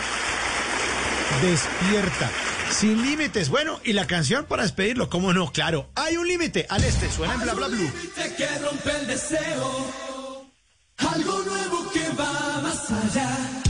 [1.42, 2.30] despierta,
[2.72, 3.50] sin límites.
[3.50, 5.52] Bueno, y la canción para despedirlo, ¿cómo no?
[5.52, 6.66] Claro, hay un límite.
[6.70, 7.92] Al este, suena en Bla Bla Blue.
[10.98, 13.69] algo nuevo que va más allá.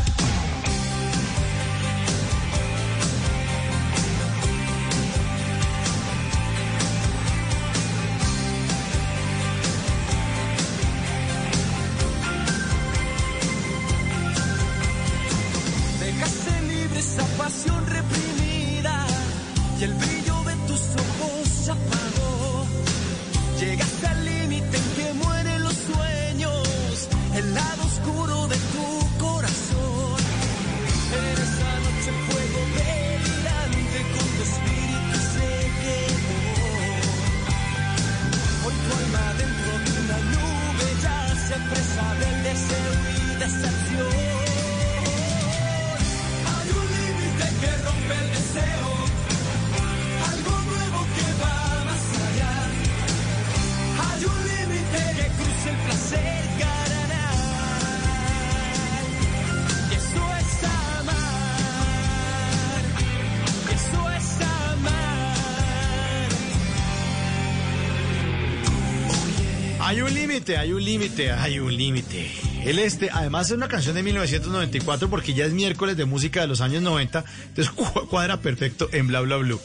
[70.57, 72.31] Hay un límite, hay un límite.
[72.65, 76.47] El este, además es una canción de 1994 porque ya es miércoles de música de
[76.47, 79.59] los años 90, entonces cu- cuadra perfecto en Bla Bla Blue.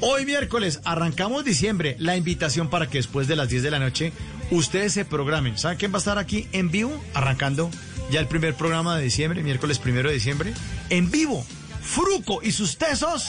[0.00, 4.12] Hoy miércoles arrancamos diciembre, la invitación para que después de las 10 de la noche
[4.50, 5.58] ustedes se programen.
[5.58, 7.02] ¿Saben quién va a estar aquí en vivo?
[7.14, 7.70] Arrancando
[8.10, 10.54] ya el primer programa de diciembre, miércoles primero de diciembre,
[10.88, 11.44] en vivo.
[11.82, 13.26] Fruco y sus tesos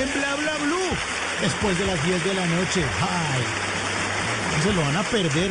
[0.00, 0.96] en Bla Bla Blue
[1.42, 2.82] después de las 10 de la noche.
[3.00, 3.42] ¡Ay!
[4.64, 5.50] Se lo van a perder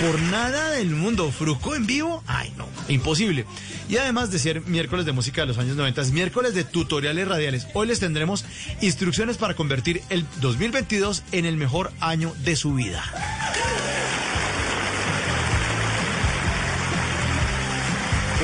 [0.00, 1.30] por nada del mundo.
[1.30, 3.46] Fruco en vivo, ay no, imposible.
[3.88, 7.28] Y además de ser miércoles de música de los años 90, es miércoles de tutoriales
[7.28, 7.66] radiales.
[7.74, 8.44] Hoy les tendremos
[8.80, 13.02] instrucciones para convertir el 2022 en el mejor año de su vida.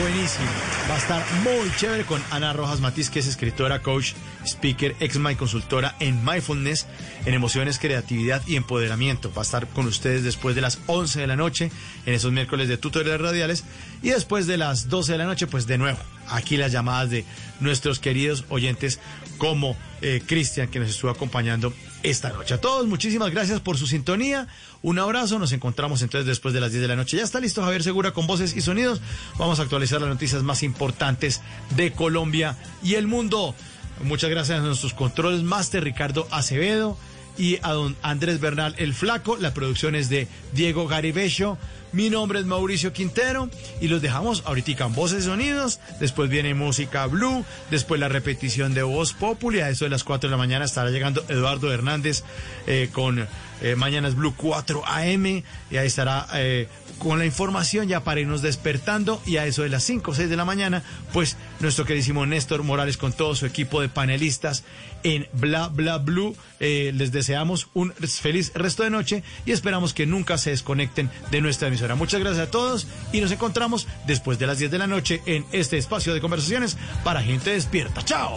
[0.01, 0.72] Buenísimo.
[0.91, 5.17] Va a estar muy chévere con Ana Rojas Matiz, que es escritora, coach, speaker, ex
[5.17, 6.87] my consultora en mindfulness,
[7.25, 9.33] en emociones, creatividad y empoderamiento.
[9.33, 11.71] Va a estar con ustedes después de las 11 de la noche
[12.05, 13.65] en esos miércoles de tutoriales radiales
[14.03, 15.99] y después de las 12 de la noche, pues de nuevo,
[16.29, 17.25] aquí las llamadas de
[17.61, 19.01] nuestros queridos oyentes
[19.39, 22.55] como eh, Cristian, que nos estuvo acompañando esta noche.
[22.55, 24.49] A todos, muchísimas gracias por su sintonía.
[24.83, 27.17] Un abrazo, nos encontramos entonces después de las 10 de la noche.
[27.17, 29.01] Ya está listo Javier Segura con voces y sonidos.
[29.39, 31.41] Vamos a actualizar las noticias más importantes
[31.77, 33.55] de Colombia y el mundo.
[34.03, 36.99] Muchas gracias a nuestros controles máster Ricardo Acevedo
[37.39, 39.37] y a don Andrés Bernal el Flaco.
[39.37, 41.59] La producción es de Diego Garibello.
[41.93, 45.79] Mi nombre es Mauricio Quintero y los dejamos ahorita en voces y sonidos.
[46.01, 49.61] Después viene música blue, después la repetición de Voz Populi.
[49.61, 52.23] A eso de las 4 de la mañana estará llegando Eduardo Hernández
[52.67, 53.29] eh, con
[53.63, 55.27] eh, Mañanas Blue 4 AM.
[55.71, 56.69] Y ahí estará eh,
[56.99, 59.23] con la información ya para irnos despertando.
[59.25, 60.83] Y a eso de las 5 o 6 de la mañana,
[61.13, 64.65] pues nuestro queridísimo Néstor Morales con todo su equipo de panelistas
[65.03, 66.37] en Bla Bla Blue.
[66.61, 71.41] Eh, les deseamos un feliz resto de noche y esperamos que nunca se desconecten de
[71.41, 71.95] nuestra emisora.
[71.95, 75.45] Muchas gracias a todos y nos encontramos después de las 10 de la noche en
[75.53, 78.05] este espacio de conversaciones para gente despierta.
[78.05, 78.37] ¡Chao!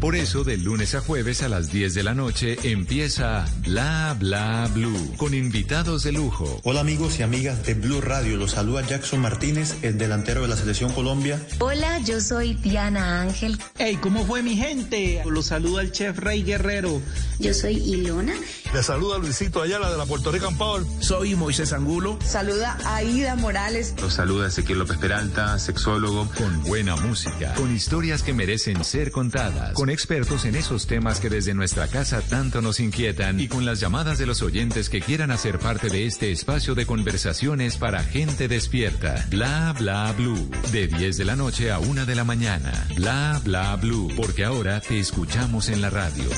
[0.00, 4.68] Por eso, de lunes a jueves a las 10 de la noche empieza Bla Bla
[4.74, 6.60] Blue con invitados de lujo.
[6.64, 10.56] Hola amigos y amigas de Blue Radio, los saluda Jackson Martínez, el delantero de la
[10.56, 11.40] Selección Colombia.
[11.60, 13.58] Hola, yo soy Diana Ángel.
[13.78, 15.22] Hey, ¿cómo fue mi gente?
[15.24, 17.00] Los saluda el chef Rey Guerrero.
[17.38, 18.34] Yo soy Ilona.
[18.74, 20.82] Le saluda Luisito Ayala de la Puerto Rican Power.
[21.00, 22.18] Soy Moisés Angulo.
[22.24, 23.94] Saluda Aida Morales.
[24.00, 26.28] Los saluda Ezequiel López Peralta, sexólogo.
[26.36, 31.28] Con buena música, con historias que merecen ser contadas, con expertos en esos temas que
[31.28, 35.30] desde nuestra casa tanto nos inquietan y con las llamadas de los oyentes que quieran
[35.30, 39.26] hacer parte de este espacio de conversaciones para gente despierta.
[39.30, 40.50] Bla bla blue.
[40.72, 42.72] De 10 de la noche a 1 de la mañana.
[42.96, 44.12] Bla bla blue.
[44.16, 46.28] Porque ahora te escuchamos en la radio.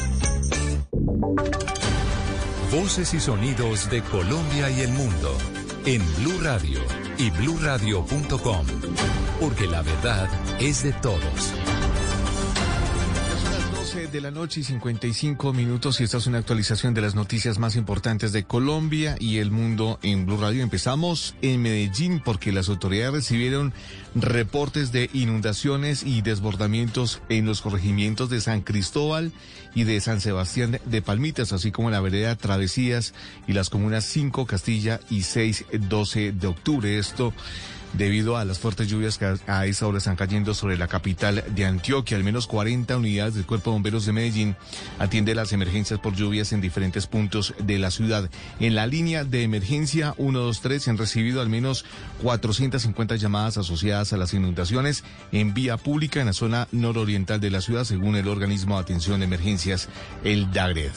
[2.71, 5.37] Voces y sonidos de Colombia y el mundo
[5.87, 6.81] en Blue Radio
[7.17, 8.67] y bluradio.com,
[9.41, 10.29] porque la verdad
[10.61, 11.55] es de todos.
[14.09, 17.03] Son las 12 de la noche y 55 minutos y esta es una actualización de
[17.03, 20.63] las noticias más importantes de Colombia y el mundo en Blue Radio.
[20.63, 23.75] Empezamos en Medellín porque las autoridades recibieron
[24.15, 29.33] reportes de inundaciones y desbordamientos en los corregimientos de San Cristóbal
[29.75, 33.15] y de San Sebastián de Palmitas, así como en la vereda Travesías
[33.47, 36.99] y las comunas 5 Castilla y 6 12 de octubre.
[36.99, 37.35] Esto
[37.95, 41.65] debido a las fuertes lluvias que a- esa hora están cayendo sobre la capital de
[41.65, 42.17] Antioquia.
[42.17, 44.57] Al menos 40 unidades del Cuerpo de Bomberos de Medellín
[44.99, 48.31] atiende las emergencias por lluvias en diferentes puntos de la ciudad.
[48.61, 51.85] En la línea de emergencia 123 se han recibido al menos
[52.23, 57.61] 450 llamadas asociadas a las inundaciones en vía pública en la zona nororiental de la
[57.61, 59.89] ciudad, según el organismo de atención de emergencias,
[60.25, 60.93] el DAGRED.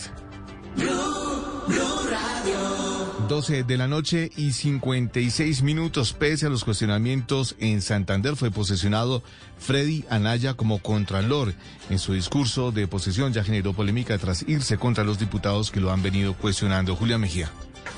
[3.28, 6.14] 12 de la noche y 56 minutos.
[6.14, 9.24] Pese a los cuestionamientos en Santander, fue posesionado
[9.60, 11.54] Freddy Anaya como contralor.
[11.90, 15.92] En su discurso de posesión ya generó polémica tras irse contra los diputados que lo
[15.92, 16.96] han venido cuestionando.
[16.96, 17.52] Julia Mejía.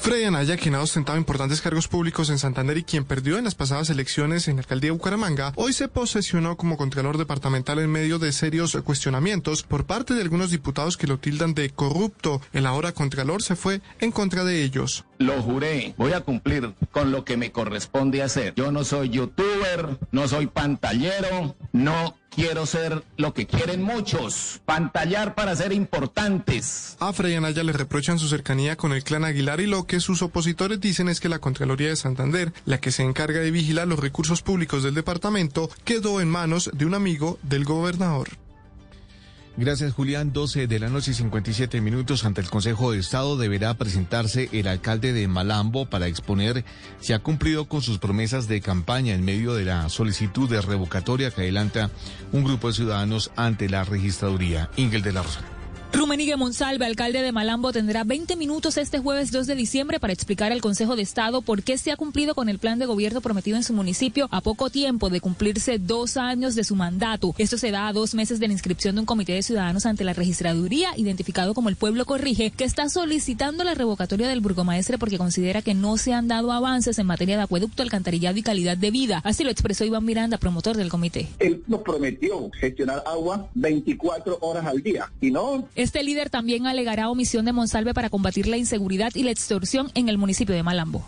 [0.03, 3.55] Freddy Anaya, quien ha ostentado importantes cargos públicos en Santander y quien perdió en las
[3.55, 8.19] pasadas elecciones en la alcaldía de Bucaramanga, hoy se posesionó como contralor departamental en medio
[8.19, 12.41] de serios cuestionamientos por parte de algunos diputados que lo tildan de corrupto.
[12.51, 15.05] El ahora contralor se fue en contra de ellos.
[15.19, 18.53] Lo juré, voy a cumplir con lo que me corresponde hacer.
[18.55, 25.35] Yo no soy youtuber, no soy pantallero, no quiero ser lo que quieren muchos, pantallar
[25.35, 26.97] para ser importantes.
[26.99, 30.21] A Freddy Anaya le reprochan su cercanía con el clan Aguilar y lo que sus
[30.21, 33.99] opositores dicen es que la Contraloría de Santander, la que se encarga de vigilar los
[33.99, 38.42] recursos públicos del departamento, quedó en manos de un amigo del gobernador.
[39.56, 40.33] Gracias, Julián.
[40.33, 44.67] 12 de la noche y 57 minutos ante el Consejo de Estado deberá presentarse el
[44.67, 46.65] alcalde de Malambo para exponer
[46.99, 51.30] si ha cumplido con sus promesas de campaña en medio de la solicitud de revocatoria
[51.30, 51.91] que adelanta
[52.32, 54.72] un grupo de ciudadanos ante la registraduría.
[54.75, 55.52] Ingel de la Rosa.
[55.93, 60.51] Rumenigue Monsalve, alcalde de Malambo, tendrá 20 minutos este jueves 2 de diciembre para explicar
[60.51, 63.57] al Consejo de Estado por qué se ha cumplido con el plan de gobierno prometido
[63.57, 67.35] en su municipio a poco tiempo de cumplirse dos años de su mandato.
[67.38, 70.03] Esto se da a dos meses de la inscripción de un comité de ciudadanos ante
[70.03, 75.19] la registraduría, identificado como el Pueblo Corrige, que está solicitando la revocatoria del burgomaestre porque
[75.19, 78.89] considera que no se han dado avances en materia de acueducto, alcantarillado y calidad de
[78.89, 79.22] vida.
[79.23, 81.30] Así lo expresó Iván Miranda, promotor del comité.
[81.38, 85.67] Él nos prometió gestionar agua 24 horas al día y no.
[85.83, 90.07] Este líder también alegará omisión de Monsalve para combatir la inseguridad y la extorsión en
[90.07, 91.05] el municipio de Malambo.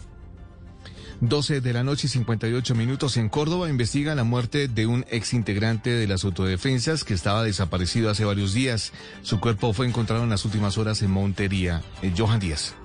[1.21, 5.91] 12 de la noche y 58 minutos en Córdoba investiga la muerte de un exintegrante
[5.91, 8.91] de las autodefensas que estaba desaparecido hace varios días.
[9.21, 11.81] Su cuerpo fue encontrado en las últimas horas en Montería.
[12.01, 12.75] Eh, Johan Díaz.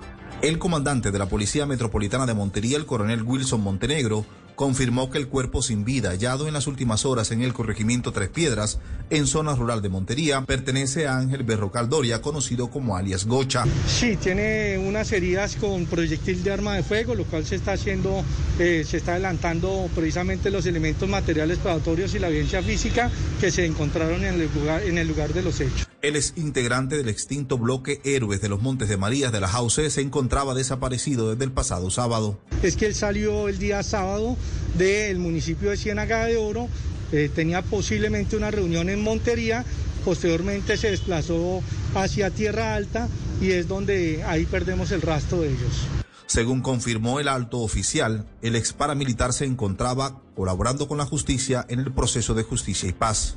[0.41, 4.25] El comandante de la Policía Metropolitana de Montería, el coronel Wilson Montenegro,
[4.61, 8.29] confirmó que el cuerpo sin vida hallado en las últimas horas en el corregimiento Tres
[8.29, 8.77] Piedras,
[9.09, 13.63] en zona rural de Montería, pertenece a Ángel Berrocal Doria, conocido como alias Gocha.
[13.87, 18.23] Sí, tiene unas heridas con proyectil de arma de fuego, lo cual se está haciendo,
[18.59, 23.09] eh, se está adelantando precisamente los elementos materiales probatorios y la evidencia física
[23.39, 25.87] que se encontraron en el lugar, en el lugar de los hechos.
[26.03, 29.89] Él es integrante del extinto bloque Héroes de los Montes de Marías de la Jauce,
[29.89, 32.39] se encontraba desaparecido desde el pasado sábado.
[32.63, 34.35] Es que él salió el día sábado
[34.77, 36.67] del municipio de Ciénaga de Oro,
[37.11, 39.65] eh, tenía posiblemente una reunión en Montería,
[40.05, 41.61] posteriormente se desplazó
[41.95, 43.09] hacia Tierra Alta
[43.41, 45.87] y es donde ahí perdemos el rastro de ellos.
[46.25, 51.79] Según confirmó el alto oficial, el ex paramilitar se encontraba colaborando con la justicia en
[51.79, 53.35] el proceso de justicia y paz.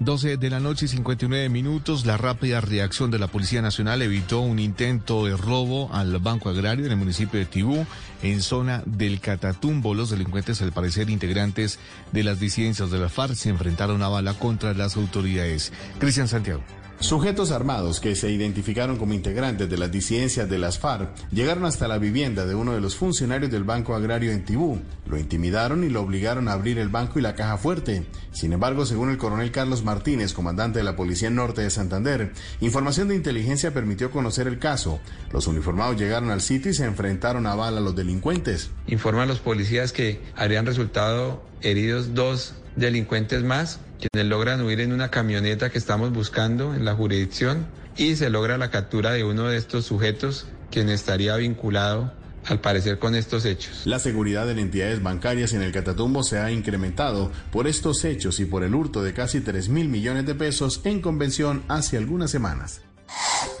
[0.00, 4.40] 12 de la noche y 59 minutos, la rápida reacción de la Policía Nacional evitó
[4.40, 7.84] un intento de robo al Banco Agrario en el municipio de Tibú,
[8.22, 9.94] en zona del Catatumbo.
[9.94, 11.80] Los delincuentes, al parecer integrantes
[12.12, 15.72] de las disidencias de la FARC, se enfrentaron a bala contra las autoridades.
[15.98, 16.62] Cristian Santiago.
[17.00, 21.86] Sujetos armados que se identificaron como integrantes de las disidencias de las FARC llegaron hasta
[21.86, 25.90] la vivienda de uno de los funcionarios del Banco Agrario en Tibú, lo intimidaron y
[25.90, 28.04] lo obligaron a abrir el banco y la caja fuerte.
[28.32, 33.06] Sin embargo, según el coronel Carlos Martínez, comandante de la Policía Norte de Santander, información
[33.06, 34.98] de inteligencia permitió conocer el caso.
[35.32, 38.70] Los uniformados llegaron al sitio y se enfrentaron a bala a los delincuentes.
[38.88, 45.10] Informan los policías que habrían resultado heridos dos delincuentes más quienes logran huir en una
[45.10, 49.56] camioneta que estamos buscando en la jurisdicción y se logra la captura de uno de
[49.56, 52.12] estos sujetos quien estaría vinculado
[52.46, 53.82] al parecer con estos hechos.
[53.84, 58.44] La seguridad en entidades bancarias en el Catatumbo se ha incrementado por estos hechos y
[58.44, 62.82] por el hurto de casi 3 mil millones de pesos en convención hace algunas semanas.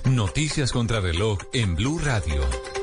[0.04, 2.77] Noticias contra reloj en Blue Radio.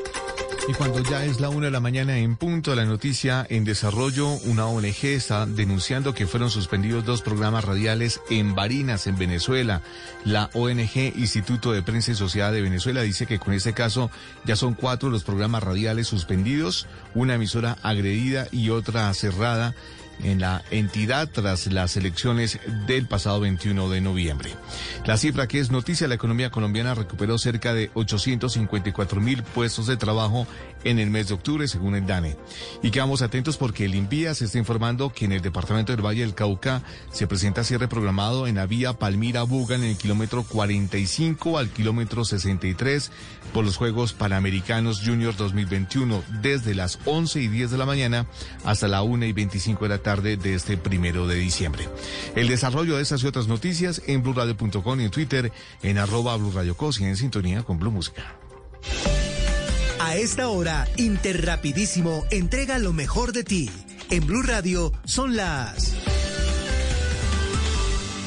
[0.68, 4.26] Y cuando ya es la una de la mañana en punto, la noticia en desarrollo,
[4.46, 9.82] una ONG está denunciando que fueron suspendidos dos programas radiales en Barinas, en Venezuela.
[10.24, 14.10] La ONG Instituto de Prensa y Sociedad de Venezuela dice que con este caso
[14.44, 19.72] ya son cuatro los programas radiales suspendidos, una emisora agredida y otra cerrada
[20.22, 24.54] en la entidad tras las elecciones del pasado 21 de noviembre.
[25.04, 29.96] La cifra que es noticia, la economía colombiana recuperó cerca de 854 mil puestos de
[29.96, 30.46] trabajo
[30.84, 32.36] en el mes de octubre, según el DANE.
[32.82, 36.20] Y quedamos atentos porque el INVIA se está informando que en el departamento del Valle
[36.20, 41.70] del Cauca se presenta cierre programado en la vía Palmira-Buga en el kilómetro 45 al
[41.70, 43.10] kilómetro 63
[43.52, 48.26] por los Juegos Panamericanos Junior 2021 desde las 11 y 10 de la mañana
[48.64, 51.88] hasta la 1 y 25 de la tarde de este primero de diciembre.
[52.36, 55.50] El desarrollo de estas y otras noticias en blurradio.com y en Twitter
[55.82, 58.36] en arroba blurradiocos y en sintonía con Blue Música.
[59.98, 63.70] A esta hora, Interrapidísimo entrega lo mejor de ti.
[64.08, 65.94] En Blue Radio son las...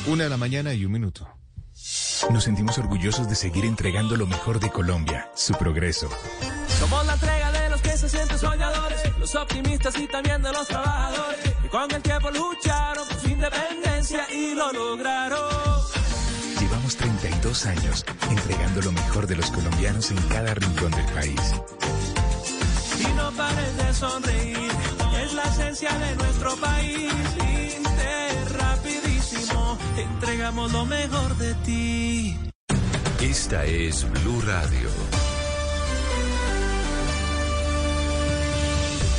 [0.05, 1.29] Una de la mañana y un minuto.
[2.31, 6.09] Nos sentimos orgullosos de seguir entregando lo mejor de Colombia, su progreso.
[6.79, 10.67] Somos la entrega de los que se sienten soñadores, los optimistas y también de los
[10.67, 15.81] trabajadores, que con el tiempo lucharon por su independencia y lo lograron.
[16.59, 21.41] Llevamos 32 años entregando lo mejor de los colombianos en cada rincón del país.
[22.99, 24.71] Y no pares de sonreír,
[25.23, 27.13] es la esencia de nuestro país.
[27.77, 32.39] Inter, rapidísimo, entregamos lo mejor de ti.
[33.21, 35.28] Esta es Blue Radio.